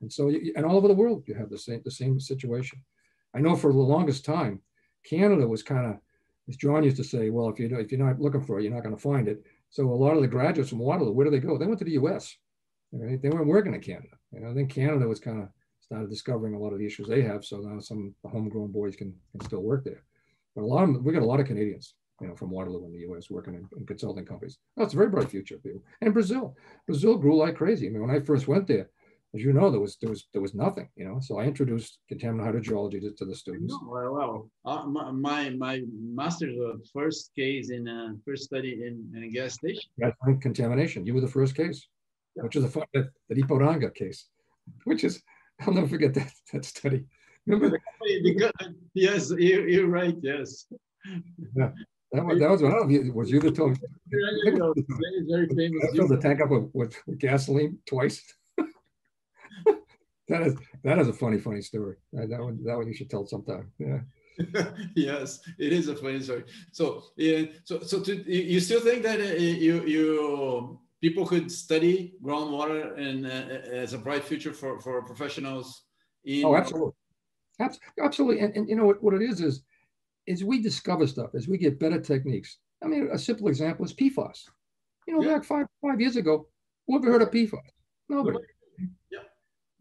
[0.00, 2.80] And so, you, and all over the world, you have the same, the same situation.
[3.34, 4.60] I know for the longest time,
[5.04, 5.96] Canada was kind of,
[6.48, 8.72] as John used to say, well, if, you, if you're not looking for it, you're
[8.72, 9.42] not going to find it.
[9.70, 11.56] So a lot of the graduates from Waterloo, where do they go?
[11.56, 12.36] They went to the U.S.
[12.92, 13.20] Right?
[13.20, 14.16] They weren't working in Canada.
[14.32, 15.48] You know, then Canada was kind of
[15.80, 17.44] started discovering a lot of the issues they have.
[17.44, 20.02] So now some homegrown boys can, can still work there.
[20.54, 22.92] But a lot of we got a lot of Canadians, you know, from Waterloo in
[22.92, 23.30] the U.S.
[23.30, 24.58] working in, in consulting companies.
[24.76, 25.82] That's a very bright future, people.
[26.00, 26.56] And Brazil,
[26.86, 27.86] Brazil grew like crazy.
[27.86, 28.90] I mean, when I first went there,
[29.34, 31.20] as you know, there was there was there was nothing, you know.
[31.20, 33.74] So I introduced contaminant hydrogeology to, to the students.
[33.86, 36.56] well, well uh, my my master's
[36.92, 39.88] first case in uh, first study in, in a gas station.
[40.00, 41.06] Gas contamination.
[41.06, 41.86] You were the first case,
[42.36, 42.42] yeah.
[42.42, 44.26] which is the the, the Ipiranga case,
[44.84, 45.22] which is
[45.60, 47.04] I'll never forget that that study.
[47.46, 47.78] Remember?
[48.24, 48.52] because,
[48.94, 50.16] yes, you, you're right.
[50.22, 50.66] Yes.
[51.56, 51.70] Yeah.
[52.12, 53.12] That was, that was one of you.
[53.12, 53.78] Was you that told me?
[55.30, 55.84] Very famous.
[55.84, 58.20] I filled the tank up with, with gasoline twice.
[60.30, 60.54] That is
[60.84, 61.96] that is a funny, funny story.
[62.12, 63.70] That one, that one you should tell sometime.
[63.78, 64.00] Yeah.
[64.94, 66.44] yes, it is a funny story.
[66.72, 72.14] So, yeah, so so to, you still think that uh, you you people could study
[72.22, 75.84] groundwater and uh, as a bright future for, for professionals
[76.24, 76.92] in oh absolutely
[78.00, 79.62] absolutely and, and you know what, what it is is
[80.26, 83.94] is we discover stuff as we get better techniques i mean a simple example is
[83.94, 84.44] pfas
[85.06, 85.34] you know yeah.
[85.34, 86.46] back five five years ago
[86.86, 87.58] who ever heard of pfas
[88.08, 88.38] nobody
[89.10, 89.20] yeah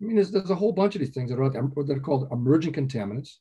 [0.01, 1.73] i mean there's, there's a whole bunch of these things that are, out there um,
[1.75, 3.37] that are called emerging contaminants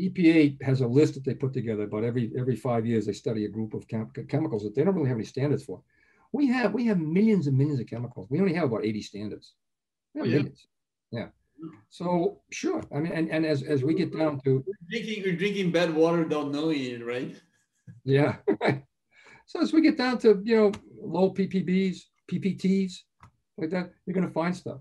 [0.00, 3.44] EPA has a list that they put together, but every every five years they study
[3.44, 5.82] a group of chem- chemicals that they don't really have any standards for.
[6.32, 8.28] We have we have millions and millions of chemicals.
[8.30, 9.52] We only have about 80 standards.
[10.14, 10.36] We have oh, yeah.
[10.36, 10.66] millions.
[11.10, 11.26] Yeah.
[11.90, 12.82] So sure.
[12.94, 15.94] I mean, and, and as, as we get down to we're drinking, we're drinking bad
[15.94, 17.38] water, don't knowing it, right?
[18.04, 18.36] Yeah.
[19.46, 20.72] so as we get down to you know
[21.02, 21.98] low PPBs,
[22.30, 22.94] PPTs,
[23.58, 24.78] like that, you're going to find stuff.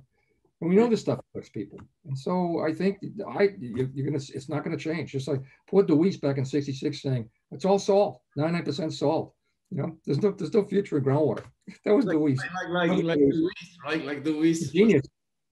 [0.61, 1.79] And we know this stuff affects people.
[2.05, 5.11] And so I think I you're, you're gonna it's not going to change.
[5.11, 9.33] Just like Port DeWiest back in '66 saying it's all salt, 99% salt.
[9.71, 11.43] You know, there's no there's no future in groundwater.
[11.85, 12.37] That was like, DeWiest.
[12.73, 14.05] Like like, like DeWiest, right?
[14.05, 14.71] Like DeWiest.
[14.71, 15.01] The genius.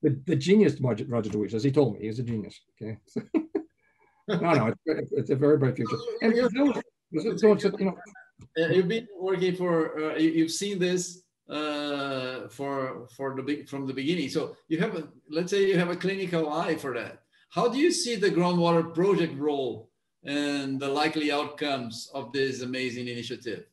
[0.02, 2.58] The, the genius Roger, Roger DeWiest, as he told me, he's a genius.
[2.80, 2.96] Okay.
[4.28, 5.96] no, no, it's, it's, a very bright future.
[6.22, 6.82] And Brazil,
[7.12, 7.98] Brazil, you know,
[8.56, 13.92] you've been working for uh, you've seen this uh, for for the big from the
[13.92, 14.28] beginning.
[14.28, 17.22] So you have a let's say you have a clinical eye for that.
[17.50, 19.90] How do you see the groundwater project role
[20.24, 23.64] and the likely outcomes of this amazing initiative?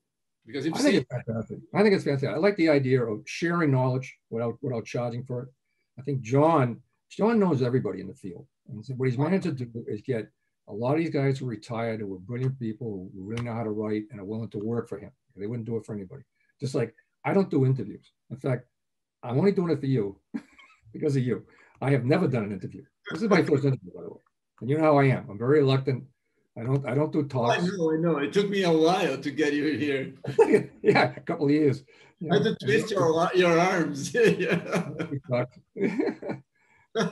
[0.45, 1.59] Because I think it's fantastic.
[1.75, 2.29] I think it's fantastic.
[2.29, 5.49] I like the idea of sharing knowledge without without charging for it.
[5.99, 6.81] I think John
[7.11, 10.27] John knows everybody in the field, and so what he's wanting to do is get
[10.69, 13.53] a lot of these guys who are retired who are brilliant people who really know
[13.53, 15.11] how to write and are willing to work for him.
[15.35, 16.23] They wouldn't do it for anybody.
[16.59, 18.11] Just like I don't do interviews.
[18.29, 18.67] In fact,
[19.23, 20.17] I'm only doing it for you
[20.93, 21.45] because of you.
[21.81, 22.83] I have never done an interview.
[23.11, 24.21] This is my first interview, by the way.
[24.61, 25.29] And you know how I am.
[25.29, 26.03] I'm very reluctant
[26.57, 27.59] I don't I don't do talks.
[27.59, 28.17] I know, I know.
[28.17, 30.13] It took me a while to get you here.
[30.81, 31.83] yeah, a couple of years.
[32.19, 34.11] You I had to twist your your arms.
[34.13, 34.89] yeah.
[36.97, 37.05] I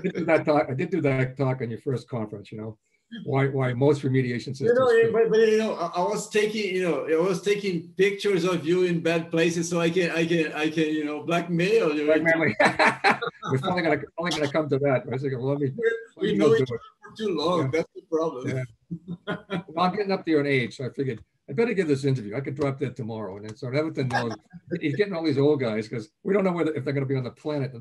[0.00, 0.66] did do that talk.
[0.70, 2.52] I did do that talk on your first conference.
[2.52, 2.78] You know,
[3.24, 4.70] why why most remediation systems.
[4.70, 7.88] You know, but, but you know, I, I was taking you know, I was taking
[7.96, 11.22] pictures of you in bad places so I can I can I can you know
[11.22, 12.06] blackmail you.
[12.06, 12.38] Blackmail.
[13.50, 15.04] We're finally gonna finally gonna come to that.
[15.08, 15.72] Thinking, well, let me.
[16.16, 17.62] Let we know each other for too long.
[17.62, 17.68] Yeah.
[17.72, 18.48] That's the problem.
[18.48, 19.36] Yeah.
[19.68, 21.22] well, I'm getting up there in age, so I figured
[21.52, 22.36] I better give this interview.
[22.36, 23.36] I could drop that tomorrow.
[23.36, 24.32] And then so Everton knows
[24.80, 27.12] he's getting all these old guys because we don't know whether if they're going to
[27.12, 27.74] be on the planet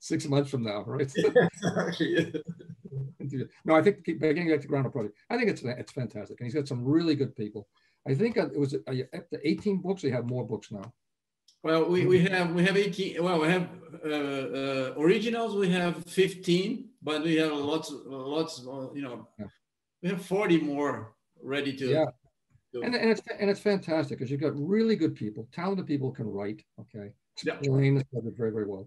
[0.00, 1.10] six months from now, right?
[3.64, 6.54] No, I think getting back to Groundwater Project, I think it's it's fantastic, and he's
[6.54, 7.68] got some really good people.
[8.08, 10.02] I think it was uh, up to 18 books.
[10.02, 10.92] We have more books now.
[11.62, 13.22] Well, we, we have we have 18.
[13.22, 13.68] Well, we have
[14.04, 15.56] uh, uh, originals.
[15.56, 18.60] We have 15, but we have lots lots.
[18.94, 19.46] You know, yeah.
[20.02, 21.86] we have 40 more ready to.
[21.88, 22.04] Yeah.
[22.74, 26.26] And, and it's and it's fantastic because you've got really good people, talented people can
[26.26, 26.62] write.
[26.78, 28.00] Okay, explain yeah.
[28.00, 28.86] the subject very very well,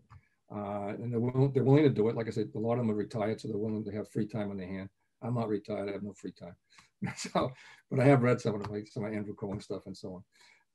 [0.54, 2.16] uh, and they're willing, they're willing to do it.
[2.16, 4.28] Like I said, a lot of them are retired, so they're willing to have free
[4.28, 4.90] time on their hand.
[5.22, 6.56] I'm not retired; I have no free time.
[7.16, 7.52] so,
[7.92, 10.24] but I have read some of them, like some of Andrew Cohen stuff and so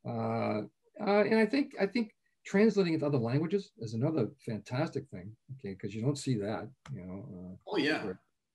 [0.05, 0.69] on.
[1.01, 2.13] Uh, uh, and I think I think
[2.47, 5.33] translating into other languages is another fantastic thing.
[5.59, 6.69] Okay, because you don't see that.
[6.93, 7.27] You know.
[7.29, 8.05] Uh, oh yeah.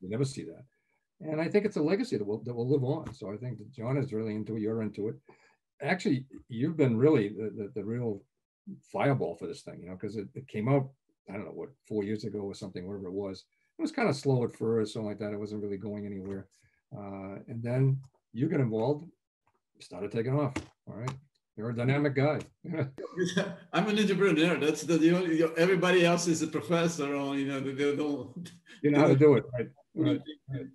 [0.01, 0.63] You never see that.
[1.21, 3.13] And I think it's a legacy that will that will live on.
[3.13, 4.61] So I think that John is really into it.
[4.61, 5.15] You're into it.
[5.81, 8.21] Actually, you've been really the, the, the real
[8.91, 10.89] fireball for this thing, you know, because it, it came out,
[11.29, 13.45] I don't know what, four years ago or something, whatever it was.
[13.77, 15.31] It was kind of slow at first, something like that.
[15.31, 16.47] It wasn't really going anywhere.
[16.95, 17.99] Uh, and then
[18.33, 19.05] you get involved,
[19.79, 20.53] started taking off.
[20.87, 21.11] All right.
[21.55, 22.39] You're a dynamic guy.
[23.73, 24.57] I'm an entrepreneur.
[24.57, 28.51] That's the, the only, everybody else is a professor or, you know, they don't.
[28.81, 29.67] You know how to do it, right?
[29.95, 30.21] right.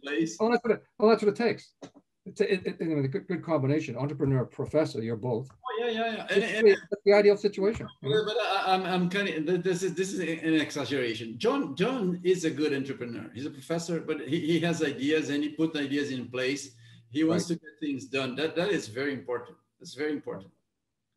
[0.02, 0.36] Place.
[0.40, 1.72] Oh, that's what it, well, that's what it takes.
[2.26, 3.96] It's a, it, it, a good, good combination.
[3.96, 5.48] Entrepreneur, professor, you're both.
[5.78, 6.26] Yeah, yeah, yeah.
[6.30, 7.88] And, and, that's the ideal situation.
[8.02, 11.38] But, but I, am I'm kind of, this is, this is an exaggeration.
[11.38, 13.30] John, John is a good entrepreneur.
[13.34, 16.70] He's a professor, but he, he has ideas and he put ideas in place.
[17.10, 17.60] He wants right.
[17.60, 18.34] to get things done.
[18.36, 19.56] That, that is very important.
[19.78, 20.50] That's very important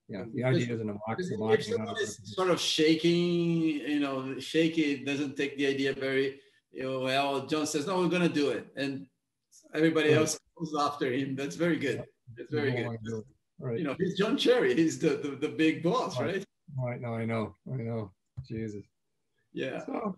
[0.09, 3.61] yeah the idea is in the marketing, if someone is sort of shaking
[3.93, 6.39] you know shaky doesn't take the idea very
[6.71, 9.05] you know, well john says no we're going to do it and
[9.73, 10.19] everybody right.
[10.19, 12.03] else comes after him that's very good
[12.37, 13.23] it's very good
[13.59, 13.79] right.
[13.79, 16.35] you know he's john cherry he's the the, the big boss right.
[16.35, 16.45] right
[16.83, 18.11] right now i know i know
[18.47, 18.83] jesus
[19.53, 20.15] yeah so,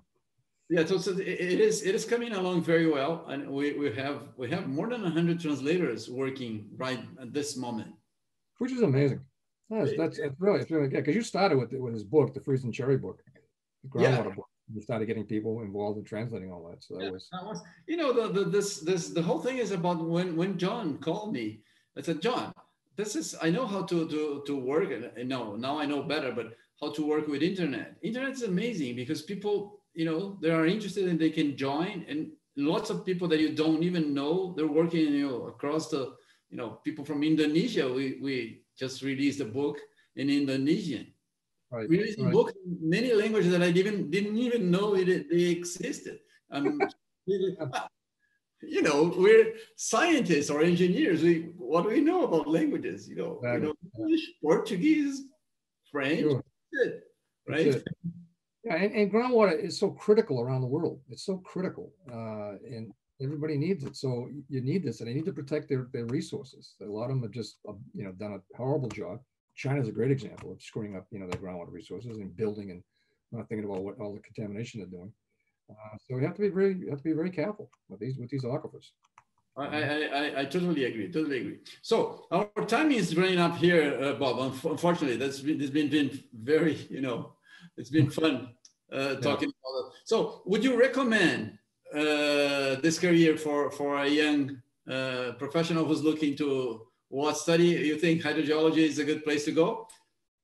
[0.70, 4.24] yeah so, so it is it is coming along very well and we, we have
[4.38, 7.94] we have more than 100 translators working right at this moment
[8.58, 9.22] which is amazing
[9.70, 12.42] that's, that's it's really it's really good because you started with with his book, the
[12.42, 13.22] Freeze and Cherry book,
[13.84, 14.36] the groundwater yeah.
[14.36, 14.48] book.
[14.74, 16.84] You started getting people involved in translating all that.
[16.84, 19.58] So that, yeah, was, that was, you know, the, the this this the whole thing
[19.58, 21.62] is about when when John called me.
[21.98, 22.52] I said, John,
[22.96, 24.92] this is I know how to to to work.
[24.92, 27.96] And no, now I know better, but how to work with internet.
[28.02, 32.32] Internet is amazing because people, you know, they are interested and they can join, and
[32.56, 36.16] lots of people that you don't even know they're working, you know, across the,
[36.50, 37.88] you know, people from Indonesia.
[37.88, 39.78] We we just released a book
[40.16, 41.08] in Indonesian.
[41.72, 41.88] Right.
[41.88, 42.34] We released right.
[42.34, 46.20] in many languages that I didn't didn't even know it, they existed.
[46.52, 46.80] Um,
[48.62, 51.24] you know, we're scientists or engineers.
[51.24, 53.08] We what do we know about languages?
[53.08, 53.60] You know, exactly.
[53.60, 55.24] you know English, Portuguese,
[55.92, 56.44] French, sure.
[57.48, 57.84] right?
[58.64, 61.00] Yeah, and, and, groundwater is so critical around the world.
[61.10, 62.92] It's so critical, uh, and
[63.22, 63.96] everybody needs it.
[63.96, 66.76] So you need this, and they need to protect their, their resources.
[66.82, 69.20] A lot of them have just, uh, you know, done a horrible job.
[69.56, 72.84] China's a great example of screwing up, you know, their groundwater resources and building and
[73.32, 75.12] not thinking about what all the contamination they're doing.
[75.70, 78.30] Uh, so we have to be very, have to be very careful with these with
[78.30, 78.92] these aquifers.
[79.58, 81.12] I, I, I, totally agree.
[81.12, 81.58] Totally agree.
[81.82, 84.40] So our time is running up here, uh, Bob.
[84.64, 87.34] Unfortunately, that's been, it's been, been very, you know,
[87.76, 88.50] it's been fun
[88.92, 89.82] uh, talking yeah.
[89.82, 90.02] about it.
[90.06, 91.58] So would you recommend
[91.94, 97.68] uh, this career for, for a young uh, professional who's looking to what study?
[97.68, 99.88] You think hydrogeology is a good place to go?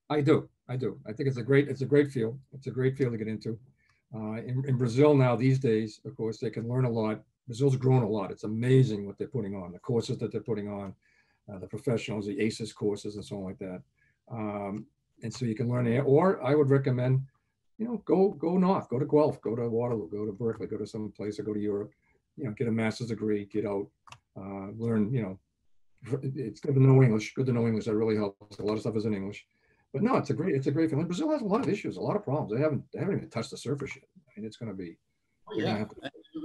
[0.09, 0.49] I do.
[0.67, 0.99] I do.
[1.07, 2.39] I think it's a great it's a great field.
[2.53, 3.57] It's a great field to get into.
[4.13, 7.21] Uh, in, in, Brazil now these days, of course, they can learn a lot.
[7.47, 8.31] Brazil's grown a lot.
[8.31, 10.93] It's amazing what they're putting on, the courses that they're putting on,
[11.51, 13.81] uh, the professionals, the ACES courses, and so on like that.
[14.31, 14.85] Um,
[15.23, 16.03] and so you can learn there.
[16.03, 17.21] Or I would recommend
[17.77, 20.77] you know, go go north, go to Guelph, go to Waterloo, go to Berkeley, go
[20.77, 21.91] to some place or go to Europe,
[22.37, 23.87] you know, get a master's degree, get out,
[24.37, 25.39] uh, learn, you know,
[26.23, 27.85] it's good to know English, good to know English.
[27.85, 28.59] That really helps.
[28.59, 29.45] A lot of stuff is in English.
[29.95, 31.05] But no, it's a great, it's a great feeling.
[31.05, 32.51] Brazil has a lot of issues, a lot of problems.
[32.51, 34.03] They haven't, they haven't even touched the surface yet.
[34.17, 34.97] I mean, it's going to be.
[35.49, 35.95] Oh, yeah, have to,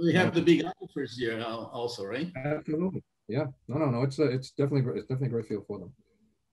[0.01, 2.31] we have the big offers here also, right?
[2.45, 3.03] Absolutely.
[3.27, 3.47] Yeah.
[3.67, 4.03] No, no, no.
[4.03, 5.91] It's a, it's definitely, it's definitely a great field for them.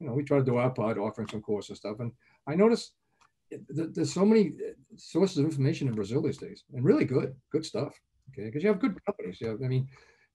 [0.00, 2.00] You know, we try to do our part, offering some course and stuff.
[2.00, 2.10] And
[2.48, 2.94] I noticed
[3.68, 4.54] there's so many
[4.96, 7.94] sources of information in Brazil these days, and really good, good stuff.
[8.32, 9.40] Okay, because you have good companies.
[9.40, 9.86] You have, I mean,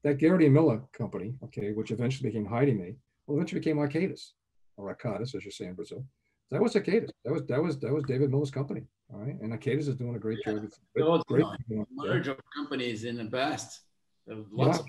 [0.06, 2.95] that Geraghty and Miller company, okay, which eventually became Heidemij,
[3.27, 4.31] well, eventually became Arcadis,
[4.77, 6.06] or Arcadis, as you say in Brazil.
[6.53, 7.09] That was Acadis.
[7.25, 8.84] That was that was that was David Miller's company.
[9.11, 10.53] All right, and Acadis is doing a great yeah.
[10.53, 10.63] job.
[10.65, 13.81] It's great, great merge of companies in the past.
[14.27, 14.84] Lots yeah.
[14.84, 14.88] of.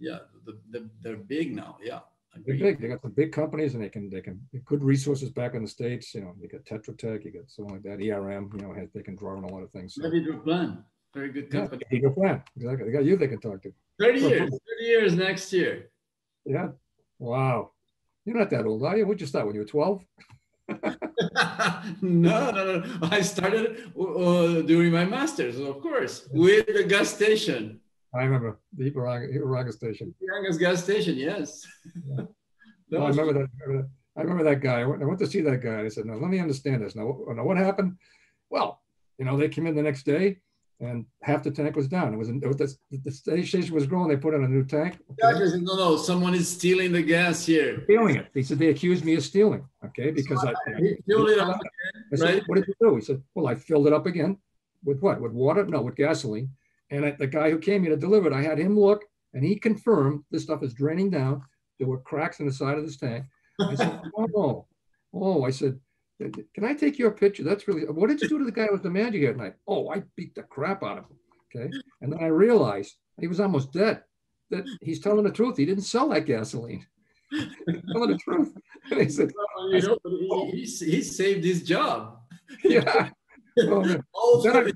[0.00, 1.76] Yeah, the, the, they're big now.
[1.82, 2.00] Yeah,
[2.46, 2.80] They're big.
[2.80, 5.68] They got some big companies, and they can they can good resources back in the
[5.68, 6.14] states.
[6.14, 8.00] You know, you got Tetra Tech, you got something like that.
[8.00, 9.96] ERM, you know, has, they can draw on a lot of things.
[9.96, 10.02] So.
[10.08, 10.84] Very good plan.
[11.12, 11.84] Very good company.
[11.90, 12.42] Yeah, plan.
[12.56, 12.86] Exactly.
[12.86, 13.16] They got you.
[13.18, 13.72] They can talk to.
[14.00, 14.48] Thirty years.
[14.48, 15.90] Thirty years next year.
[16.46, 16.68] Yeah.
[17.18, 17.72] Wow.
[18.24, 19.06] You're not that old, are you?
[19.06, 20.02] What'd you start when you were twelve?
[22.00, 22.84] no, no, no.
[23.02, 27.80] I started uh, during my master's, of course, with the gas station.
[28.14, 30.14] I remember the Ipiranga station.
[30.22, 31.66] Ipiranga's gas station, yes.
[32.08, 32.24] Yeah.
[32.90, 33.90] no, I remember that, I remember that.
[34.16, 34.80] I remember that guy.
[34.80, 35.74] I went, I went to see that guy.
[35.74, 36.94] And I said, "No, let me understand this.
[36.94, 37.98] Now, now, what happened?
[38.48, 38.80] Well,
[39.18, 40.38] you know, they came in the next day,
[40.84, 42.12] and half the tank was down.
[42.12, 44.08] It was, it was the, the station was growing.
[44.08, 44.98] They put in a new tank.
[45.12, 45.50] Okay.
[45.50, 47.82] Said, no, no, someone is stealing the gas here.
[47.84, 48.28] Stealing it.
[48.34, 49.66] He said they accused me of stealing.
[49.84, 51.56] Okay, because so I, I, he filled it up.
[51.56, 52.42] Again, I said, right?
[52.46, 54.38] "What did you do?" He said, "Well, I filled it up again
[54.84, 55.20] with what?
[55.20, 55.64] With water?
[55.64, 56.50] No, with gasoline."
[56.90, 59.44] And I, the guy who came here to deliver it, I had him look, and
[59.44, 61.42] he confirmed this stuff is draining down.
[61.78, 63.24] There were cracks in the side of this tank.
[63.60, 64.66] I said, "Oh,
[65.12, 65.78] oh," I said,
[66.20, 67.42] "Can I take your picture?
[67.42, 67.82] That's really.
[67.84, 70.34] What did you do to the guy with the manager here tonight?" Oh, I beat
[70.34, 71.18] the crap out of him.
[71.54, 71.70] Okay,
[72.00, 74.02] and then I realized he was almost dead.
[74.50, 75.56] That he's telling the truth.
[75.56, 76.86] He didn't sell that gasoline.
[77.92, 78.56] telling the truth.
[78.90, 79.98] And he said, well, you know,
[80.30, 80.50] oh.
[80.50, 82.18] he, he, saved his job.
[82.62, 83.10] Yeah.
[83.56, 84.72] Oh, then, I,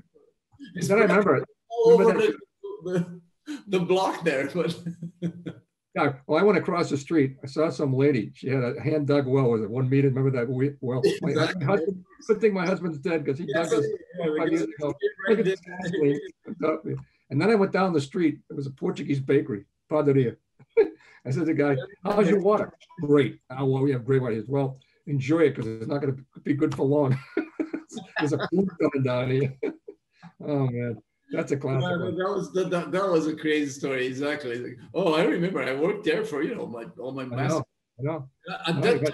[0.75, 1.45] then I remember
[1.85, 2.37] over the,
[2.83, 3.21] the,
[3.67, 4.49] the, block there.
[4.53, 4.77] But
[5.95, 7.37] yeah, well, I went across the street.
[7.43, 8.31] I saw some lady.
[8.35, 9.49] She had a hand dug well.
[9.49, 10.09] Was it one meter?
[10.09, 10.47] Remember that
[10.81, 11.01] well?
[11.21, 11.65] My exactly.
[11.65, 14.93] husband, good thing my husband's dead because he yes, dug this yeah, five years ago.
[15.27, 16.97] Right
[17.31, 18.39] and then I went down the street.
[18.49, 20.35] It was a Portuguese bakery, Padaria.
[20.79, 22.71] I said to the guy, "How's your water?"
[23.01, 23.39] Great.
[23.49, 24.43] Oh, well, we have great water.
[24.47, 27.17] Well, enjoy it because it's not going to be good for long.
[28.19, 29.57] There's a food coming down here.
[30.45, 31.01] oh man.
[31.31, 31.83] That's a classic.
[31.83, 34.07] Yeah, that was that, that, that, was a crazy story.
[34.07, 34.57] Exactly.
[34.57, 35.61] Like, oh, I remember.
[35.61, 37.61] I worked there for you know my all my master.
[37.99, 38.29] I know.
[38.67, 39.13] At I that time,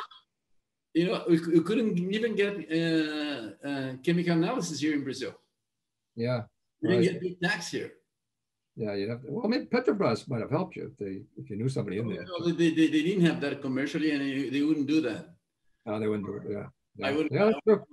[0.93, 5.33] you know, we, we, couldn't even get uh, uh, chemical analysis here in Brazil.
[6.15, 6.43] Yeah.
[6.81, 7.91] We didn't get big tax here.
[8.77, 11.55] Yeah, you have to, well, maybe Petrobras might have helped you if they if you
[11.55, 12.25] knew somebody in there.
[12.25, 15.33] No, they, they, they didn't have that commercially, and they, they wouldn't do that.
[15.85, 16.43] No, they wouldn't do it.
[16.49, 16.65] Yeah.
[16.97, 17.07] yeah.
[17.07, 17.27] I would.
[17.31, 17.83] Yeah, that's true.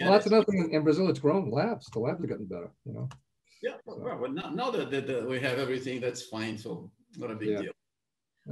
[0.00, 1.08] Well, that's another thing in Brazil.
[1.08, 1.86] It's grown labs.
[1.90, 2.70] The labs are getting better.
[2.84, 3.08] You know.
[3.62, 6.58] Yeah, well, now, now that, that, that, we have everything, that's fine.
[6.58, 7.62] So not a big yeah.
[7.62, 7.72] deal.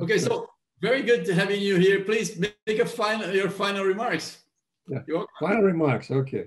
[0.02, 0.48] Okay, so
[0.80, 2.04] very good to having you here.
[2.04, 4.38] Please make a final your final remarks.
[4.88, 5.00] Yeah.
[5.40, 6.12] Final remarks.
[6.12, 6.46] Okay.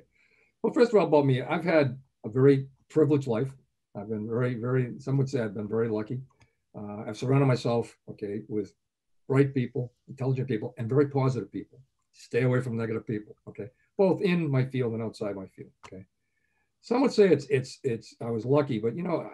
[0.61, 3.52] Well, first of all, about me, I've had a very privileged life.
[3.98, 4.94] I've been very, very.
[4.99, 6.22] Some would say I've been very lucky.
[6.73, 8.73] Uh, I've surrounded myself, okay, with
[9.27, 11.80] bright people, intelligent people, and very positive people.
[12.14, 13.35] Stay away from negative people.
[13.49, 15.72] Okay, both in my field and outside my field.
[15.85, 16.06] Okay
[16.84, 19.30] some would say it's it's it's I was lucky, but you know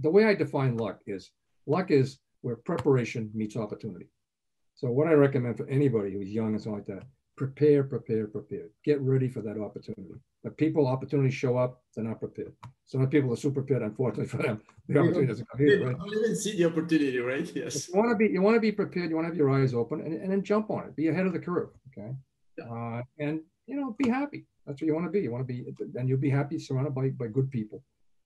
[0.00, 1.30] the way I define luck is
[1.66, 4.06] luck is where preparation meets opportunity.
[4.74, 7.06] So what I recommend for anybody who's young and something like that,
[7.36, 8.68] prepare, prepare, prepare.
[8.82, 10.14] Get ready for that opportunity.
[10.42, 12.52] But people opportunities show up, they're not prepared.
[12.86, 14.62] Some people are super prepared, unfortunately for them.
[14.88, 15.96] The opportunity doesn't come here, right?
[16.06, 17.50] You even see the opportunity, right?
[17.54, 17.88] Yes.
[17.88, 19.74] You want to be you want to be prepared, you want to have your eyes
[19.74, 20.96] open and, and then jump on it.
[20.96, 21.70] Be ahead of the curve.
[21.88, 22.12] Okay.
[22.56, 22.64] Yeah.
[22.64, 24.46] Uh, and you know, be happy.
[24.66, 25.20] That's what you want to be.
[25.20, 25.64] You want to be,
[25.94, 27.82] and you'll be happy surrounded by, by good people.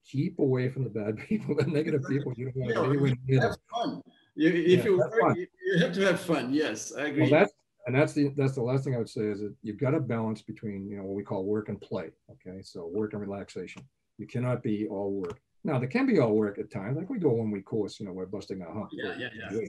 [0.07, 2.33] Keep away from the bad people, the negative people.
[2.37, 4.03] You don't want to anywhere near Have fun.
[4.35, 6.53] You, if yeah, you, work, you have to have fun.
[6.53, 7.23] Yes, I agree.
[7.23, 7.53] Well, that's,
[7.87, 10.01] and that's the that's the last thing I would say is that you've got to
[10.01, 12.11] balance between you know what we call work and play.
[12.31, 13.83] Okay, so work and relaxation.
[14.19, 15.41] You cannot be all work.
[15.65, 16.97] Now there can be all work at times.
[16.97, 18.01] Like we do a one week course.
[18.01, 18.91] You know, we're busting our hump.
[18.93, 19.67] Yeah, yeah, yeah.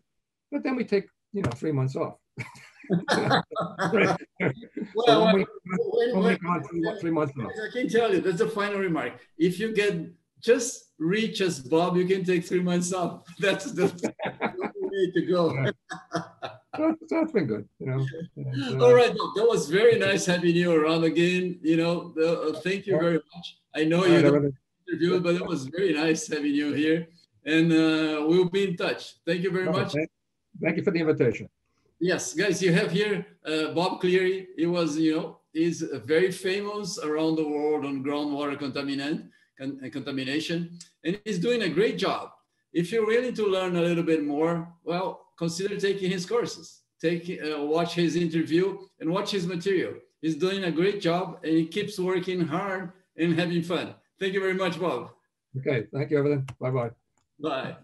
[0.52, 2.16] But then we take you know three months off.
[2.92, 3.46] well,
[5.06, 5.46] so we,
[6.14, 7.48] wait, wait, three, months now.
[7.48, 9.14] I can tell you, that's a final remark.
[9.38, 10.12] If you get
[10.42, 13.24] just reach as Bob, you can take three months off.
[13.40, 13.86] That's the
[14.76, 15.72] way to go.
[16.76, 18.06] so, that's been good, you know.
[18.36, 21.60] And, uh, All right, that was very nice having you around again.
[21.62, 23.58] You know, uh, thank you very much.
[23.76, 24.52] I know you right,
[24.88, 27.08] interviewed, but it was very nice having you here.
[27.46, 29.16] And uh, we'll be in touch.
[29.26, 29.94] Thank you very much.
[30.62, 31.48] Thank you for the invitation.
[32.04, 34.48] Yes, guys, you have here uh, Bob Cleary.
[34.58, 39.90] He was, you know, is very famous around the world on groundwater contaminant con uh,
[39.90, 42.32] contamination, and he's doing a great job.
[42.74, 46.82] If you're willing to learn a little bit more, well, consider taking his courses.
[47.00, 49.94] Take, uh, watch his interview and watch his material.
[50.22, 53.94] He's doing a great job, and he keeps working hard and having fun.
[54.20, 55.12] Thank you very much, Bob.
[55.56, 56.50] Okay, thank you, everything.
[56.60, 56.90] Bye-bye.
[57.40, 57.76] Bye.